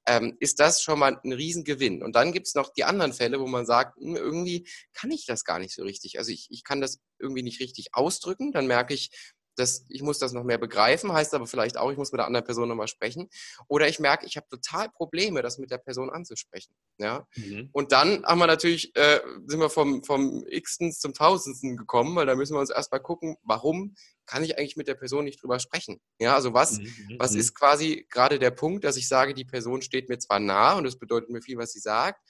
ähm, 0.06 0.36
ist 0.40 0.58
das 0.60 0.82
schon 0.82 0.98
mal 0.98 1.20
ein 1.22 1.32
Riesengewinn. 1.32 2.02
Und 2.02 2.16
dann 2.16 2.32
gibt 2.32 2.48
es 2.48 2.54
noch 2.54 2.72
die 2.72 2.84
anderen 2.84 3.12
Fälle, 3.12 3.40
wo 3.40 3.46
man 3.46 3.66
sagt, 3.66 3.96
hm, 3.98 4.16
irgendwie 4.16 4.68
kann 4.92 5.10
ich 5.10 5.26
das 5.26 5.44
gar 5.44 5.58
nicht 5.58 5.74
so 5.74 5.82
richtig. 5.82 6.18
Also 6.18 6.32
ich, 6.32 6.48
ich 6.50 6.64
kann 6.64 6.80
das 6.80 7.00
irgendwie 7.18 7.42
nicht 7.42 7.60
richtig 7.60 7.94
ausdrücken. 7.94 8.52
Dann 8.52 8.66
merke 8.66 8.94
ich, 8.94 9.10
dass 9.56 9.84
ich 9.88 10.02
muss 10.02 10.18
das 10.18 10.32
noch 10.32 10.44
mehr 10.44 10.58
begreifen, 10.58 11.12
heißt 11.12 11.34
aber 11.34 11.46
vielleicht 11.46 11.76
auch, 11.76 11.90
ich 11.90 11.98
muss 11.98 12.12
mit 12.12 12.18
der 12.18 12.26
anderen 12.26 12.44
Person 12.44 12.68
nochmal 12.68 12.88
sprechen. 12.88 13.28
Oder 13.68 13.88
ich 13.88 13.98
merke, 13.98 14.26
ich 14.26 14.36
habe 14.36 14.48
total 14.48 14.88
Probleme, 14.90 15.42
das 15.42 15.58
mit 15.58 15.70
der 15.70 15.78
Person 15.78 16.10
anzusprechen. 16.10 16.74
Ja? 16.98 17.26
Mhm. 17.36 17.68
Und 17.72 17.92
dann 17.92 18.24
haben 18.24 18.38
wir 18.38 18.46
natürlich, 18.46 18.94
äh, 18.96 19.20
sind 19.46 19.60
wir 19.60 19.70
vom, 19.70 20.02
vom 20.04 20.44
Xten 20.44 20.92
zum 20.92 21.14
Tausendsten 21.14 21.76
gekommen, 21.76 22.16
weil 22.16 22.26
da 22.26 22.34
müssen 22.34 22.54
wir 22.54 22.60
uns 22.60 22.70
erstmal 22.70 23.00
gucken, 23.00 23.36
warum 23.42 23.94
kann 24.26 24.44
ich 24.44 24.56
eigentlich 24.56 24.76
mit 24.76 24.88
der 24.88 24.94
Person 24.94 25.24
nicht 25.24 25.42
drüber 25.42 25.58
sprechen? 25.58 26.00
Ja, 26.18 26.34
also 26.34 26.54
was, 26.54 26.78
mhm. 26.78 26.84
mhm 26.84 27.16
was 27.18 27.32
mhm. 27.32 27.40
ist 27.40 27.54
quasi 27.54 28.06
gerade 28.10 28.38
der 28.38 28.50
Punkt, 28.50 28.84
dass 28.84 28.96
ich 28.96 29.08
sage, 29.08 29.34
die 29.34 29.44
Person 29.44 29.82
steht 29.82 30.08
mir 30.08 30.18
zwar 30.18 30.40
nah 30.40 30.74
und 30.74 30.86
es 30.86 30.98
bedeutet 30.98 31.30
mir 31.30 31.42
viel, 31.42 31.58
was 31.58 31.72
sie 31.72 31.80
sagt, 31.80 32.20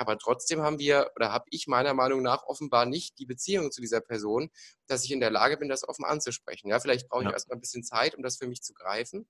aber 0.00 0.16
trotzdem 0.16 0.62
haben 0.62 0.78
wir 0.78 1.10
oder 1.14 1.30
habe 1.30 1.44
ich 1.50 1.66
meiner 1.66 1.92
Meinung 1.92 2.22
nach 2.22 2.44
offenbar 2.44 2.86
nicht 2.86 3.18
die 3.18 3.26
Beziehung 3.26 3.70
zu 3.70 3.82
dieser 3.82 4.00
Person, 4.00 4.50
dass 4.86 5.04
ich 5.04 5.12
in 5.12 5.20
der 5.20 5.30
Lage 5.30 5.58
bin, 5.58 5.68
das 5.68 5.86
offen 5.86 6.06
anzusprechen. 6.06 6.68
Ja, 6.68 6.80
vielleicht 6.80 7.10
brauche 7.10 7.22
ich 7.22 7.28
ja. 7.28 7.34
erstmal 7.34 7.58
ein 7.58 7.60
bisschen 7.60 7.84
Zeit, 7.84 8.14
um 8.14 8.22
das 8.22 8.38
für 8.38 8.46
mich 8.46 8.62
zu 8.62 8.72
greifen. 8.72 9.28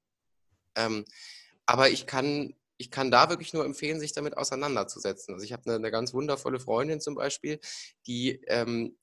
Ähm, 0.76 1.04
aber 1.66 1.90
ich 1.90 2.06
kann, 2.06 2.54
ich 2.76 2.92
kann 2.92 3.11
da 3.11 3.30
wirklich 3.30 3.52
nur 3.52 3.64
empfehlen, 3.64 3.98
sich 3.98 4.12
damit 4.12 4.37
auseinanderzusetzen. 4.37 5.35
Also 5.35 5.44
ich 5.44 5.52
habe 5.52 5.64
eine, 5.66 5.74
eine 5.74 5.90
ganz 5.90 6.14
wundervolle 6.14 6.61
Freundin 6.61 7.00
zum 7.00 7.16
Beispiel, 7.16 7.59
die 8.06 8.40
ähm, 8.46 8.96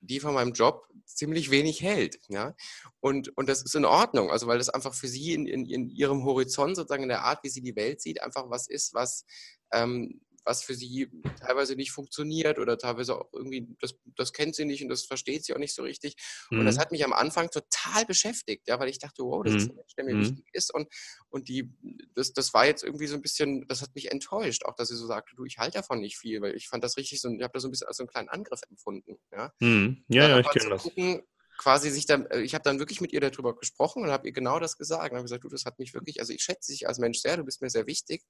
die 0.00 0.20
von 0.20 0.34
meinem 0.34 0.52
Job 0.52 0.86
ziemlich 1.06 1.50
wenig 1.50 1.82
hält. 1.82 2.20
Ja? 2.28 2.54
Und, 3.00 3.36
und 3.36 3.48
das 3.48 3.62
ist 3.62 3.74
in 3.74 3.84
Ordnung, 3.84 4.30
also 4.30 4.46
weil 4.46 4.58
das 4.58 4.68
einfach 4.68 4.94
für 4.94 5.08
sie 5.08 5.32
in, 5.32 5.46
in, 5.46 5.66
in 5.66 5.90
ihrem 5.90 6.22
Horizont, 6.24 6.76
sozusagen 6.76 7.02
in 7.02 7.08
der 7.08 7.24
Art, 7.24 7.42
wie 7.42 7.48
sie 7.48 7.62
die 7.62 7.74
Welt 7.74 8.00
sieht, 8.00 8.22
einfach 8.22 8.48
was 8.48 8.68
ist, 8.68 8.94
was, 8.94 9.24
ähm, 9.72 10.20
was 10.48 10.64
für 10.64 10.74
sie 10.74 11.10
teilweise 11.40 11.76
nicht 11.76 11.92
funktioniert 11.92 12.58
oder 12.58 12.78
teilweise 12.78 13.16
auch 13.16 13.28
irgendwie, 13.34 13.68
das, 13.80 13.94
das 14.16 14.32
kennt 14.32 14.56
sie 14.56 14.64
nicht 14.64 14.82
und 14.82 14.88
das 14.88 15.04
versteht 15.04 15.44
sie 15.44 15.52
auch 15.52 15.58
nicht 15.58 15.74
so 15.74 15.82
richtig. 15.82 16.16
Mhm. 16.50 16.60
Und 16.60 16.64
das 16.64 16.76
mhm. 16.76 16.80
hat 16.80 16.90
mich 16.90 17.04
am 17.04 17.12
Anfang 17.12 17.50
total 17.50 18.06
beschäftigt, 18.06 18.66
ja, 18.66 18.80
weil 18.80 18.88
ich 18.88 18.98
dachte, 18.98 19.22
wow, 19.22 19.44
das 19.44 19.52
mhm. 19.52 19.58
ist 19.58 19.70
ein 19.70 19.76
Mensch, 19.76 19.94
der 19.94 20.04
mir 20.04 20.14
mhm. 20.14 20.20
wichtig 20.22 20.46
ist. 20.52 20.74
Und, 20.74 20.88
und 21.28 21.48
die, 21.48 21.70
das, 22.14 22.32
das 22.32 22.54
war 22.54 22.64
jetzt 22.64 22.82
irgendwie 22.82 23.06
so 23.06 23.14
ein 23.14 23.22
bisschen, 23.22 23.68
das 23.68 23.82
hat 23.82 23.94
mich 23.94 24.10
enttäuscht, 24.10 24.64
auch 24.64 24.74
dass 24.74 24.88
sie 24.88 24.96
so 24.96 25.06
sagte, 25.06 25.36
du, 25.36 25.44
ich 25.44 25.58
halte 25.58 25.78
davon 25.78 26.00
nicht 26.00 26.16
viel, 26.16 26.40
weil 26.40 26.56
ich 26.56 26.66
fand 26.66 26.82
das 26.82 26.96
richtig 26.96 27.20
so, 27.20 27.28
ich 27.30 27.42
habe 27.42 27.52
das 27.52 27.62
so 27.62 27.68
ein 27.68 27.70
bisschen 27.70 27.88
als 27.88 27.98
so 27.98 28.04
einen 28.04 28.08
kleinen 28.08 28.30
Angriff 28.30 28.62
empfunden. 28.70 29.18
Ja, 29.30 29.52
mhm. 29.60 30.02
ja, 30.08 30.28
ja, 30.30 30.40
ich 30.40 30.48
kenne 30.48 30.70
das. 30.70 30.82
Gucken, 30.82 31.22
quasi 31.58 31.90
sich 31.90 32.06
dann, 32.06 32.24
äh, 32.26 32.40
ich 32.40 32.54
habe 32.54 32.62
dann 32.62 32.78
wirklich 32.78 33.02
mit 33.02 33.12
ihr 33.12 33.20
darüber 33.20 33.54
gesprochen 33.54 34.02
und 34.02 34.10
habe 34.10 34.26
ihr 34.26 34.32
genau 34.32 34.58
das 34.58 34.78
gesagt. 34.78 35.10
Und 35.10 35.16
habe 35.16 35.24
gesagt, 35.24 35.44
du, 35.44 35.48
das 35.48 35.66
hat 35.66 35.78
mich 35.78 35.92
wirklich, 35.92 36.20
also 36.20 36.32
ich 36.32 36.42
schätze 36.42 36.72
dich 36.72 36.88
als 36.88 36.98
Mensch 36.98 37.18
sehr, 37.18 37.36
du 37.36 37.44
bist 37.44 37.60
mir 37.60 37.68
sehr 37.68 37.86
wichtig, 37.86 38.24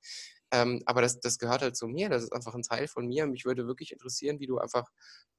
ähm, 0.51 0.83
aber 0.87 1.03
das, 1.03 1.21
das 1.21 1.39
gehört 1.39 1.63
halt 1.63 1.77
zu 1.77 1.87
mir, 1.87 2.09
das 2.09 2.23
ist 2.23 2.33
einfach 2.33 2.55
ein 2.55 2.63
Teil 2.63 2.89
von 2.89 3.07
mir. 3.07 3.27
Mich 3.27 3.45
würde 3.45 3.67
wirklich 3.67 3.93
interessieren, 3.93 4.41
wie 4.41 4.47
du 4.47 4.59
einfach, 4.59 4.89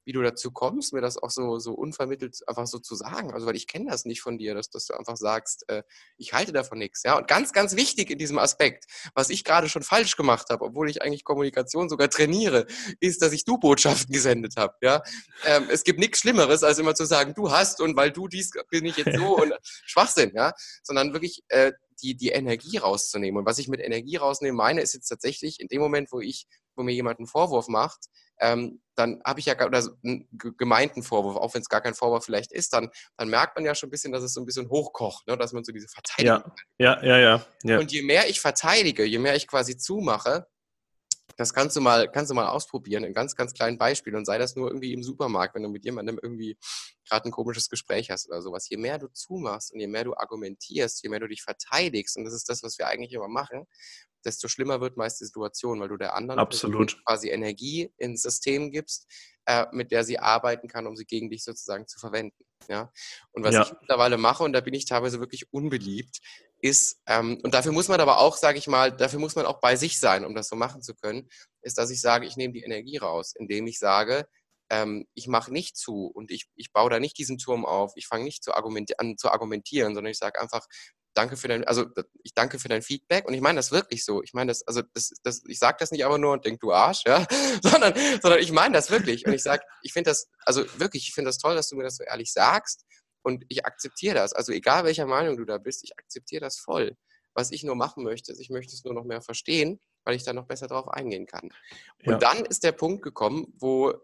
wie 0.04 0.12
du 0.12 0.22
dazu 0.22 0.52
kommst, 0.52 0.92
mir 0.92 1.00
das 1.00 1.18
auch 1.18 1.30
so, 1.30 1.58
so 1.58 1.74
unvermittelt 1.74 2.36
einfach 2.46 2.66
so 2.66 2.78
zu 2.78 2.94
sagen. 2.94 3.32
Also 3.32 3.46
weil 3.46 3.56
ich 3.56 3.66
kenne 3.66 3.90
das 3.90 4.04
nicht 4.04 4.22
von 4.22 4.38
dir, 4.38 4.54
dass, 4.54 4.70
dass 4.70 4.86
du 4.86 4.94
einfach 4.94 5.16
sagst, 5.16 5.68
äh, 5.68 5.82
ich 6.16 6.32
halte 6.32 6.52
davon 6.52 6.78
nichts. 6.78 7.02
Ja, 7.02 7.18
und 7.18 7.26
ganz, 7.26 7.52
ganz 7.52 7.74
wichtig 7.74 8.10
in 8.10 8.18
diesem 8.18 8.38
Aspekt, 8.38 8.84
was 9.14 9.30
ich 9.30 9.42
gerade 9.42 9.68
schon 9.68 9.82
falsch 9.82 10.16
gemacht 10.16 10.48
habe, 10.50 10.64
obwohl 10.64 10.88
ich 10.88 11.02
eigentlich 11.02 11.24
Kommunikation 11.24 11.88
sogar 11.88 12.08
trainiere, 12.08 12.66
ist, 13.00 13.20
dass 13.20 13.32
ich 13.32 13.44
du 13.44 13.58
Botschaften 13.58 14.12
gesendet 14.12 14.54
habe. 14.56 14.74
Ja, 14.80 15.02
ähm, 15.44 15.66
es 15.70 15.82
gibt 15.82 15.98
nichts 15.98 16.20
Schlimmeres, 16.20 16.62
als 16.62 16.78
immer 16.78 16.94
zu 16.94 17.04
sagen, 17.04 17.34
du 17.34 17.50
hast 17.50 17.80
und 17.80 17.96
weil 17.96 18.12
du 18.12 18.28
dies 18.28 18.50
bin 18.70 18.84
ich 18.84 18.96
jetzt 18.96 19.18
so 19.18 19.36
und 19.36 19.52
Schwachsinn, 19.86 20.32
ja, 20.34 20.52
sondern 20.82 21.12
wirklich 21.12 21.42
äh, 21.48 21.72
die, 22.00 22.16
die 22.16 22.30
Energie 22.30 22.78
rauszunehmen. 22.78 23.38
Und 23.38 23.46
was 23.46 23.58
ich 23.58 23.68
mit 23.68 23.80
Energie 23.80 24.16
rausnehmen 24.16 24.56
meine, 24.56 24.80
ist 24.80 24.94
jetzt 24.94 25.08
tatsächlich 25.08 25.60
in 25.60 25.68
dem 25.68 25.80
Moment, 25.80 26.10
wo 26.12 26.20
ich, 26.20 26.46
wo 26.76 26.82
mir 26.82 26.92
jemand 26.92 27.18
einen 27.18 27.26
Vorwurf 27.26 27.68
macht, 27.68 28.06
ähm, 28.40 28.80
dann 28.94 29.20
habe 29.24 29.40
ich 29.40 29.46
ja 29.46 29.54
oder 29.66 29.82
einen 30.04 30.28
gemeinten 30.56 31.02
Vorwurf, 31.02 31.36
auch 31.36 31.54
wenn 31.54 31.62
es 31.62 31.68
gar 31.68 31.80
kein 31.80 31.94
Vorwurf 31.94 32.24
vielleicht 32.24 32.52
ist, 32.52 32.72
dann, 32.72 32.90
dann 33.16 33.28
merkt 33.28 33.56
man 33.56 33.64
ja 33.64 33.74
schon 33.74 33.88
ein 33.88 33.90
bisschen, 33.90 34.12
dass 34.12 34.22
es 34.22 34.34
so 34.34 34.40
ein 34.40 34.46
bisschen 34.46 34.68
hochkocht, 34.68 35.26
ne? 35.26 35.36
dass 35.36 35.52
man 35.52 35.64
so 35.64 35.72
diese 35.72 35.88
Verteidigung. 35.88 36.52
Ja, 36.78 37.02
ja, 37.02 37.04
ja, 37.04 37.18
ja, 37.18 37.46
ja. 37.62 37.78
Und 37.78 37.92
je 37.92 38.02
mehr 38.02 38.28
ich 38.28 38.40
verteidige, 38.40 39.04
je 39.04 39.18
mehr 39.18 39.36
ich 39.36 39.46
quasi 39.46 39.76
zumache, 39.76 40.46
das 41.40 41.54
kannst 41.54 41.74
du 41.74 41.80
mal, 41.80 42.06
kannst 42.12 42.30
du 42.30 42.34
mal 42.34 42.48
ausprobieren, 42.48 43.02
in 43.02 43.14
ganz, 43.14 43.34
ganz 43.34 43.54
kleinen 43.54 43.78
Beispielen 43.78 44.16
und 44.16 44.26
sei 44.26 44.36
das 44.36 44.56
nur 44.56 44.68
irgendwie 44.68 44.92
im 44.92 45.02
Supermarkt, 45.02 45.54
wenn 45.54 45.62
du 45.62 45.70
mit 45.70 45.86
jemandem 45.86 46.20
irgendwie 46.22 46.58
gerade 47.08 47.30
ein 47.30 47.32
komisches 47.32 47.70
Gespräch 47.70 48.10
hast 48.10 48.28
oder 48.28 48.42
sowas. 48.42 48.68
Je 48.68 48.76
mehr 48.76 48.98
du 48.98 49.08
zumachst 49.08 49.72
und 49.72 49.80
je 49.80 49.86
mehr 49.86 50.04
du 50.04 50.14
argumentierst, 50.14 51.02
je 51.02 51.08
mehr 51.08 51.18
du 51.18 51.28
dich 51.28 51.42
verteidigst, 51.42 52.18
und 52.18 52.24
das 52.24 52.34
ist 52.34 52.50
das, 52.50 52.62
was 52.62 52.78
wir 52.78 52.88
eigentlich 52.88 53.14
immer 53.14 53.28
machen, 53.28 53.64
desto 54.22 54.48
schlimmer 54.48 54.82
wird 54.82 54.98
meist 54.98 55.18
die 55.18 55.24
Situation, 55.24 55.80
weil 55.80 55.88
du 55.88 55.96
der 55.96 56.14
anderen 56.14 56.38
quasi 57.06 57.30
Energie 57.30 57.90
ins 57.96 58.20
System 58.20 58.70
gibst, 58.70 59.10
äh, 59.46 59.64
mit 59.72 59.92
der 59.92 60.04
sie 60.04 60.18
arbeiten 60.18 60.68
kann, 60.68 60.86
um 60.86 60.94
sie 60.94 61.06
gegen 61.06 61.30
dich 61.30 61.42
sozusagen 61.42 61.88
zu 61.88 61.98
verwenden. 61.98 62.44
Ja? 62.68 62.92
Und 63.32 63.44
was 63.44 63.54
ja. 63.54 63.62
ich 63.62 63.72
mittlerweile 63.80 64.18
mache, 64.18 64.44
und 64.44 64.52
da 64.52 64.60
bin 64.60 64.74
ich 64.74 64.84
teilweise 64.84 65.20
wirklich 65.20 65.50
unbeliebt, 65.54 66.20
ist, 66.62 67.00
ähm, 67.06 67.38
und 67.42 67.54
dafür 67.54 67.72
muss 67.72 67.88
man 67.88 68.00
aber 68.00 68.18
auch, 68.18 68.36
sage 68.36 68.58
ich 68.58 68.66
mal, 68.66 68.92
dafür 68.92 69.18
muss 69.18 69.36
man 69.36 69.46
auch 69.46 69.60
bei 69.60 69.76
sich 69.76 69.98
sein, 69.98 70.24
um 70.24 70.34
das 70.34 70.48
so 70.48 70.56
machen 70.56 70.82
zu 70.82 70.94
können, 70.94 71.28
ist, 71.62 71.78
dass 71.78 71.90
ich 71.90 72.00
sage, 72.00 72.26
ich 72.26 72.36
nehme 72.36 72.54
die 72.54 72.62
Energie 72.62 72.98
raus, 72.98 73.34
indem 73.36 73.66
ich 73.66 73.78
sage, 73.78 74.26
ähm, 74.70 75.06
ich 75.14 75.26
mache 75.26 75.52
nicht 75.52 75.76
zu 75.76 76.06
und 76.06 76.30
ich, 76.30 76.46
ich 76.54 76.72
baue 76.72 76.90
da 76.90 77.00
nicht 77.00 77.18
diesen 77.18 77.38
Turm 77.38 77.66
auf, 77.66 77.92
ich 77.96 78.06
fange 78.06 78.24
nicht 78.24 78.44
zu 78.44 78.52
an 78.52 79.16
zu 79.16 79.30
argumentieren, 79.30 79.94
sondern 79.94 80.10
ich 80.10 80.18
sage 80.18 80.40
einfach, 80.40 80.66
danke 81.14 81.36
für 81.36 81.48
dein, 81.48 81.64
also 81.64 81.86
ich 82.22 82.34
danke 82.34 82.58
für 82.58 82.68
dein 82.68 82.82
Feedback 82.82 83.26
und 83.26 83.34
ich 83.34 83.40
meine 83.40 83.56
das 83.56 83.72
wirklich 83.72 84.04
so. 84.04 84.22
Ich 84.22 84.32
meine 84.32 84.50
das, 84.50 84.66
also 84.66 84.82
das, 84.94 85.12
das, 85.24 85.42
ich 85.46 85.58
sage 85.58 85.78
das 85.80 85.90
nicht 85.90 86.04
aber 86.04 86.18
nur 86.18 86.32
und 86.32 86.44
denk 86.44 86.60
du 86.60 86.72
Arsch, 86.72 87.02
ja, 87.04 87.26
sondern, 87.62 87.94
sondern 88.22 88.40
ich 88.40 88.52
meine 88.52 88.74
das 88.74 88.90
wirklich 88.90 89.26
und 89.26 89.32
ich 89.32 89.42
sage, 89.42 89.64
ich 89.82 89.92
finde 89.92 90.10
das, 90.10 90.28
also 90.44 90.64
wirklich, 90.78 91.08
ich 91.08 91.14
finde 91.14 91.28
das 91.28 91.38
toll, 91.38 91.54
dass 91.54 91.68
du 91.68 91.76
mir 91.76 91.82
das 91.82 91.96
so 91.96 92.04
ehrlich 92.04 92.32
sagst 92.32 92.84
und 93.22 93.44
ich 93.48 93.64
akzeptiere 93.64 94.14
das. 94.14 94.32
Also 94.32 94.52
egal 94.52 94.84
welcher 94.84 95.06
Meinung 95.06 95.36
du 95.36 95.44
da 95.44 95.58
bist, 95.58 95.84
ich 95.84 95.98
akzeptiere 95.98 96.40
das 96.40 96.58
voll. 96.58 96.96
Was 97.34 97.52
ich 97.52 97.62
nur 97.62 97.76
machen 97.76 98.02
möchte, 98.02 98.32
ist, 98.32 98.40
ich 98.40 98.50
möchte 98.50 98.74
es 98.74 98.84
nur 98.84 98.94
noch 98.94 99.04
mehr 99.04 99.22
verstehen, 99.22 99.80
weil 100.04 100.16
ich 100.16 100.24
da 100.24 100.32
noch 100.32 100.46
besser 100.46 100.66
drauf 100.66 100.88
eingehen 100.88 101.26
kann. 101.26 101.50
Und 102.04 102.12
ja. 102.12 102.18
dann 102.18 102.44
ist 102.44 102.64
der 102.64 102.72
Punkt 102.72 103.02
gekommen, 103.02 103.52
wo, 103.58 103.94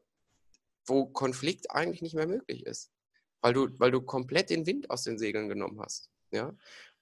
wo 0.87 1.07
Konflikt 1.07 1.71
eigentlich 1.71 2.03
nicht 2.03 2.15
mehr 2.15 2.29
möglich 2.29 2.65
ist. 2.65 2.93
Weil 3.41 3.53
du, 3.53 3.69
weil 3.79 3.91
du 3.91 4.01
komplett 4.01 4.51
den 4.51 4.67
Wind 4.67 4.91
aus 4.91 5.03
den 5.03 5.19
Segeln 5.19 5.49
genommen 5.49 5.81
hast. 5.81 6.11
Ja? 6.31 6.55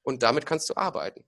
Und 0.02 0.22
damit 0.22 0.46
kannst 0.46 0.70
du 0.70 0.76
arbeiten. 0.76 1.24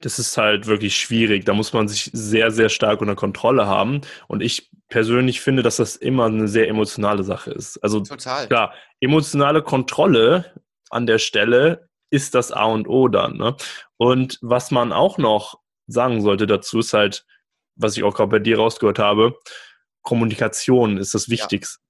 Das 0.00 0.18
ist 0.18 0.36
halt 0.36 0.66
wirklich 0.66 0.96
schwierig. 0.96 1.44
Da 1.44 1.54
muss 1.54 1.72
man 1.72 1.88
sich 1.88 2.10
sehr, 2.12 2.50
sehr 2.50 2.68
stark 2.68 3.00
unter 3.00 3.14
Kontrolle 3.14 3.66
haben. 3.66 4.02
Und 4.28 4.42
ich 4.42 4.70
persönlich 4.88 5.40
finde, 5.40 5.62
dass 5.62 5.76
das 5.76 5.96
immer 5.96 6.26
eine 6.26 6.48
sehr 6.48 6.68
emotionale 6.68 7.24
Sache 7.24 7.50
ist. 7.50 7.78
Also 7.78 8.00
Total. 8.00 8.46
klar, 8.46 8.74
emotionale 9.00 9.62
Kontrolle 9.62 10.52
an 10.90 11.06
der 11.06 11.18
Stelle 11.18 11.88
ist 12.10 12.34
das 12.34 12.52
A 12.52 12.64
und 12.64 12.88
O 12.88 13.08
dann. 13.08 13.36
Ne? 13.36 13.56
Und 13.96 14.38
was 14.42 14.70
man 14.70 14.92
auch 14.92 15.18
noch 15.18 15.58
sagen 15.86 16.22
sollte 16.22 16.46
dazu, 16.46 16.80
ist 16.80 16.92
halt, 16.92 17.24
was 17.74 17.96
ich 17.96 18.04
auch 18.04 18.14
gerade 18.14 18.30
bei 18.30 18.38
dir 18.38 18.58
rausgehört 18.58 18.98
habe, 18.98 19.38
Kommunikation 20.02 20.98
ist 20.98 21.14
das 21.14 21.28
Wichtigste. 21.28 21.80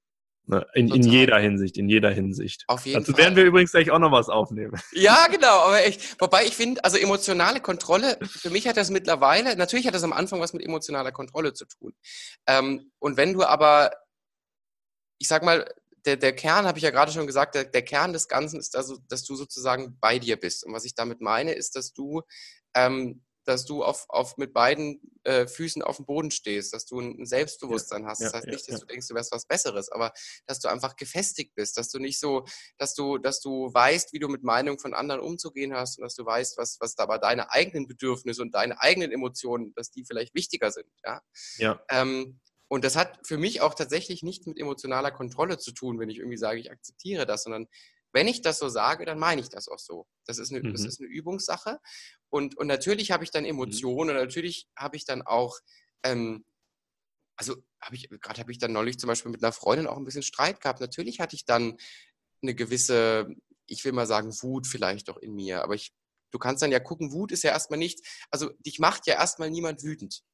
Ne? 0.49 0.65
In, 0.75 0.89
in, 0.95 1.03
jeder 1.03 1.39
Hinsicht, 1.39 1.77
in 1.77 1.89
jeder 1.89 2.11
Hinsicht. 2.11 2.65
Auf 2.69 2.87
jeden 2.87 3.01
Dazu 3.01 3.13
Fall. 3.13 3.25
werden 3.25 3.37
wir 3.37 3.45
übrigens 3.45 3.73
gleich 3.73 3.91
auch 3.91 3.99
noch 3.99 4.13
was 4.13 4.29
aufnehmen. 4.29 4.81
Ja, 4.93 5.27
genau, 5.27 5.59
aber 5.59 5.85
echt. 5.85 6.21
Wobei 6.21 6.45
ich 6.45 6.55
finde, 6.55 6.83
also 6.85 6.97
emotionale 6.97 7.61
Kontrolle, 7.61 8.17
für 8.23 8.51
mich 8.51 8.69
hat 8.69 8.77
das 8.77 8.91
mittlerweile, 8.91 9.57
natürlich 9.57 9.87
hat 9.87 9.95
das 9.95 10.05
am 10.05 10.13
Anfang 10.13 10.41
was 10.41 10.53
mit 10.53 10.63
emotionaler 10.63 11.11
Kontrolle 11.11 11.53
zu 11.53 11.65
tun. 11.67 11.93
Ähm, 12.47 12.93
und 12.99 13.17
wenn 13.17 13.33
du 13.33 13.43
aber, 13.43 13.91
ich 15.19 15.27
sag 15.27 15.43
mal, 15.43 15.69
der, 16.07 16.17
der 16.17 16.35
Kern, 16.35 16.67
habe 16.67 16.79
ich 16.79 16.85
ja 16.85 16.91
gerade 16.91 17.11
schon 17.11 17.27
gesagt, 17.27 17.57
der, 17.57 17.65
der 17.65 17.83
Kern 17.83 18.13
des 18.13 18.29
Ganzen 18.29 18.61
ist 18.61 18.77
also, 18.77 18.99
dass 19.09 19.25
du 19.25 19.35
sozusagen 19.35 19.99
bei 20.01 20.21
dir 20.21 20.37
bist. 20.37 20.65
Und 20.65 20.73
was 20.73 20.85
ich 20.85 20.95
damit 20.95 21.21
meine, 21.21 21.53
ist, 21.53 21.75
dass 21.75 21.93
du 21.93 22.23
ähm, 22.75 23.26
dass 23.47 23.65
du 23.65 23.85
auf, 23.85 24.07
auf 24.09 24.37
mit 24.37 24.53
beiden 24.53 25.01
äh, 25.25 25.47
Füßen 25.47 25.83
auf 25.83 25.97
dem 25.97 26.07
Boden 26.07 26.31
stehst, 26.31 26.73
dass 26.75 26.85
du 26.85 27.01
ein 27.01 27.25
Selbstbewusstsein 27.25 28.03
ja, 28.03 28.09
hast. 28.09 28.21
Das 28.21 28.33
ja, 28.33 28.39
heißt 28.39 28.49
nicht, 28.49 28.71
dass 28.71 28.81
du 28.81 28.87
denkst, 28.87 29.09
du 29.09 29.15
wärst 29.15 29.33
was 29.33 29.47
Besseres, 29.47 29.91
aber 29.91 30.13
dass 30.47 30.61
du 30.61 30.69
einfach 30.69 30.97
gefestigt 30.97 31.55
bist, 31.55 31.77
dass 31.79 31.89
du 31.89 31.99
nicht 31.99 32.19
so, 32.19 32.45
dass 32.79 32.95
du, 32.95 33.19
dass 33.19 33.41
du 33.41 33.73
weißt, 33.73 34.13
wie 34.13 34.19
du 34.19 34.29
mit 34.29 34.43
Meinungen 34.43 34.79
von 34.79 34.95
anderen 34.95 35.21
umzugehen 35.21 35.75
hast 35.75 35.99
und 35.99 36.03
dass 36.03 36.15
du 36.15 36.27
weißt, 36.27 36.59
was, 36.59 36.79
was 36.81 36.95
dabei 36.95 37.19
deine 37.19 37.51
eigenen 37.53 37.87
Bedürfnisse 37.87 38.43
und 38.43 38.55
deine 38.55 38.81
eigenen 38.81 39.13
Emotionen, 39.13 39.73
dass 39.75 39.91
die 39.91 40.05
vielleicht 40.05 40.35
wichtiger 40.35 40.71
sind. 40.71 40.89
Ja. 41.05 41.23
ja. 41.59 41.81
Ähm, 41.91 42.41
und 42.69 42.85
das 42.85 42.97
hat 42.97 43.21
für 43.25 43.39
mich 43.39 43.61
auch 43.61 43.75
tatsächlich 43.75 44.23
nichts 44.23 44.47
mit 44.47 44.59
emotionaler 44.59 45.13
Kontrolle 45.13 45.59
zu 45.59 45.73
tun, 45.73 46.01
wenn 46.01 46.11
ich 46.11 46.19
irgendwie 46.19 46.37
sage, 46.37 46.59
ich 46.59 46.71
akzeptiere 46.71 47.25
das, 47.25 47.45
sondern 47.45 47.69
wenn 48.17 48.29
ich 48.29 48.41
das 48.41 48.59
so 48.59 48.71
sage, 48.71 49.05
dann 49.05 49.19
meine 49.19 49.43
ich 49.43 49.51
das 49.51 49.69
auch 49.69 49.79
so. 49.79 50.07
Das 50.25 50.39
ist 50.39 50.51
eine, 50.51 50.67
mhm. 50.67 50.73
das 50.73 50.87
ist 50.87 51.01
eine 51.01 51.09
Übungssache. 51.11 51.79
Und, 52.31 52.57
und 52.57 52.67
natürlich 52.67 53.11
habe 53.11 53.25
ich 53.25 53.31
dann 53.31 53.43
mhm. 53.45 53.51
Emotionen 53.51 54.09
mhm. 54.09 54.17
und 54.17 54.25
natürlich 54.25 54.69
habe 54.75 54.97
ich 54.97 55.05
dann 55.05 55.21
auch, 55.21 55.59
ähm, 56.03 56.47
also 57.37 57.57
habe 57.79 57.95
ich, 57.95 58.09
gerade 58.09 58.41
habe 58.41 58.51
ich 58.51 58.59
dann 58.59 58.73
neulich 58.73 58.99
zum 58.99 59.09
Beispiel 59.09 59.31
mit 59.31 59.45
einer 59.45 59.53
Freundin 59.53 59.87
auch 59.87 59.99
ein 59.99 60.05
bisschen 60.05 60.23
Streit 60.23 60.63
gehabt. 60.63 60.81
Natürlich 60.81 61.21
hatte 61.21 61.37
ich 61.37 61.45
dann 61.45 61.77
eine 62.41 62.55
gewisse, 62.55 63.29
ich 63.67 63.85
will 63.85 63.93
mal 63.93 64.07
sagen, 64.07 64.33
Wut 64.41 64.67
vielleicht 64.67 65.11
auch 65.11 65.19
in 65.19 65.35
mir. 65.35 65.63
Aber 65.63 65.75
ich, 65.75 65.93
du 66.31 66.39
kannst 66.39 66.63
dann 66.63 66.73
ja 66.73 66.81
gucken, 66.81 67.13
Wut 67.13 67.33
ist 67.33 67.45
ja 67.45 67.51
erstmal 67.51 67.79
nicht, 67.79 68.01
also 68.31 68.49
dich 68.65 68.79
macht 68.79 69.07
ja 69.07 69.17
erstmal 69.17 69.51
niemand 69.51 69.83
wütend 69.83 70.25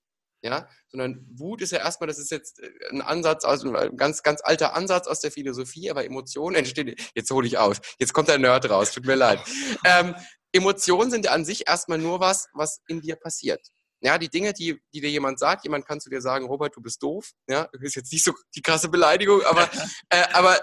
ja, 0.42 0.68
sondern 0.88 1.24
Wut 1.34 1.62
ist 1.62 1.72
ja 1.72 1.78
erstmal, 1.78 2.08
das 2.08 2.18
ist 2.18 2.30
jetzt 2.30 2.60
äh, 2.60 2.70
ein 2.90 3.00
Ansatz, 3.00 3.44
also 3.44 3.72
ein 3.72 3.96
ganz, 3.96 4.22
ganz 4.22 4.40
alter 4.42 4.74
Ansatz 4.74 5.06
aus 5.06 5.20
der 5.20 5.30
Philosophie, 5.30 5.90
aber 5.90 6.04
Emotionen 6.04 6.56
entstehen, 6.56 6.94
jetzt 7.14 7.30
hole 7.30 7.46
ich 7.46 7.58
aus, 7.58 7.78
jetzt 7.98 8.12
kommt 8.12 8.28
der 8.28 8.38
Nerd 8.38 8.68
raus, 8.68 8.92
tut 8.92 9.06
mir 9.06 9.16
leid. 9.16 9.40
Ähm, 9.84 10.14
Emotionen 10.52 11.10
sind 11.10 11.24
ja 11.24 11.32
an 11.32 11.44
sich 11.44 11.66
erstmal 11.66 11.98
nur 11.98 12.20
was, 12.20 12.48
was 12.52 12.80
in 12.86 13.00
dir 13.00 13.16
passiert. 13.16 13.60
Ja, 14.02 14.18
die 14.18 14.28
Dinge, 14.28 14.52
die, 14.52 14.80
die 14.92 15.00
dir 15.00 15.10
jemand 15.10 15.38
sagt, 15.38 15.64
jemand 15.64 15.86
kann 15.86 16.00
zu 16.00 16.10
dir 16.10 16.20
sagen, 16.20 16.46
Robert, 16.46 16.74
du 16.76 16.80
bist 16.80 17.02
doof. 17.02 17.30
Ja, 17.48 17.68
das 17.72 17.82
ist 17.82 17.94
jetzt 17.94 18.12
nicht 18.12 18.24
so 18.24 18.32
die 18.54 18.62
krasse 18.62 18.88
Beleidigung, 18.88 19.42
aber, 19.42 19.70
äh, 20.10 20.24
aber 20.32 20.58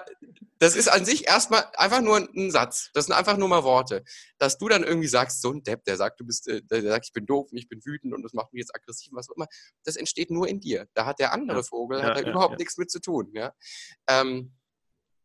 das 0.59 0.75
ist 0.75 0.89
an 0.89 1.05
sich 1.05 1.25
erstmal 1.25 1.65
einfach 1.75 2.01
nur 2.01 2.17
ein 2.17 2.51
Satz. 2.51 2.89
Das 2.93 3.05
sind 3.05 3.15
einfach 3.15 3.37
nur 3.37 3.47
mal 3.47 3.63
Worte. 3.63 4.03
Dass 4.37 4.57
du 4.57 4.67
dann 4.67 4.83
irgendwie 4.83 5.07
sagst, 5.07 5.41
so 5.41 5.51
ein 5.51 5.63
Depp, 5.63 5.85
der 5.85 5.95
sagt, 5.95 6.19
du 6.19 6.25
bist, 6.25 6.49
äh, 6.49 6.61
der 6.63 6.81
sagt, 6.81 7.05
ich 7.07 7.13
bin 7.13 7.25
doof 7.25 7.47
und 7.51 7.57
ich 7.57 7.69
bin 7.69 7.79
wütend 7.85 8.13
und 8.13 8.23
das 8.23 8.33
macht 8.33 8.51
mich 8.53 8.61
jetzt 8.61 8.75
aggressiv, 8.75 9.13
was 9.13 9.29
auch 9.29 9.35
immer. 9.35 9.47
Das 9.85 9.95
entsteht 9.95 10.31
nur 10.31 10.47
in 10.47 10.59
dir. 10.59 10.87
Da 10.93 11.05
hat 11.05 11.19
der 11.19 11.31
andere 11.31 11.63
Vogel, 11.63 11.99
ja, 11.99 12.05
hat 12.07 12.17
da 12.17 12.21
ja, 12.21 12.29
überhaupt 12.29 12.53
ja. 12.53 12.57
nichts 12.57 12.77
mit 12.77 12.91
zu 12.91 12.99
tun. 12.99 13.31
Ja. 13.33 13.53
Ähm, 14.07 14.53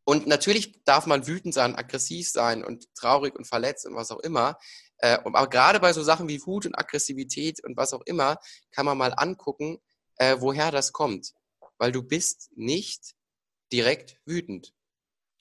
und 0.05 0.27
natürlich 0.27 0.85
darf 0.85 1.07
man 1.07 1.27
wütend 1.27 1.55
sein, 1.55 1.75
aggressiv 1.75 2.31
sein 2.31 2.63
und 2.63 2.95
traurig 2.95 3.35
und 3.35 3.47
verletzt 3.47 3.87
und 3.87 3.97
was 3.97 4.11
auch 4.11 4.21
immer. 4.21 4.59
Äh, 4.99 5.19
aber 5.25 5.49
gerade 5.49 5.81
bei 5.81 5.93
so 5.93 6.03
Sachen 6.03 6.29
wie 6.29 6.41
Wut 6.47 6.67
und 6.67 6.79
Aggressivität 6.79 7.63
und 7.65 7.77
was 7.77 7.93
auch 7.93 8.03
immer, 8.07 8.39
kann 8.71 8.87
man 8.87 8.99
mal 8.99 9.15
angucken, 9.17 9.79
äh, 10.17 10.37
woher 10.39 10.71
das 10.71 10.93
kommt. 10.93 11.33
Weil 11.79 11.93
du 11.93 12.03
bist 12.03 12.51
nicht 12.55 13.15
direkt 13.73 14.19
wütend. 14.25 14.73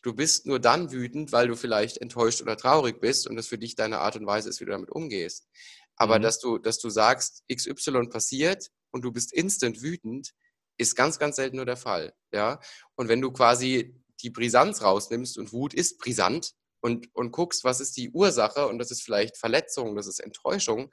Du 0.02 0.14
bist 0.14 0.46
nur 0.46 0.60
dann 0.60 0.92
wütend, 0.92 1.32
weil 1.32 1.48
du 1.48 1.56
vielleicht 1.56 1.98
enttäuscht 1.98 2.42
oder 2.42 2.58
traurig 2.58 3.00
bist 3.00 3.28
und 3.28 3.36
das 3.36 3.48
für 3.48 3.58
dich 3.58 3.76
deine 3.76 4.00
Art 4.00 4.16
und 4.18 4.26
Weise 4.26 4.50
ist, 4.50 4.60
wie 4.60 4.66
du 4.66 4.72
damit 4.72 4.90
umgehst. 4.90 5.48
Aber 5.96 6.20
mhm. 6.20 6.24
dass 6.24 6.40
du, 6.40 6.58
dass 6.58 6.80
du 6.80 6.90
sagst, 6.90 7.44
XY 7.54 8.08
passiert 8.10 8.68
und 8.92 9.04
du 9.04 9.12
bist 9.12 9.32
instant 9.32 9.82
wütend, 9.82 10.34
ist 10.78 10.96
ganz, 10.96 11.20
ganz 11.20 11.36
selten 11.38 11.58
nur 11.58 11.66
der 11.66 11.78
Fall. 11.78 12.14
Ja. 12.34 12.60
Und 12.96 13.08
wenn 13.08 13.22
du 13.22 13.32
quasi 13.32 13.96
die 14.22 14.30
Brisanz 14.30 14.82
rausnimmst 14.82 15.38
und 15.38 15.54
Wut 15.54 15.74
ist 15.74 16.00
brisant, 16.00 16.54
und, 16.84 17.08
und 17.16 17.32
guckst, 17.32 17.64
was 17.64 17.80
ist 17.80 17.96
die 17.96 18.12
Ursache 18.12 18.68
und 18.68 18.78
das 18.78 18.92
ist 18.92 19.04
vielleicht 19.04 19.38
Verletzung, 19.38 19.96
das 19.96 20.06
ist 20.06 20.20
Enttäuschung, 20.20 20.92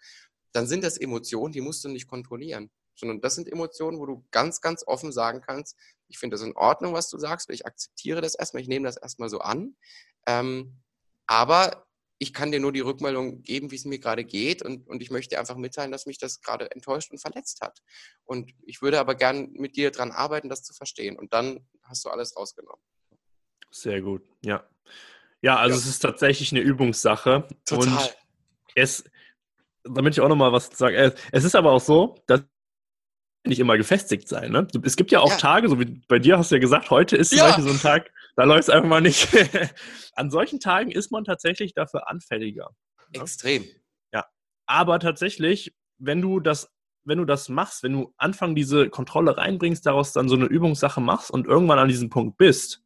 dann 0.53 0.69
sind 0.69 0.85
das 0.85 0.97
Emotionen, 0.97 1.53
die 1.53 1.61
musst 1.61 1.83
du 1.85 1.89
nicht 1.89 2.07
kontrollieren. 2.07 2.71
sondern 2.95 3.21
das 3.21 3.35
sind 3.35 3.49
Emotionen, 3.51 3.99
wo 3.99 4.07
du 4.07 4.25
ganz, 4.31 4.61
ganz 4.61 4.85
offen 4.87 5.11
sagen 5.11 5.41
kannst, 5.41 5.77
ich 6.09 6.19
finde 6.19 6.35
das 6.35 6.47
in 6.47 6.55
Ordnung, 6.55 6.93
was 6.93 7.11
du 7.11 7.19
sagst, 7.19 7.51
ich 7.51 7.67
akzeptiere 7.67 8.21
das 8.21 8.35
erstmal, 8.37 8.63
ich 8.63 8.69
nehme 8.69 8.87
das 8.87 8.99
erstmal 8.99 9.29
so 9.29 9.41
an. 9.41 9.77
Ähm, 10.27 10.81
aber 11.27 11.87
ich 12.19 12.33
kann 12.33 12.53
dir 12.53 12.61
nur 12.61 12.73
die 12.73 12.81
Rückmeldung 12.81 13.43
geben, 13.43 13.71
wie 13.71 13.77
es 13.77 13.85
mir 13.85 13.99
gerade 13.99 14.25
geht 14.25 14.63
und, 14.63 14.87
und 14.87 15.03
ich 15.03 15.11
möchte 15.11 15.39
einfach 15.39 15.57
mitteilen, 15.57 15.91
dass 15.91 16.07
mich 16.07 16.19
das 16.19 16.41
gerade 16.41 16.71
enttäuscht 16.71 17.11
und 17.11 17.19
verletzt 17.19 17.63
hat. 17.63 17.81
Und 18.25 18.53
ich 18.63 18.81
würde 18.83 19.01
aber 19.01 19.17
gern 19.17 19.51
mit 19.53 19.75
dir 19.75 19.91
daran 19.91 20.13
arbeiten, 20.13 20.49
das 20.49 20.63
zu 20.63 20.73
verstehen. 20.75 21.19
Und 21.19 21.33
dann 21.33 21.67
hast 21.83 22.05
du 22.05 22.11
alles 22.11 22.37
rausgenommen. 22.37 22.85
Sehr 23.71 24.03
gut, 24.03 24.23
ja. 24.45 24.69
Ja, 25.43 25.57
also 25.57 25.77
ja. 25.77 25.83
es 25.83 25.89
ist 25.89 26.01
tatsächlich 26.01 26.53
eine 26.53 26.61
Übungssache. 26.61 27.49
Total. 27.65 27.89
Und 27.89 28.17
es, 28.75 29.05
damit 29.85 30.15
ich 30.15 30.21
auch 30.21 30.29
nochmal 30.29 30.53
was 30.53 30.71
sage, 30.73 30.97
äh, 30.97 31.13
es 31.33 31.45
ist 31.45 31.55
aber 31.55 31.73
auch 31.73 31.81
so, 31.81 32.17
dass 32.27 32.43
nicht 33.47 33.59
immer 33.59 33.77
gefestigt 33.77 34.29
sein. 34.29 34.53
Ne? 34.53 34.69
Es 34.83 34.97
gibt 34.97 35.11
ja 35.13 35.21
auch 35.21 35.31
ja. 35.31 35.37
Tage, 35.37 35.69
so 35.69 35.81
wie 35.81 36.03
bei 36.09 36.19
dir 36.19 36.37
hast 36.37 36.51
du 36.51 36.57
ja 36.57 36.61
gesagt, 36.61 36.91
heute 36.91 37.17
ist 37.17 37.33
ja. 37.33 37.59
So 37.61 37.71
ein 37.71 37.81
Tag, 37.81 38.11
da 38.37 38.45
läuft 38.45 38.65
es 38.65 38.71
einfach 38.71 38.89
mal 38.89 39.01
nicht. 39.01 39.29
An 40.15 40.31
solchen 40.31 40.61
Tagen 40.61 40.91
ist 40.91 41.11
man 41.11 41.25
tatsächlich 41.25 41.73
dafür 41.73 42.09
anfälliger. 42.09 42.71
Ne? 43.15 43.23
Extrem. 43.23 43.65
Ja. 44.13 44.27
Aber 44.67 44.99
tatsächlich, 44.99 45.75
wenn 45.99 46.21
du 46.21 46.41
das, 46.41 46.71
wenn 47.05 47.19
du 47.19 47.25
das 47.25 47.49
machst, 47.49 47.83
wenn 47.83 47.95
du 47.95 48.13
Anfang 48.19 48.55
diese 48.55 48.91
Kontrolle 48.91 49.37
reinbringst, 49.39 49.87
daraus 49.87 50.13
dann 50.13 50.29
so 50.29 50.37
eine 50.37 50.45
Übungssache 50.45 51.01
machst 51.01 51.31
und 51.31 51.47
irgendwann 51.47 51.79
an 51.79 51.89
diesem 51.89 52.11
Punkt 52.11 52.37
bist, 52.37 52.83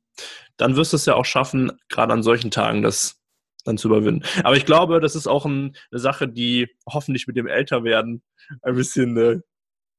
dann 0.57 0.77
wirst 0.77 0.93
du 0.93 0.97
es 0.97 1.07
ja 1.07 1.15
auch 1.15 1.25
schaffen, 1.25 1.73
gerade 1.89 2.13
an 2.13 2.23
solchen 2.23 2.51
Tagen 2.51 2.83
das 2.83 3.17
dann 3.65 3.79
zu 3.79 3.89
überwinden. 3.89 4.25
Aber 4.45 4.57
ich 4.57 4.67
glaube, 4.67 5.01
das 5.01 5.17
ist 5.17 5.27
auch 5.27 5.47
ein, 5.47 5.77
eine 5.91 6.01
Sache, 6.01 6.29
die 6.29 6.69
hoffentlich 6.87 7.27
mit 7.27 7.37
dem 7.37 7.47
Älterwerden 7.47 8.23
ein 8.63 8.75
bisschen 8.75 9.17
äh, 9.17 9.41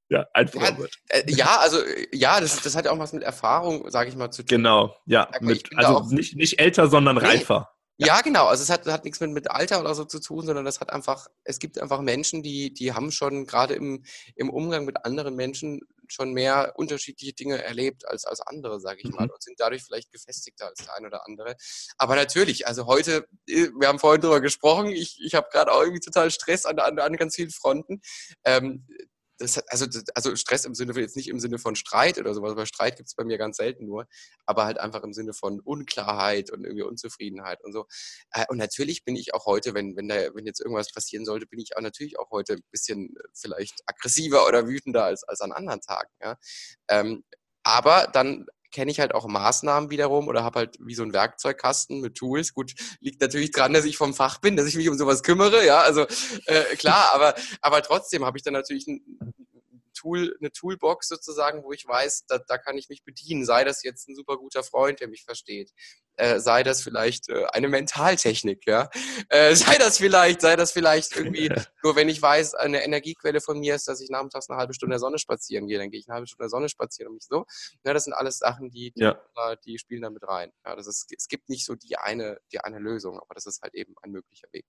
ja, 0.09 0.25
einfacher 0.33 0.71
ja, 0.71 0.77
wird. 0.77 0.95
Äh, 1.09 1.23
ja, 1.27 1.57
also 1.59 1.79
ja, 2.11 2.39
das, 2.39 2.61
das 2.61 2.75
hat 2.75 2.85
ja 2.85 2.91
auch 2.91 2.99
was 2.99 3.13
mit 3.13 3.23
Erfahrung, 3.23 3.89
sage 3.89 4.09
ich 4.09 4.15
mal, 4.15 4.31
zu 4.31 4.43
tun. 4.43 4.57
Genau, 4.57 4.95
ja. 5.05 5.29
Mit, 5.41 5.69
also 5.75 6.05
nicht, 6.13 6.35
nicht 6.35 6.59
älter, 6.59 6.87
sondern 6.87 7.15
nee. 7.15 7.25
reifer. 7.25 7.74
Ja. 7.97 8.21
genau. 8.21 8.47
Also 8.47 8.63
es 8.63 8.69
hat, 8.69 8.85
hat 8.87 9.05
nichts 9.05 9.19
mit, 9.19 9.31
mit 9.31 9.49
Alter 9.49 9.79
oder 9.79 9.95
so 9.95 10.05
zu 10.05 10.19
tun, 10.19 10.45
sondern 10.45 10.65
das 10.65 10.79
hat 10.79 10.91
einfach, 10.91 11.27
es 11.43 11.59
gibt 11.59 11.79
einfach 11.79 12.01
Menschen, 12.01 12.43
die, 12.43 12.73
die 12.73 12.93
haben 12.93 13.11
schon 13.11 13.45
gerade 13.45 13.73
im, 13.73 14.03
im 14.35 14.49
Umgang 14.49 14.85
mit 14.85 15.05
anderen 15.05 15.35
Menschen 15.35 15.81
schon 16.07 16.33
mehr 16.33 16.73
unterschiedliche 16.75 17.33
Dinge 17.33 17.63
erlebt 17.63 18.07
als, 18.07 18.25
als 18.25 18.41
andere, 18.41 18.79
sage 18.79 18.99
ich 19.03 19.09
mhm. 19.09 19.15
mal, 19.15 19.29
und 19.29 19.41
sind 19.41 19.59
dadurch 19.59 19.83
vielleicht 19.83 20.11
gefestigter 20.11 20.67
als 20.67 20.79
der 20.85 20.95
eine 20.95 21.07
oder 21.07 21.25
andere. 21.25 21.55
Aber 21.97 22.15
natürlich, 22.15 22.67
also 22.67 22.85
heute, 22.85 23.27
äh, 23.47 23.69
wir 23.79 23.87
haben 23.87 23.99
vorhin 23.99 24.21
drüber 24.21 24.41
gesprochen, 24.41 24.87
ich, 24.87 25.19
ich 25.23 25.35
habe 25.35 25.47
gerade 25.51 25.71
auch 25.71 25.81
irgendwie 25.81 26.01
total 26.01 26.31
Stress 26.31 26.65
an, 26.65 26.79
an, 26.79 26.99
an 26.99 27.15
ganz 27.15 27.35
vielen 27.35 27.51
Fronten. 27.51 28.01
Ähm, 28.43 28.85
das, 29.37 29.57
also, 29.67 29.85
also 30.13 30.35
Stress 30.35 30.65
im 30.65 30.75
Sinne 30.75 30.93
von, 30.93 31.01
jetzt 31.01 31.15
nicht 31.15 31.27
im 31.27 31.39
Sinne 31.39 31.59
von 31.59 31.75
Streit 31.75 32.17
oder 32.17 32.33
sowas, 32.33 32.55
weil 32.55 32.65
Streit 32.65 32.97
gibt 32.97 33.07
es 33.07 33.15
bei 33.15 33.23
mir 33.23 33.37
ganz 33.37 33.57
selten 33.57 33.85
nur, 33.85 34.07
aber 34.45 34.65
halt 34.65 34.79
einfach 34.79 35.03
im 35.03 35.13
Sinne 35.13 35.33
von 35.33 35.59
Unklarheit 35.59 36.51
und 36.51 36.63
irgendwie 36.63 36.83
Unzufriedenheit 36.83 37.63
und 37.63 37.73
so. 37.73 37.85
Äh, 38.31 38.45
und 38.49 38.57
natürlich 38.57 39.03
bin 39.03 39.15
ich 39.15 39.33
auch 39.33 39.45
heute, 39.45 39.73
wenn, 39.73 39.95
wenn, 39.97 40.07
da, 40.07 40.15
wenn 40.33 40.45
jetzt 40.45 40.61
irgendwas 40.61 40.91
passieren 40.91 41.25
sollte, 41.25 41.47
bin 41.47 41.59
ich 41.59 41.75
auch 41.77 41.81
natürlich 41.81 42.17
auch 42.19 42.31
heute 42.31 42.53
ein 42.53 42.63
bisschen 42.71 43.15
äh, 43.17 43.27
vielleicht 43.33 43.81
aggressiver 43.85 44.47
oder 44.47 44.67
wütender 44.67 45.03
als, 45.05 45.23
als 45.23 45.41
an 45.41 45.51
anderen 45.51 45.81
Tagen. 45.81 46.09
Ja? 46.21 46.37
Ähm, 46.87 47.23
aber 47.63 48.07
dann 48.13 48.45
kenne 48.75 48.91
ich 48.91 48.99
halt 48.99 49.15
auch 49.15 49.25
Maßnahmen 49.25 49.89
wiederum 49.89 50.27
oder 50.27 50.43
habe 50.43 50.59
halt 50.59 50.77
wie 50.81 50.95
so 50.95 51.03
ein 51.03 51.13
Werkzeugkasten 51.13 52.01
mit 52.01 52.15
Tools. 52.15 52.53
Gut, 52.53 52.73
liegt 52.99 53.21
natürlich 53.21 53.51
dran, 53.51 53.71
dass 53.71 53.85
ich 53.85 53.95
vom 53.95 54.13
Fach 54.13 54.41
bin, 54.41 54.57
dass 54.57 54.67
ich 54.67 54.75
mich 54.75 54.89
um 54.89 54.97
sowas 54.97 55.23
kümmere, 55.23 55.65
ja, 55.65 55.79
also 55.79 56.01
äh, 56.45 56.75
klar, 56.75 57.11
aber, 57.13 57.35
aber 57.61 57.81
trotzdem 57.81 58.25
habe 58.25 58.37
ich 58.37 58.43
dann 58.43 58.53
natürlich 58.53 58.85
ein, 58.87 59.01
Tool, 60.05 60.35
eine 60.39 60.51
Toolbox 60.51 61.07
sozusagen, 61.07 61.63
wo 61.63 61.71
ich 61.71 61.87
weiß, 61.87 62.25
da, 62.27 62.37
da 62.37 62.57
kann 62.59 62.77
ich 62.77 62.89
mich 62.89 63.03
bedienen. 63.03 63.43
Sei 63.43 63.63
das 63.63 63.83
jetzt 63.83 64.07
ein 64.07 64.15
super 64.15 64.37
guter 64.37 64.63
Freund, 64.63 64.99
der 64.99 65.07
mich 65.07 65.23
versteht. 65.23 65.71
Äh, 66.17 66.39
sei 66.39 66.61
das 66.63 66.83
vielleicht 66.83 67.27
äh, 67.29 67.45
eine 67.47 67.67
Mentaltechnik, 67.67 68.67
ja. 68.67 68.89
Äh, 69.29 69.55
sei 69.55 69.77
das 69.77 69.97
vielleicht, 69.97 70.41
sei 70.41 70.55
das 70.55 70.71
vielleicht 70.71 71.15
irgendwie, 71.15 71.49
nur 71.83 71.95
wenn 71.95 72.07
ich 72.07 72.21
weiß, 72.21 72.53
eine 72.53 72.83
Energiequelle 72.83 73.41
von 73.41 73.59
mir 73.59 73.73
ist, 73.73 73.87
dass 73.87 73.99
ich 73.99 74.09
nachmittags 74.09 74.49
eine 74.49 74.59
halbe 74.59 74.73
Stunde 74.75 74.91
in 74.91 74.97
der 74.97 74.99
Sonne 74.99 75.17
spazieren 75.17 75.67
gehe, 75.67 75.79
dann 75.79 75.89
gehe 75.89 75.99
ich 75.99 76.07
eine 76.07 76.15
halbe 76.15 76.27
Stunde 76.27 76.43
in 76.43 76.45
der 76.45 76.51
Sonne 76.51 76.69
spazieren 76.69 77.09
und 77.09 77.15
mich 77.15 77.25
so. 77.25 77.45
Ja, 77.83 77.93
das 77.93 78.03
sind 78.03 78.13
alles 78.13 78.37
Sachen, 78.37 78.69
die, 78.69 78.91
die, 78.91 79.01
ja. 79.01 79.19
die 79.65 79.79
spielen 79.79 80.03
da 80.03 80.11
mit 80.11 80.27
rein. 80.27 80.51
Ja, 80.65 80.75
das 80.75 80.85
ist, 80.87 81.11
es 81.17 81.27
gibt 81.27 81.49
nicht 81.49 81.65
so 81.65 81.73
die 81.73 81.97
eine, 81.97 82.39
die 82.51 82.59
eine 82.59 82.77
Lösung, 82.77 83.19
aber 83.19 83.33
das 83.33 83.47
ist 83.47 83.61
halt 83.63 83.73
eben 83.73 83.95
ein 84.03 84.11
möglicher 84.11 84.47
Weg. 84.51 84.65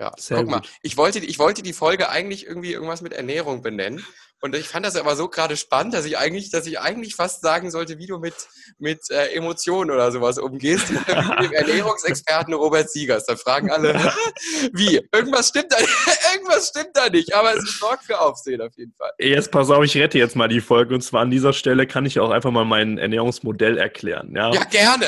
Ja, 0.00 0.12
Sehr 0.16 0.38
guck 0.38 0.48
mal, 0.48 0.62
ich 0.82 0.96
wollte, 0.96 1.18
ich 1.18 1.38
wollte 1.38 1.62
die 1.62 1.72
Folge 1.72 2.08
eigentlich 2.08 2.46
irgendwie 2.46 2.72
irgendwas 2.72 3.02
mit 3.02 3.12
Ernährung 3.12 3.62
benennen. 3.62 4.04
Und 4.40 4.54
ich 4.54 4.68
fand 4.68 4.86
das 4.86 4.94
aber 4.94 5.16
so 5.16 5.28
gerade 5.28 5.56
spannend, 5.56 5.94
dass 5.94 6.04
ich 6.04 6.16
eigentlich, 6.16 6.50
dass 6.50 6.64
ich 6.68 6.78
eigentlich 6.78 7.16
fast 7.16 7.42
sagen 7.42 7.72
sollte, 7.72 7.98
wie 7.98 8.06
du 8.06 8.18
mit, 8.18 8.34
mit 8.78 9.10
äh, 9.10 9.34
Emotionen 9.34 9.90
oder 9.90 10.12
sowas 10.12 10.38
umgehst, 10.38 10.90
mit 10.92 11.08
dem 11.08 11.52
Ernährungsexperten 11.52 12.54
Robert 12.54 12.88
Siegers. 12.88 13.26
Da 13.26 13.34
fragen 13.34 13.68
alle, 13.72 13.94
wie? 14.72 15.00
Irgendwas 15.12 15.48
stimmt 15.48 15.72
da, 15.72 15.78
irgendwas 16.34 16.68
stimmt 16.68 16.90
da 16.94 17.08
nicht, 17.08 17.34
aber 17.34 17.56
es 17.56 17.78
sorgt 17.80 18.04
für 18.04 18.20
Aufsehen 18.20 18.60
auf 18.60 18.76
jeden 18.76 18.94
Fall. 18.94 19.10
Jetzt 19.18 19.50
pass 19.50 19.70
auf, 19.70 19.82
ich 19.82 19.96
rette 19.96 20.18
jetzt 20.18 20.36
mal 20.36 20.48
die 20.48 20.60
Folge. 20.60 20.94
Und 20.94 21.00
zwar 21.00 21.22
an 21.22 21.32
dieser 21.32 21.52
Stelle 21.52 21.88
kann 21.88 22.06
ich 22.06 22.20
auch 22.20 22.30
einfach 22.30 22.52
mal 22.52 22.64
mein 22.64 22.98
Ernährungsmodell 22.98 23.76
erklären. 23.76 24.32
Ja, 24.36 24.52
ja 24.52 24.62
gerne. 24.62 25.06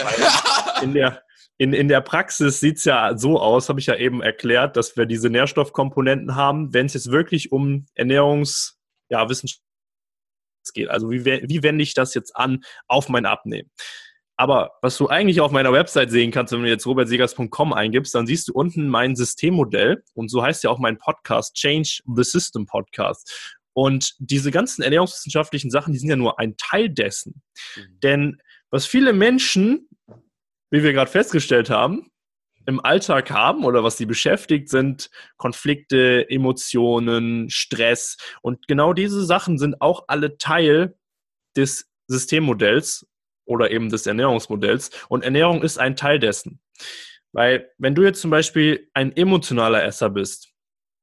in 0.82 0.92
der, 0.92 1.22
in, 1.60 1.74
in 1.74 1.88
der 1.88 2.00
Praxis 2.00 2.58
sieht 2.58 2.78
es 2.78 2.86
ja 2.86 3.18
so 3.18 3.38
aus, 3.38 3.68
habe 3.68 3.80
ich 3.80 3.86
ja 3.86 3.94
eben 3.94 4.22
erklärt, 4.22 4.78
dass 4.78 4.96
wir 4.96 5.04
diese 5.04 5.28
Nährstoffkomponenten 5.28 6.34
haben, 6.34 6.72
wenn 6.72 6.86
es 6.86 6.94
jetzt 6.94 7.10
wirklich 7.10 7.52
um 7.52 7.84
Ernährungswissenschaft 7.94 9.60
ja, 9.60 10.72
geht. 10.72 10.88
Also 10.88 11.10
wie, 11.10 11.26
wie 11.26 11.62
wende 11.62 11.82
ich 11.82 11.92
das 11.92 12.14
jetzt 12.14 12.34
an 12.34 12.64
auf 12.88 13.10
mein 13.10 13.26
Abnehmen? 13.26 13.70
Aber 14.38 14.70
was 14.80 14.96
du 14.96 15.08
eigentlich 15.10 15.42
auf 15.42 15.52
meiner 15.52 15.70
Website 15.70 16.10
sehen 16.10 16.30
kannst, 16.30 16.54
wenn 16.54 16.62
du 16.62 16.68
jetzt 16.70 16.86
robertsiegers.com 16.86 17.74
eingibst, 17.74 18.14
dann 18.14 18.26
siehst 18.26 18.48
du 18.48 18.54
unten 18.54 18.88
mein 18.88 19.14
Systemmodell 19.14 20.02
und 20.14 20.30
so 20.30 20.42
heißt 20.42 20.64
ja 20.64 20.70
auch 20.70 20.78
mein 20.78 20.96
Podcast, 20.96 21.56
Change 21.56 22.00
the 22.06 22.24
System 22.24 22.64
Podcast. 22.64 23.58
Und 23.74 24.14
diese 24.18 24.50
ganzen 24.50 24.80
ernährungswissenschaftlichen 24.80 25.70
Sachen, 25.70 25.92
die 25.92 25.98
sind 25.98 26.08
ja 26.08 26.16
nur 26.16 26.38
ein 26.38 26.56
Teil 26.56 26.88
dessen. 26.88 27.42
Mhm. 27.76 28.00
Denn 28.02 28.42
was 28.70 28.86
viele 28.86 29.12
Menschen 29.12 29.89
wie 30.70 30.82
wir 30.82 30.92
gerade 30.92 31.10
festgestellt 31.10 31.70
haben, 31.70 32.10
im 32.66 32.84
Alltag 32.84 33.30
haben 33.30 33.64
oder 33.64 33.82
was 33.84 33.96
sie 33.96 34.06
beschäftigt, 34.06 34.68
sind 34.68 35.10
Konflikte, 35.36 36.28
Emotionen, 36.28 37.50
Stress. 37.50 38.16
Und 38.42 38.68
genau 38.68 38.92
diese 38.92 39.24
Sachen 39.24 39.58
sind 39.58 39.80
auch 39.80 40.04
alle 40.08 40.38
Teil 40.38 40.96
des 41.56 41.90
Systemmodells 42.06 43.06
oder 43.44 43.70
eben 43.70 43.88
des 43.88 44.06
Ernährungsmodells. 44.06 44.90
Und 45.08 45.24
Ernährung 45.24 45.62
ist 45.62 45.78
ein 45.78 45.96
Teil 45.96 46.18
dessen. 46.18 46.60
Weil 47.32 47.70
wenn 47.78 47.94
du 47.94 48.02
jetzt 48.02 48.20
zum 48.20 48.30
Beispiel 48.30 48.88
ein 48.94 49.16
emotionaler 49.16 49.84
Esser 49.84 50.10
bist, 50.10 50.48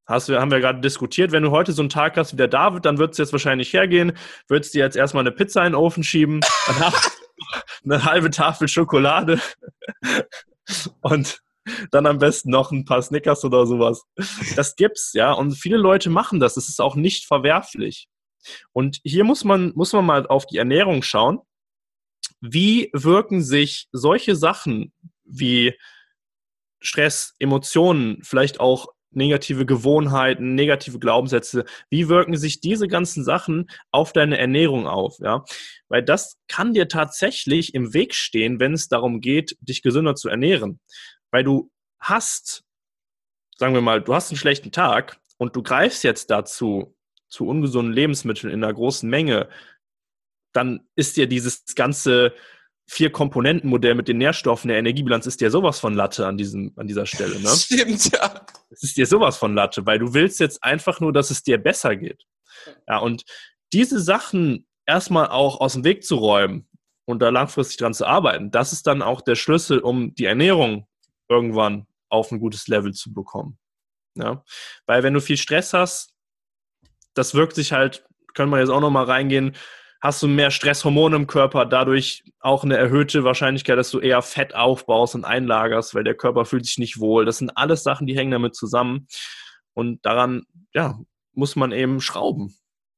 hast 0.05 0.30
haben 0.30 0.51
wir 0.51 0.59
gerade 0.59 0.80
diskutiert, 0.80 1.32
wenn 1.32 1.43
du 1.43 1.51
heute 1.51 1.74
so 1.74 1.82
einen 1.82 1.89
Tag 1.89 2.18
hast 2.18 2.34
wie 2.34 2.38
der 2.38 2.47
David, 2.47 2.86
dann 2.86 2.97
wird 2.97 3.11
es 3.11 3.18
jetzt 3.18 3.34
wahrscheinlich 3.34 3.74
hergehen, 3.74 4.13
würdest 4.47 4.74
dir 4.74 4.84
jetzt 4.84 4.95
erstmal 4.95 5.24
eine 5.24 5.32
Pizza 5.32 5.61
in 5.65 5.74
den 5.74 5.76
Ofen 5.76 6.03
schieben, 6.03 6.41
danach 6.65 7.16
eine 7.84 8.04
halbe 8.04 8.30
Tafel 8.30 8.68
Schokolade 8.68 9.39
und 11.02 11.41
dann 11.91 12.06
am 12.06 12.20
besten 12.20 12.50
noch 12.50 12.72
ein 12.72 12.86
paar 12.86 13.02
Snickers 13.02 13.43
oder 13.43 13.66
sowas. 13.66 14.04
Das 14.56 14.76
gibt's, 14.76 15.14
ja. 15.14 15.34
Und 15.34 15.54
viele 15.54 15.78
Leute 15.78 16.10
machen 16.10 16.39
das. 16.39 16.56
Das 16.56 16.70
ist 16.70 16.80
auch 16.80 16.95
nicht 16.95 17.26
verwerflich. 17.26 18.08
Und 18.72 19.00
hier 19.04 19.24
muss 19.24 19.43
man, 19.43 19.74
muss 19.76 19.93
man 19.93 20.06
mal 20.06 20.28
auf 20.28 20.45
die 20.45 20.58
Ernährung 20.58 21.04
schauen. 21.04 21.39
Wie 22.39 22.89
wirken 22.93 23.41
sich 23.41 23.88
solche 23.91 24.36
Sachen 24.36 24.93
wie 25.24 25.78
Stress, 26.80 27.36
Emotionen, 27.39 28.20
vielleicht 28.24 28.60
auch 28.60 28.88
negative 29.18 29.65
Gewohnheiten, 29.65 30.55
negative 30.55 30.99
Glaubenssätze, 30.99 31.65
wie 31.89 32.07
wirken 32.07 32.38
sich 32.38 32.61
diese 32.61 32.88
ganzen 32.88 33.24
Sachen 33.24 33.70
auf 33.91 34.13
deine 34.13 34.38
Ernährung 34.38 34.88
auf, 34.88 35.18
ja? 35.20 35.43
Weil 35.89 36.03
das 36.03 36.38
kann 36.47 36.74
dir 36.74 36.88
tatsächlich 36.88 37.74
im 37.74 37.93
Weg 37.93 38.15
stehen, 38.15 38.59
wenn 38.59 38.74
es 38.74 38.88
darum 38.88 39.20
geht, 39.20 39.57
dich 39.59 39.82
gesünder 39.82 40.15
zu 40.15 40.30
ernähren. 40.30 40.80
Weil 41.32 41.43
du 41.43 41.72
hast, 41.99 42.63
sagen 43.57 43.74
wir 43.74 43.82
mal, 43.82 44.01
du 44.01 44.13
hast 44.13 44.32
einen 44.32 44.38
schlechten 44.38 44.72
Tag 44.72 45.20
und 45.38 45.55
du 45.55 45.63
greifst 45.63 46.03
jetzt 46.03 46.30
dazu, 46.30 46.95
zu 47.28 47.45
ungesunden 47.45 47.93
Lebensmitteln 47.93 48.53
in 48.53 48.63
einer 48.63 48.74
großen 48.74 49.09
Menge, 49.09 49.49
dann 50.53 50.88
ist 50.95 51.18
dir 51.18 51.28
dieses 51.28 51.65
ganze 51.76 52.34
Vier-Komponenten-Modell 52.88 53.96
mit 53.96 54.08
den 54.08 54.18
Nährstoffen, 54.18 54.70
der 54.70 54.78
Energiebilanz 54.78 55.26
ist 55.26 55.42
dir 55.42 55.52
sowas 55.52 55.80
von 55.80 55.94
Latte 55.94 56.26
an, 56.26 56.38
diesem, 56.38 56.74
an 56.78 56.88
dieser 56.88 57.06
Stelle. 57.06 57.40
Ne? 57.40 57.50
Stimmt, 57.50 58.12
ja. 58.14 58.46
Es 58.70 58.84
ist 58.84 58.98
dir 58.98 59.06
sowas 59.06 59.38
von 59.38 59.54
Latte, 59.54 59.86
weil 59.86 60.00
du 60.00 60.14
willst 60.14 60.40
jetzt 60.40 60.64
einfach 60.64 61.00
nur, 61.00 61.12
dass 61.12 61.30
es 61.30 61.44
dir 61.44 61.58
besser 61.58 61.96
geht. 61.96 62.24
Ja, 62.88 63.00
und 63.00 63.24
diese 63.74 64.00
Sachen 64.00 64.66
erstmal 64.86 65.28
auch 65.28 65.60
aus 65.60 65.74
dem 65.74 65.84
Weg 65.84 66.04
zu 66.04 66.16
räumen 66.16 66.70
und 67.06 67.20
da 67.20 67.30
langfristig 67.30 67.78
dran 67.78 67.94
zu 67.94 68.06
arbeiten, 68.06 68.52
das 68.52 68.74
ist 68.74 68.88
dann 68.88 69.02
auch 69.02 69.22
der 69.22 69.36
Schlüssel, 69.36 69.80
um 69.80 70.16
die 70.16 70.26
Ernährung 70.26 70.88
irgendwann 71.30 71.88
auf 72.10 72.32
ein 72.32 72.40
gutes 72.40 72.68
Level 72.68 72.94
zu 72.94 73.14
bekommen. 73.14 73.58
Ja? 74.16 74.44
Weil 74.86 75.04
wenn 75.04 75.14
du 75.14 75.22
viel 75.22 75.38
Stress 75.38 75.74
hast, 75.74 76.14
das 77.14 77.34
wirkt 77.34 77.56
sich 77.56 77.74
halt 77.74 78.08
können 78.38 78.52
wir 78.52 78.60
jetzt 78.60 78.70
auch 78.70 78.80
nochmal 78.80 79.06
reingehen, 79.06 79.56
hast 80.02 80.22
du 80.22 80.28
mehr 80.28 80.52
Stresshormone 80.52 81.16
im 81.16 81.28
Körper, 81.28 81.66
dadurch 81.66 82.24
auch 82.39 82.64
eine 82.64 82.78
erhöhte 82.78 83.24
Wahrscheinlichkeit, 83.24 83.78
dass 83.78 83.91
du 83.91 84.00
eher 84.00 84.22
Fett 84.22 84.56
aufbaust 84.56 85.16
und 85.16 85.26
einlagerst, 85.26 85.95
weil 85.95 86.04
der 86.04 86.16
Körper 86.16 86.45
fühlt 86.45 86.66
sich 86.66 86.78
nicht 86.78 87.00
wohl. 87.00 87.26
Das 87.26 87.38
sind 87.38 87.52
alles 87.58 87.84
Sachen, 87.84 88.08
die 88.08 88.18
hängen 88.18 88.32
damit 88.32 88.56
zusammen. 88.56 89.08
Und 89.74 90.06
daran, 90.06 90.45
ja, 90.74 91.00
muss 91.34 91.56
man 91.56 91.72
eben 91.72 92.02
schrauben. 92.02 92.56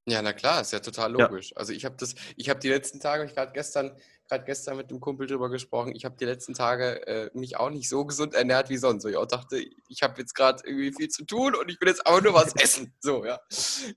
Ja, 0.08 0.22
na 0.22 0.34
klar, 0.34 0.62
ist 0.62 0.74
ja 0.74 0.80
total 0.80 1.12
logisch. 1.12 1.52
Ja. 1.52 1.58
Also 1.58 1.74
ich 1.74 1.86
habe 1.86 1.96
das, 1.98 2.16
ich 2.36 2.50
habe 2.50 2.60
die 2.60 2.70
letzten 2.70 3.00
Tage, 3.00 3.26
ich 3.26 3.36
gerade 3.36 3.52
gestern, 3.54 3.92
gerade 4.30 4.46
gestern 4.46 4.78
mit 4.78 4.92
dem 4.92 5.00
Kumpel 5.00 5.28
drüber 5.28 5.50
gesprochen, 5.50 5.94
ich 5.96 6.06
habe 6.06 6.16
die 6.18 6.26
letzten 6.26 6.54
Tage 6.54 7.06
äh, 7.08 7.30
mich 7.34 7.58
auch 7.58 7.70
nicht 7.70 7.90
so 7.90 8.06
gesund 8.06 8.34
ernährt 8.34 8.70
wie 8.70 8.78
sonst. 8.78 9.04
So, 9.04 9.10
ich 9.10 9.18
auch 9.18 9.26
dachte, 9.26 9.60
ich 9.88 10.04
habe 10.04 10.22
jetzt 10.22 10.36
gerade 10.36 10.64
irgendwie 10.66 10.94
viel 10.94 11.10
zu 11.10 11.26
tun 11.26 11.56
und 11.56 11.70
ich 11.70 11.82
will 11.82 11.88
jetzt 11.88 12.06
aber 12.06 12.22
nur 12.22 12.34
was 12.34 12.56
essen. 12.62 12.94
So, 13.00 13.26
ja. 13.26 13.40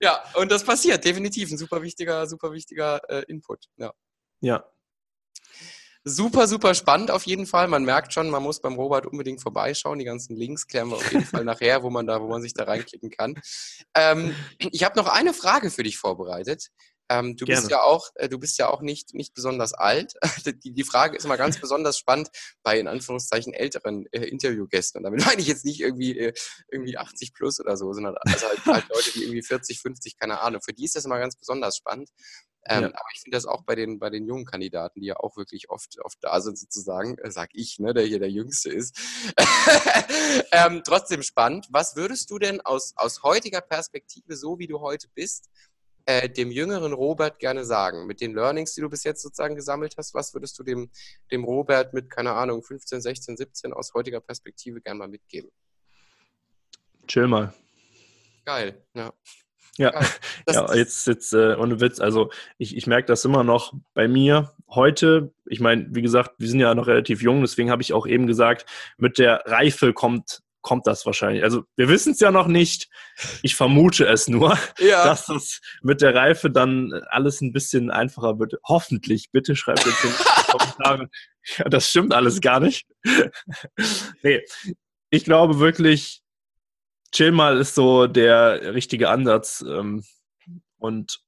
Ja, 0.00 0.22
und 0.34 0.50
das 0.50 0.64
passiert, 0.64 1.04
definitiv. 1.04 1.50
Ein 1.50 1.58
super 1.58 1.82
wichtiger, 1.82 2.26
super 2.26 2.52
wichtiger 2.52 3.00
äh, 3.08 3.24
Input. 3.28 3.66
Ja. 3.76 3.92
Ja, 4.40 4.64
Super, 6.04 6.48
super 6.48 6.74
spannend 6.74 7.12
auf 7.12 7.22
jeden 7.26 7.46
Fall. 7.46 7.68
Man 7.68 7.84
merkt 7.84 8.12
schon, 8.12 8.28
man 8.28 8.42
muss 8.42 8.60
beim 8.60 8.74
Robert 8.74 9.06
unbedingt 9.06 9.40
vorbeischauen. 9.40 10.00
Die 10.00 10.04
ganzen 10.04 10.34
Links 10.34 10.66
klären 10.66 10.88
wir 10.88 10.96
auf 10.96 11.12
jeden 11.12 11.24
Fall 11.24 11.44
nachher, 11.44 11.84
wo 11.84 11.90
man 11.90 12.08
da, 12.08 12.20
wo 12.20 12.26
man 12.26 12.42
sich 12.42 12.54
da 12.54 12.64
reinklicken 12.64 13.10
kann. 13.10 13.40
Ähm, 13.94 14.34
ich 14.58 14.82
habe 14.82 14.98
noch 14.98 15.06
eine 15.06 15.32
Frage 15.32 15.70
für 15.70 15.84
dich 15.84 15.98
vorbereitet. 15.98 16.70
Ähm, 17.08 17.36
du 17.36 17.44
Gerne. 17.44 17.60
bist 17.60 17.70
ja 17.70 17.82
auch, 17.82 18.10
äh, 18.14 18.28
du 18.28 18.38
bist 18.38 18.58
ja 18.58 18.68
auch 18.68 18.80
nicht, 18.80 19.14
nicht 19.14 19.34
besonders 19.34 19.74
alt. 19.74 20.14
die, 20.64 20.72
die 20.72 20.84
Frage 20.84 21.16
ist 21.16 21.24
immer 21.24 21.36
ganz 21.36 21.60
besonders 21.60 21.98
spannend 21.98 22.30
bei 22.62 22.78
in 22.78 22.88
Anführungszeichen 22.88 23.52
älteren 23.52 24.06
äh, 24.12 24.24
Interviewgästen. 24.24 24.98
Und 24.98 25.04
damit 25.04 25.24
meine 25.26 25.40
ich 25.40 25.48
jetzt 25.48 25.64
nicht 25.64 25.80
irgendwie, 25.80 26.18
äh, 26.18 26.32
irgendwie 26.70 26.96
80 26.96 27.34
plus 27.34 27.60
oder 27.60 27.76
so, 27.76 27.92
sondern 27.92 28.16
also 28.20 28.46
halt, 28.46 28.66
halt 28.66 28.88
Leute, 28.88 29.12
die 29.12 29.24
irgendwie 29.24 29.42
40, 29.42 29.80
50, 29.80 30.18
keine 30.18 30.40
Ahnung. 30.40 30.62
Für 30.62 30.72
die 30.72 30.84
ist 30.84 30.96
das 30.96 31.04
immer 31.04 31.18
ganz 31.18 31.36
besonders 31.36 31.76
spannend. 31.76 32.10
Ähm, 32.64 32.82
ja. 32.82 32.88
Aber 32.88 33.08
ich 33.14 33.20
finde 33.20 33.36
das 33.36 33.46
auch 33.46 33.64
bei 33.64 33.74
den, 33.74 33.98
bei 33.98 34.08
den 34.08 34.26
jungen 34.26 34.44
Kandidaten, 34.44 35.00
die 35.00 35.06
ja 35.06 35.16
auch 35.16 35.36
wirklich 35.36 35.68
oft, 35.70 35.98
oft 36.00 36.18
da 36.20 36.40
sind, 36.40 36.56
sozusagen, 36.56 37.18
äh, 37.18 37.30
sag 37.30 37.50
ich, 37.54 37.78
ne, 37.80 37.92
der 37.92 38.04
hier 38.04 38.20
der 38.20 38.30
Jüngste 38.30 38.70
ist. 38.70 38.96
ähm, 40.52 40.82
trotzdem 40.84 41.22
spannend. 41.22 41.66
Was 41.70 41.96
würdest 41.96 42.30
du 42.30 42.38
denn 42.38 42.60
aus, 42.60 42.92
aus 42.96 43.22
heutiger 43.24 43.60
Perspektive, 43.60 44.36
so 44.36 44.58
wie 44.58 44.68
du 44.68 44.80
heute 44.80 45.08
bist, 45.14 45.48
äh, 46.06 46.28
dem 46.28 46.50
jüngeren 46.50 46.92
Robert 46.92 47.38
gerne 47.38 47.64
sagen? 47.64 48.06
Mit 48.06 48.20
den 48.20 48.34
Learnings, 48.34 48.74
die 48.74 48.80
du 48.80 48.88
bis 48.88 49.04
jetzt 49.04 49.22
sozusagen 49.22 49.56
gesammelt 49.56 49.94
hast, 49.96 50.14
was 50.14 50.34
würdest 50.34 50.58
du 50.58 50.62
dem, 50.62 50.90
dem 51.30 51.44
Robert 51.44 51.94
mit, 51.94 52.10
keine 52.10 52.32
Ahnung, 52.32 52.62
15, 52.62 53.00
16, 53.00 53.36
17 53.36 53.72
aus 53.72 53.94
heutiger 53.94 54.20
Perspektive 54.20 54.80
gerne 54.80 54.98
mal 54.98 55.08
mitgeben? 55.08 55.50
Chill 57.06 57.26
mal. 57.26 57.52
Geil, 58.44 58.84
ja. 58.94 59.12
Ja, 59.78 59.92
ja 60.48 60.74
jetzt, 60.74 61.06
jetzt 61.06 61.32
äh, 61.32 61.54
ohne 61.56 61.80
Witz, 61.80 61.98
also 61.98 62.30
ich, 62.58 62.76
ich 62.76 62.86
merke 62.86 63.06
das 63.06 63.24
immer 63.24 63.42
noch 63.44 63.72
bei 63.94 64.06
mir 64.06 64.52
heute. 64.68 65.32
Ich 65.46 65.60
meine, 65.60 65.86
wie 65.90 66.02
gesagt, 66.02 66.32
wir 66.38 66.48
sind 66.48 66.60
ja 66.60 66.74
noch 66.74 66.86
relativ 66.86 67.22
jung, 67.22 67.40
deswegen 67.40 67.70
habe 67.70 67.82
ich 67.82 67.92
auch 67.92 68.06
eben 68.06 68.26
gesagt, 68.26 68.66
mit 68.98 69.18
der 69.18 69.42
Reife 69.46 69.92
kommt, 69.92 70.42
kommt 70.62 70.86
das 70.86 71.04
wahrscheinlich. 71.04 71.44
Also 71.44 71.64
wir 71.76 71.88
wissen 71.88 72.12
es 72.12 72.20
ja 72.20 72.30
noch 72.30 72.46
nicht. 72.46 72.88
Ich 73.42 73.54
vermute 73.54 74.06
es 74.06 74.28
nur, 74.28 74.58
ja. 74.78 75.04
dass 75.04 75.28
es 75.28 75.60
mit 75.82 76.00
der 76.00 76.14
Reife 76.14 76.50
dann 76.50 76.92
alles 77.10 77.40
ein 77.40 77.52
bisschen 77.52 77.90
einfacher 77.90 78.38
wird. 78.38 78.54
Hoffentlich, 78.64 79.30
bitte 79.30 79.54
schreibt 79.56 79.84
jetzt 79.84 80.04
in 80.04 80.10
die 80.10 80.50
Kommentare. 80.50 81.08
Das 81.66 81.90
stimmt 81.90 82.14
alles 82.14 82.40
gar 82.40 82.60
nicht. 82.60 82.86
nee, 84.22 84.42
ich 85.10 85.24
glaube 85.24 85.58
wirklich, 85.58 86.22
chill 87.10 87.32
mal 87.32 87.58
ist 87.58 87.74
so 87.74 88.06
der 88.06 88.74
richtige 88.74 89.08
Ansatz. 89.08 89.64
Ähm, 89.66 90.04
und 90.82 91.20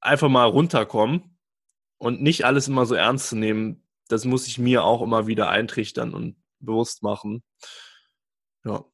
einfach 0.00 0.28
mal 0.28 0.44
runterkommen 0.44 1.38
und 1.98 2.22
nicht 2.22 2.44
alles 2.44 2.68
immer 2.68 2.86
so 2.86 2.94
ernst 2.94 3.28
zu 3.28 3.36
nehmen, 3.36 3.86
das 4.08 4.24
muss 4.24 4.46
ich 4.46 4.58
mir 4.58 4.84
auch 4.84 5.02
immer 5.02 5.26
wieder 5.26 5.48
eintrichtern 5.48 6.14
und 6.14 6.36
bewusst 6.58 7.02
machen. 7.02 7.42
Ja. 8.64 8.84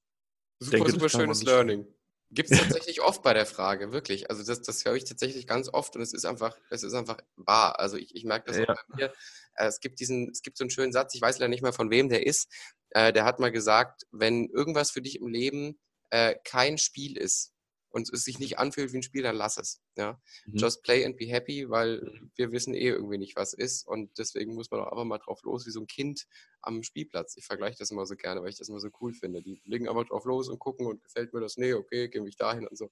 Super, 0.58 0.76
denke, 0.76 0.92
super 0.92 1.08
schönes 1.08 1.42
Learning. 1.42 1.86
Gibt 2.30 2.50
es 2.50 2.58
tatsächlich 2.58 3.02
oft 3.02 3.22
bei 3.22 3.34
der 3.34 3.46
Frage, 3.46 3.92
wirklich. 3.92 4.30
Also 4.30 4.42
das, 4.42 4.60
das 4.62 4.84
höre 4.84 4.94
ich 4.94 5.04
tatsächlich 5.04 5.46
ganz 5.46 5.68
oft 5.68 5.94
und 5.94 6.02
es 6.02 6.12
ist 6.12 6.24
einfach, 6.24 6.58
es 6.70 6.82
ist 6.82 6.94
einfach 6.94 7.18
wahr. 7.36 7.78
Also 7.78 7.96
ich, 7.96 8.14
ich 8.16 8.24
merke 8.24 8.48
das 8.48 8.56
ja. 8.56 8.64
auch 8.68 8.84
bei 8.88 8.96
mir. 8.96 9.12
Äh, 9.54 9.66
es 9.66 9.80
gibt 9.80 10.00
diesen, 10.00 10.30
es 10.30 10.42
gibt 10.42 10.56
so 10.58 10.64
einen 10.64 10.70
schönen 10.70 10.92
Satz, 10.92 11.14
ich 11.14 11.20
weiß 11.20 11.38
leider 11.38 11.48
nicht 11.48 11.62
mehr 11.62 11.72
von 11.72 11.90
wem 11.90 12.08
der 12.08 12.26
ist. 12.26 12.52
Äh, 12.90 13.12
der 13.12 13.24
hat 13.24 13.38
mal 13.38 13.52
gesagt, 13.52 14.06
wenn 14.10 14.48
irgendwas 14.48 14.90
für 14.90 15.02
dich 15.02 15.20
im 15.20 15.28
Leben 15.28 15.78
äh, 16.10 16.34
kein 16.44 16.78
Spiel 16.78 17.16
ist 17.16 17.52
und 17.90 18.12
es 18.12 18.24
sich 18.24 18.38
nicht 18.38 18.58
anfühlt 18.58 18.92
wie 18.92 18.98
ein 18.98 19.02
Spiel, 19.02 19.22
dann 19.22 19.36
lass 19.36 19.56
es. 19.56 19.80
Ja? 19.96 20.20
Mhm. 20.46 20.56
Just 20.56 20.82
play 20.82 21.04
and 21.04 21.16
be 21.16 21.26
happy, 21.26 21.68
weil 21.68 22.00
mhm. 22.00 22.30
wir 22.36 22.52
wissen 22.52 22.74
eh 22.74 22.88
irgendwie 22.88 23.18
nicht, 23.18 23.36
was 23.36 23.52
ist. 23.52 23.86
Und 23.86 24.18
deswegen 24.18 24.54
muss 24.54 24.70
man 24.70 24.80
auch 24.80 24.92
einfach 24.92 25.04
mal 25.04 25.18
drauf 25.18 25.42
los, 25.42 25.66
wie 25.66 25.70
so 25.70 25.80
ein 25.80 25.86
Kind 25.86 26.26
am 26.66 26.82
Spielplatz. 26.82 27.36
Ich 27.36 27.44
vergleiche 27.44 27.78
das 27.78 27.90
immer 27.90 28.06
so 28.06 28.16
gerne, 28.16 28.42
weil 28.42 28.50
ich 28.50 28.58
das 28.58 28.68
immer 28.68 28.80
so 28.80 28.88
cool 29.00 29.12
finde. 29.12 29.40
Die 29.40 29.60
legen 29.64 29.88
einfach 29.88 30.04
drauf 30.06 30.24
los 30.24 30.48
und 30.48 30.58
gucken 30.58 30.86
und 30.86 31.02
gefällt 31.02 31.32
mir 31.32 31.40
das, 31.40 31.56
nee, 31.56 31.72
okay, 31.72 32.08
gehe 32.08 32.26
ich 32.26 32.36
dahin 32.36 32.66
und 32.66 32.76
so. 32.76 32.90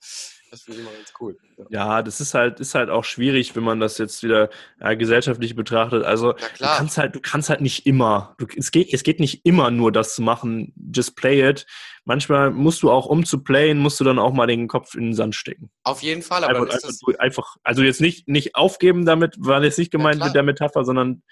Das 0.51 0.63
finde 0.63 0.81
ich 0.81 0.87
immer 0.87 0.97
ganz 0.97 1.13
cool. 1.21 1.37
Ja. 1.57 1.65
ja, 1.71 2.03
das 2.03 2.21
ist 2.21 2.35
halt, 2.35 2.61
ist 2.61 2.75
halt 2.75 2.91
auch 2.91 3.05
schwierig, 3.05 3.57
wenn 3.57 3.65
man 3.65 3.81
das 3.81 3.99
jetzt 3.99 4.23
wieder 4.23 4.51
ja, 4.81 4.95
gesellschaftlich 4.95 5.57
betrachtet. 5.57 6.05
Also 6.05 6.33
du 6.33 6.39
kannst 6.59 6.99
halt, 6.99 7.15
du 7.15 7.21
kannst 7.21 7.51
halt 7.51 7.61
nicht 7.61 7.87
immer, 7.87 8.35
du, 8.39 8.47
es, 8.57 8.71
geht, 8.71 8.93
es 8.93 9.03
geht 9.03 9.21
nicht 9.21 9.45
immer 9.45 9.71
nur 9.71 9.93
das 9.93 10.15
zu 10.15 10.23
machen, 10.23 10.73
just 10.95 11.17
play 11.17 11.49
it. 11.49 11.67
Manchmal 12.07 12.51
musst 12.51 12.83
du 12.83 12.91
auch, 12.91 13.07
um 13.07 13.25
zu 13.25 13.43
playen, 13.43 13.79
musst 13.79 13.99
du 13.99 14.05
dann 14.05 14.19
auch 14.19 14.33
mal 14.33 14.47
den 14.47 14.69
Kopf 14.69 14.95
in 14.95 15.05
den 15.05 15.15
Sand 15.15 15.35
stecken. 15.35 15.71
Auf 15.85 16.03
jeden 16.03 16.21
Fall, 16.21 16.45
aber 16.45 16.61
einfach, 16.61 16.75
einfach, 16.75 16.91
einfach, 17.19 17.57
also 17.63 17.83
jetzt 17.83 18.01
nicht, 18.01 18.29
nicht 18.29 18.55
aufgeben 18.55 19.05
damit, 19.05 19.37
war 19.39 19.63
jetzt 19.63 19.79
nicht 19.79 19.91
gemeint 19.91 20.21
ja, 20.21 20.27
mit 20.27 20.35
der 20.35 20.43
Metapher, 20.43 20.85
sondern 20.85 21.23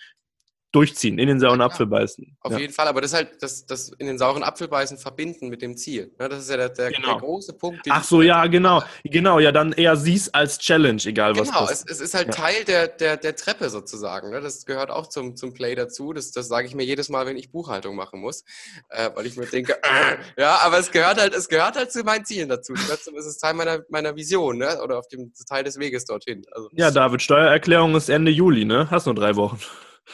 durchziehen, 0.72 1.18
in 1.18 1.28
den 1.28 1.38
sauren 1.38 1.60
ja, 1.60 1.66
Apfel 1.66 1.86
beißen. 1.86 2.36
Auf 2.40 2.52
ja. 2.52 2.58
jeden 2.58 2.72
Fall, 2.72 2.88
aber 2.88 3.02
das 3.02 3.12
ist 3.12 3.16
halt 3.16 3.42
das, 3.42 3.66
das 3.66 3.90
in 3.98 4.06
den 4.06 4.18
sauren 4.18 4.42
Apfel 4.42 4.68
beißen 4.68 4.96
verbinden 4.96 5.48
mit 5.48 5.60
dem 5.60 5.76
Ziel. 5.76 6.10
Ne? 6.18 6.30
Das 6.30 6.40
ist 6.40 6.50
ja 6.50 6.56
der, 6.56 6.70
der, 6.70 6.90
genau. 6.90 7.08
der 7.08 7.16
große 7.18 7.52
Punkt. 7.52 7.82
Ach 7.90 8.02
so, 8.02 8.22
ja, 8.22 8.46
genau. 8.46 8.82
Genau, 9.04 9.38
ja, 9.38 9.52
dann 9.52 9.72
eher 9.72 9.96
sieh's 9.96 10.32
als 10.32 10.58
Challenge, 10.58 11.00
egal 11.04 11.34
genau, 11.34 11.42
was 11.42 11.50
Genau, 11.50 11.68
es, 11.68 11.84
es, 11.86 12.00
ist 12.00 12.14
halt 12.14 12.28
ja. 12.28 12.32
Teil 12.32 12.64
der, 12.64 12.88
der, 12.88 13.18
der 13.18 13.36
Treppe 13.36 13.68
sozusagen. 13.68 14.30
Ne? 14.30 14.40
Das 14.40 14.64
gehört 14.64 14.90
auch 14.90 15.08
zum, 15.08 15.36
zum 15.36 15.52
Play 15.52 15.74
dazu. 15.74 16.14
Das, 16.14 16.32
das 16.32 16.48
sage 16.48 16.66
ich 16.66 16.74
mir 16.74 16.84
jedes 16.84 17.10
Mal, 17.10 17.26
wenn 17.26 17.36
ich 17.36 17.52
Buchhaltung 17.52 17.94
machen 17.94 18.20
muss. 18.20 18.44
Äh, 18.88 19.10
weil 19.14 19.26
ich 19.26 19.36
mir 19.36 19.46
denke, 19.46 19.74
äh, 19.82 20.16
ja, 20.40 20.58
aber 20.62 20.78
es 20.78 20.90
gehört 20.90 21.20
halt, 21.20 21.34
es 21.34 21.50
gehört 21.50 21.76
halt 21.76 21.92
zu 21.92 22.02
meinen 22.02 22.24
Zielen 22.24 22.48
dazu. 22.48 22.72
Es 22.72 23.26
ist 23.26 23.38
Teil 23.38 23.52
meiner, 23.52 23.80
meiner 23.90 24.16
Vision, 24.16 24.56
ne? 24.56 24.80
Oder 24.82 24.98
auf 24.98 25.08
dem 25.08 25.32
Teil 25.46 25.64
des 25.64 25.78
Weges 25.78 26.06
dorthin. 26.06 26.46
Also, 26.52 26.70
ja, 26.72 26.90
David, 26.90 27.20
Steuererklärung 27.20 27.94
ist 27.94 28.08
Ende 28.08 28.30
Juli, 28.30 28.64
ne? 28.64 28.90
Hast 28.90 29.04
nur 29.04 29.14
drei 29.14 29.36
Wochen. 29.36 29.58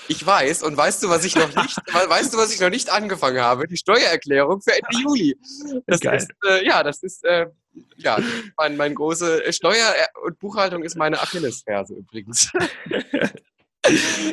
Ich 0.08 0.24
weiß 0.24 0.62
und 0.62 0.76
weißt 0.76 1.02
du, 1.02 1.08
was 1.08 1.24
ich 1.24 1.34
noch 1.34 1.54
nicht, 1.54 1.76
weißt 1.92 2.32
du, 2.32 2.38
was 2.38 2.52
ich 2.52 2.60
noch 2.60 2.70
nicht 2.70 2.90
angefangen 2.90 3.40
habe? 3.40 3.66
Die 3.66 3.76
Steuererklärung 3.76 4.60
für 4.60 4.72
Ende 4.72 5.02
Juli. 5.02 5.38
Das 5.86 6.00
Geil. 6.00 6.18
ist, 6.18 6.30
äh, 6.46 6.66
ja, 6.66 6.82
das 6.82 7.02
ist, 7.02 7.24
äh, 7.24 7.46
ja, 7.96 8.18
mein, 8.56 8.76
mein 8.76 8.94
große 8.94 9.44
äh, 9.44 9.52
Steuer- 9.52 9.94
und 10.24 10.38
Buchhaltung 10.38 10.82
ist 10.82 10.96
meine 10.96 11.20
Achillesferse 11.20 11.94
übrigens. 11.94 12.50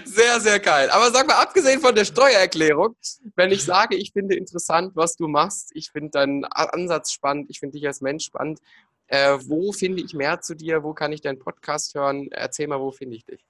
Sehr, 0.03 0.41
sehr 0.41 0.59
geil. 0.59 0.89
Aber 0.89 1.11
sag 1.11 1.27
mal, 1.27 1.41
abgesehen 1.41 1.79
von 1.79 1.95
der 1.95 2.03
Steuererklärung, 2.03 2.97
wenn 3.35 3.51
ich 3.51 3.63
sage, 3.63 3.95
ich 3.95 4.11
finde 4.11 4.35
interessant, 4.35 4.95
was 4.95 5.15
du 5.15 5.29
machst, 5.29 5.69
ich 5.73 5.91
finde 5.91 6.09
deinen 6.09 6.43
Ansatz 6.43 7.13
spannend, 7.13 7.49
ich 7.49 7.59
finde 7.59 7.77
dich 7.77 7.87
als 7.87 8.01
Mensch 8.01 8.25
spannend, 8.25 8.59
äh, 9.07 9.37
wo 9.43 9.71
finde 9.71 10.03
ich 10.03 10.13
mehr 10.13 10.41
zu 10.41 10.55
dir? 10.55 10.83
Wo 10.83 10.93
kann 10.93 11.13
ich 11.13 11.21
deinen 11.21 11.39
Podcast 11.39 11.95
hören? 11.95 12.27
Erzähl 12.31 12.67
mal, 12.67 12.79
wo 12.81 12.91
finde 12.91 13.15
ich 13.15 13.23
dich? 13.23 13.45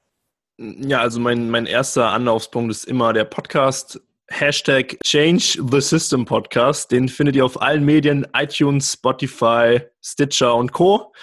Ja, 0.58 1.02
also 1.02 1.20
mein, 1.20 1.50
mein 1.50 1.66
erster 1.66 2.12
Anlaufspunkt 2.12 2.72
ist 2.72 2.86
immer 2.86 3.12
der 3.12 3.26
Podcast. 3.26 4.00
Hashtag 4.28 4.98
Change 5.04 5.62
the 5.70 5.82
System 5.82 6.26
Podcast. 6.26 6.92
Den 6.92 7.10
findet 7.10 7.36
ihr 7.36 7.46
auf 7.46 7.62
allen 7.62 7.84
Medien, 7.84 8.26
iTunes, 8.34 8.94
Spotify, 8.94 9.82
Stitcher 10.02 10.56
und 10.56 10.72
Co. 10.72 11.14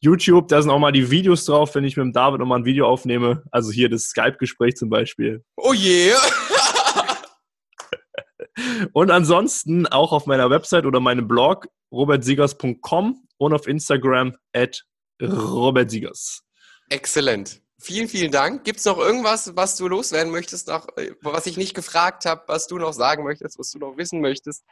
YouTube, 0.00 0.48
da 0.48 0.60
sind 0.60 0.70
auch 0.70 0.78
mal 0.78 0.92
die 0.92 1.10
Videos 1.10 1.44
drauf, 1.44 1.74
wenn 1.74 1.84
ich 1.84 1.96
mit 1.96 2.04
dem 2.04 2.12
David 2.12 2.40
nochmal 2.40 2.60
ein 2.60 2.64
Video 2.64 2.88
aufnehme. 2.88 3.44
Also 3.50 3.70
hier 3.70 3.88
das 3.88 4.04
Skype-Gespräch 4.04 4.76
zum 4.76 4.88
Beispiel. 4.88 5.44
Oh 5.56 5.72
je! 5.72 6.08
Yeah. 6.08 6.18
und 8.92 9.10
ansonsten 9.10 9.86
auch 9.86 10.12
auf 10.12 10.26
meiner 10.26 10.50
Website 10.50 10.84
oder 10.84 11.00
meinem 11.00 11.28
Blog 11.28 11.68
robertsiegers.com 11.92 13.26
und 13.36 13.52
auf 13.52 13.66
Instagram 13.66 14.36
at 14.52 14.84
robertsiegers. 15.22 16.42
Exzellent. 16.88 17.60
Vielen, 17.82 18.08
vielen 18.08 18.30
Dank. 18.30 18.64
Gibt 18.64 18.80
es 18.80 18.84
noch 18.84 18.98
irgendwas, 18.98 19.56
was 19.56 19.76
du 19.76 19.88
loswerden 19.88 20.30
möchtest, 20.30 20.68
noch, 20.68 20.86
äh, 20.96 21.12
was 21.22 21.46
ich 21.46 21.56
nicht 21.56 21.74
gefragt 21.74 22.26
habe, 22.26 22.42
was 22.46 22.66
du 22.66 22.78
noch 22.78 22.92
sagen 22.92 23.24
möchtest, 23.24 23.58
was 23.58 23.70
du 23.70 23.78
noch 23.78 23.96
wissen 23.96 24.20
möchtest? 24.20 24.64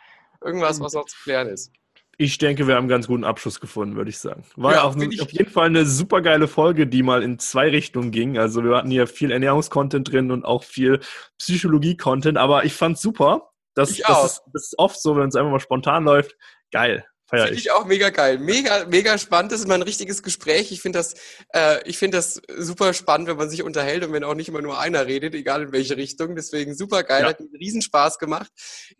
Irgendwas, 0.45 0.79
was 0.81 0.93
noch 0.93 1.07
zu 1.07 1.17
klären 1.23 1.49
ist? 1.49 1.73
Ich 2.19 2.37
denke, 2.37 2.67
wir 2.67 2.75
haben 2.75 2.83
einen 2.83 2.89
ganz 2.89 3.07
guten 3.07 3.25
Abschluss 3.25 3.61
gefunden, 3.61 3.97
würde 3.97 4.11
ich 4.11 4.19
sagen. 4.19 4.45
War 4.57 4.73
ja, 4.73 4.83
auch 4.83 4.95
eine, 4.95 5.07
auf 5.23 5.31
jeden 5.31 5.51
Fall 5.51 5.67
eine 5.67 5.87
super 5.87 6.21
geile 6.21 6.49
Folge, 6.49 6.87
die 6.87 7.03
mal 7.03 7.23
in 7.23 7.39
zwei 7.39 7.71
Richtungen 7.71 8.11
ging. 8.11 8.37
Also 8.37 8.63
wir 8.63 8.77
hatten 8.77 8.91
hier 8.91 9.07
viel 9.07 9.31
Ernährungskontent 9.31 10.13
drin 10.13 10.31
und 10.31 10.45
auch 10.45 10.65
viel 10.65 11.01
Psychologie-Content, 11.39 12.37
aber 12.37 12.65
ich 12.65 12.75
fand 12.75 12.99
super. 12.99 13.53
Das, 13.75 13.97
das, 13.97 14.25
ist, 14.25 14.43
das 14.53 14.63
ist 14.65 14.79
oft 14.79 15.01
so, 15.01 15.17
wenn 15.17 15.29
es 15.29 15.37
einfach 15.37 15.53
mal 15.53 15.61
spontan 15.61 16.05
läuft. 16.05 16.37
Geil. 16.73 17.07
Finde 17.31 17.55
ich 17.55 17.71
auch 17.73 17.85
mega 17.85 18.09
geil. 18.09 18.39
Mega, 18.39 18.87
mega 18.87 19.19
spannend. 19.19 19.53
Das 19.53 19.61
ist 19.61 19.69
mal 19.69 19.75
ein 19.75 19.83
richtiges 19.83 20.23
Gespräch. 20.23 20.73
Ich 20.73 20.81
finde 20.81 20.99
das, 20.99 21.15
äh, 21.53 21.87
ich 21.87 21.99
finde 21.99 22.17
das 22.17 22.41
super 22.57 22.95
spannend, 22.95 23.29
wenn 23.29 23.37
man 23.37 23.51
sich 23.51 23.63
unterhält 23.63 24.03
und 24.03 24.15
wenn 24.15 24.25
auch 24.25 24.35
nicht 24.35 24.49
immer 24.49 24.63
nur 24.63 24.79
einer 24.79 25.07
redet, 25.07 25.35
egal 25.35 25.65
in 25.65 25.73
welche 25.73 25.99
Richtung. 25.99 26.37
Deswegen 26.37 26.75
super 26.75 27.03
geil. 27.03 27.23
Ja. 27.23 27.29
Hat 27.29 27.41
einen 27.41 27.55
Riesenspaß 27.55 28.19
gemacht. 28.19 28.51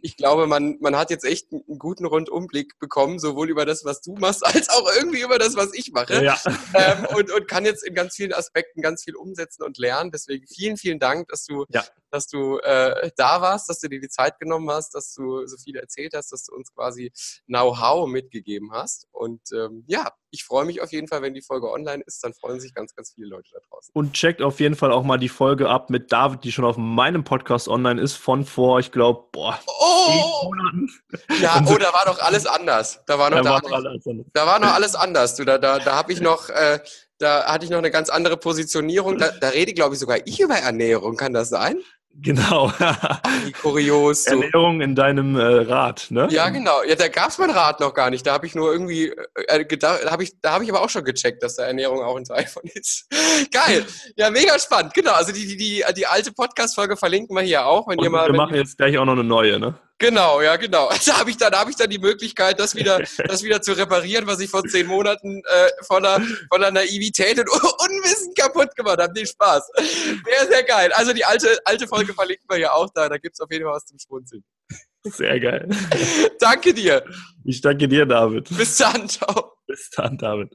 Ich 0.03 0.19
glaube, 0.19 0.47
man, 0.47 0.77
man 0.81 0.95
hat 0.97 1.11
jetzt 1.11 1.25
echt 1.25 1.51
einen 1.53 1.79
guten 1.79 2.05
Rundumblick 2.05 2.79
bekommen, 2.79 3.19
sowohl 3.19 3.49
über 3.49 3.65
das, 3.65 3.87
was 3.87 4.03
du 4.03 4.15
machst, 4.17 4.45
als 4.47 4.69
auch 4.69 4.87
irgendwie 4.95 5.23
über 5.23 5.39
das, 5.39 5.57
was 5.57 5.73
ich 5.73 5.93
mache. 5.93 6.23
Ja. 6.23 6.39
Ähm, 6.75 7.07
und, 7.17 7.33
und 7.33 7.49
kann 7.49 7.65
jetzt 7.65 7.83
in 7.83 7.95
ganz 7.95 8.15
vielen 8.15 8.35
Aspekten 8.35 8.83
ganz 8.83 9.05
viel 9.05 9.17
umsetzen 9.17 9.63
und 9.63 9.79
lernen. 9.79 10.11
Deswegen 10.11 10.47
vielen, 10.47 10.77
vielen 10.77 10.99
Dank, 10.99 11.29
dass 11.29 11.47
du, 11.47 11.65
ja. 11.71 11.83
dass 12.11 12.27
du 12.27 12.59
äh, 12.59 13.11
da 13.17 13.41
warst, 13.41 13.71
dass 13.71 13.81
du 13.81 13.89
dir 13.89 14.01
die 14.01 14.11
Zeit 14.11 14.39
genommen 14.39 14.69
hast, 14.71 14.95
dass 14.95 15.15
du 15.15 15.47
so 15.47 15.57
viel 15.57 15.77
erzählt 15.77 16.13
hast, 16.15 16.31
dass 16.31 16.45
du 16.45 16.55
uns 16.55 16.75
quasi 16.75 17.11
Know-how 17.47 18.07
mit 18.07 18.18
mitgegeben 18.19 18.73
hast. 18.73 19.07
Und 19.13 19.41
ähm, 19.53 19.85
ja, 19.87 20.13
ich 20.31 20.45
freue 20.45 20.65
mich 20.65 20.83
auf 20.83 20.93
jeden 20.93 21.09
Fall, 21.09 21.23
wenn 21.23 21.35
die 21.35 21.43
Folge 21.43 21.71
online 21.71 22.03
ist, 22.05 22.23
dann 22.23 22.35
freuen 22.35 22.61
sich 22.61 22.75
ganz, 22.75 22.95
ganz 22.95 23.13
viele 23.15 23.29
Leute 23.29 23.49
da 23.53 23.61
draußen. 23.71 23.93
Und 23.95 24.13
checkt 24.13 24.43
auf 24.43 24.61
jeden 24.61 24.75
Fall 24.75 24.93
auch 24.93 25.05
mal 25.05 25.19
die 25.19 25.29
Folge 25.29 25.69
ab 25.69 25.91
mit 25.91 26.13
David, 26.13 26.45
die 26.45 26.53
schon 26.53 26.65
auf 26.65 26.77
meinem 26.77 27.25
Podcast 27.25 27.69
online 27.69 28.01
ist, 28.01 28.15
von 28.15 28.45
vor, 28.45 28.81
ich 28.81 28.93
glaube, 28.93 29.25
boah, 29.33 29.59
oh! 29.67 30.45
Monaten. 30.45 30.89
Ja, 31.41 31.63
oh, 31.67 31.77
da 31.79 31.93
war 31.93 32.05
doch 32.07 32.21
alles 32.21 32.47
anders. 32.47 33.01
Da 33.07 33.19
war 33.19 33.31
noch, 33.31 33.39
da, 33.39 33.43
da, 33.43 33.51
war, 33.51 33.63
noch 33.63 33.73
alles, 33.73 34.05
da 34.33 34.47
war 34.47 34.59
noch 34.59 34.75
alles 34.75 34.95
anders. 34.95 35.37
Du, 35.37 35.45
da 35.45 35.59
da, 35.59 35.79
da 35.79 35.97
habe 35.97 36.13
ich 36.13 36.21
noch, 36.21 36.49
äh, 36.49 36.81
da 37.19 37.47
hatte 37.47 37.65
ich 37.65 37.71
noch 37.71 37.79
eine 37.79 37.91
ganz 37.91 38.11
andere 38.11 38.37
Positionierung. 38.37 39.19
Da, 39.19 39.31
da 39.31 39.49
rede, 39.49 39.73
glaube 39.75 39.95
ich, 39.95 40.01
sogar 40.01 40.19
ich 40.25 40.41
über 40.41 40.55
Ernährung. 40.55 41.17
Kann 41.17 41.33
das 41.33 41.49
sein? 41.49 41.81
Genau. 42.21 42.73
Wie 43.45 43.53
kurios. 43.53 44.25
So. 44.25 44.33
Ernährung 44.33 44.81
in 44.81 44.95
deinem 44.95 45.37
äh, 45.37 45.43
Rad, 45.43 46.07
ne? 46.11 46.27
Ja, 46.31 46.49
genau. 46.49 46.83
Ja, 46.83 46.97
da 46.97 47.09
gab 47.09 47.29
es 47.29 47.39
mein 47.39 47.51
Rad 47.51 47.79
noch 47.79 47.95
gar 47.95 48.11
nicht. 48.11 48.27
Da 48.27 48.33
habe 48.33 48.47
ich 48.47 48.55
nur 48.55 48.73
irgendwie 48.73 49.13
äh, 49.47 49.65
gedacht, 49.65 50.01
da 50.05 50.11
habe 50.11 50.25
ich, 50.25 50.41
da 50.41 50.53
habe 50.53 50.65
ich 50.65 50.71
aber 50.71 50.83
auch 50.83 50.91
schon 50.91 51.05
gecheckt, 51.05 51.43
dass 51.43 51.57
da 51.57 51.65
Ernährung 51.65 52.03
auch 52.03 52.17
ein 52.17 52.25
Teil 52.25 52.47
von 52.47 52.65
ist. 52.65 53.07
Geil. 53.53 53.87
Ja, 54.17 54.31
mega 54.31 54.59
spannend. 54.59 54.95
Genau. 54.95 55.13
Also 55.13 55.33
die, 55.33 55.47
die, 55.47 55.57
die, 55.57 55.85
die 55.97 56.07
alte 56.07 56.33
Podcast-Folge 56.33 56.97
verlinken 56.97 57.37
wir 57.37 57.43
hier 57.43 57.67
auch, 57.67 57.87
wenn 57.87 57.99
Und 57.99 58.05
ihr 58.05 58.11
mal. 58.11 58.27
Wir 58.27 58.37
machen 58.37 58.57
jetzt 58.57 58.77
gleich 58.77 58.99
auch 58.99 59.05
noch 59.05 59.13
eine 59.13 59.25
neue, 59.25 59.61
ne? 59.61 59.75
Genau, 59.99 60.41
ja, 60.41 60.57
genau. 60.57 60.91
Da 61.07 61.19
habe 61.19 61.31
ich 61.31 61.37
dann, 61.37 61.53
habe 61.53 61.71
ich 61.71 61.77
dann 61.77 61.91
die 61.91 61.99
Möglichkeit, 61.99 62.61
das 62.61 62.75
wieder, 62.75 63.01
das 63.27 63.43
wieder 63.43 63.61
zu 63.61 63.73
reparieren, 63.73 64.27
was 64.27 64.41
ich 64.41 64.51
vor 64.51 64.63
zehn 64.65 64.87
Monaten 64.87 65.43
äh, 65.45 65.71
von 65.85 66.03
der 66.03 66.71
Naivität 66.71 67.39
und 67.39 67.49
Unwissen 67.53 68.35
kaputt 68.35 68.75
gemacht 68.77 69.01
habe. 69.01 69.13
Nee, 69.15 69.27
Spaß. 69.27 69.71
Sehr, 69.77 70.47
sehr 70.49 70.63
geil. 70.63 70.93
Also 70.93 71.13
die 71.13 71.25
alte, 71.25 71.59
alte 71.65 71.89
Folge 71.89 72.15
verlinken 72.15 72.47
wir 72.49 72.59
ja 72.59 72.73
auch 72.73 72.89
da. 72.95 73.09
Da 73.09 73.19
gibt's 73.19 73.41
auf 73.41 73.51
jeden 73.51 73.65
Fall 73.65 73.75
was 73.75 73.87
zum 73.87 73.99
Schmunzeln. 73.99 74.45
Sehr 75.05 75.41
geil. 75.41 75.69
danke 76.39 76.75
dir. 76.75 77.05
Ich 77.45 77.61
danke 77.61 77.89
dir, 77.89 78.05
David. 78.05 78.49
Bis 78.57 78.77
dann, 78.77 79.09
ciao. 79.09 79.53
Bis 79.67 79.91
dann, 79.91 80.19
David. 80.19 80.55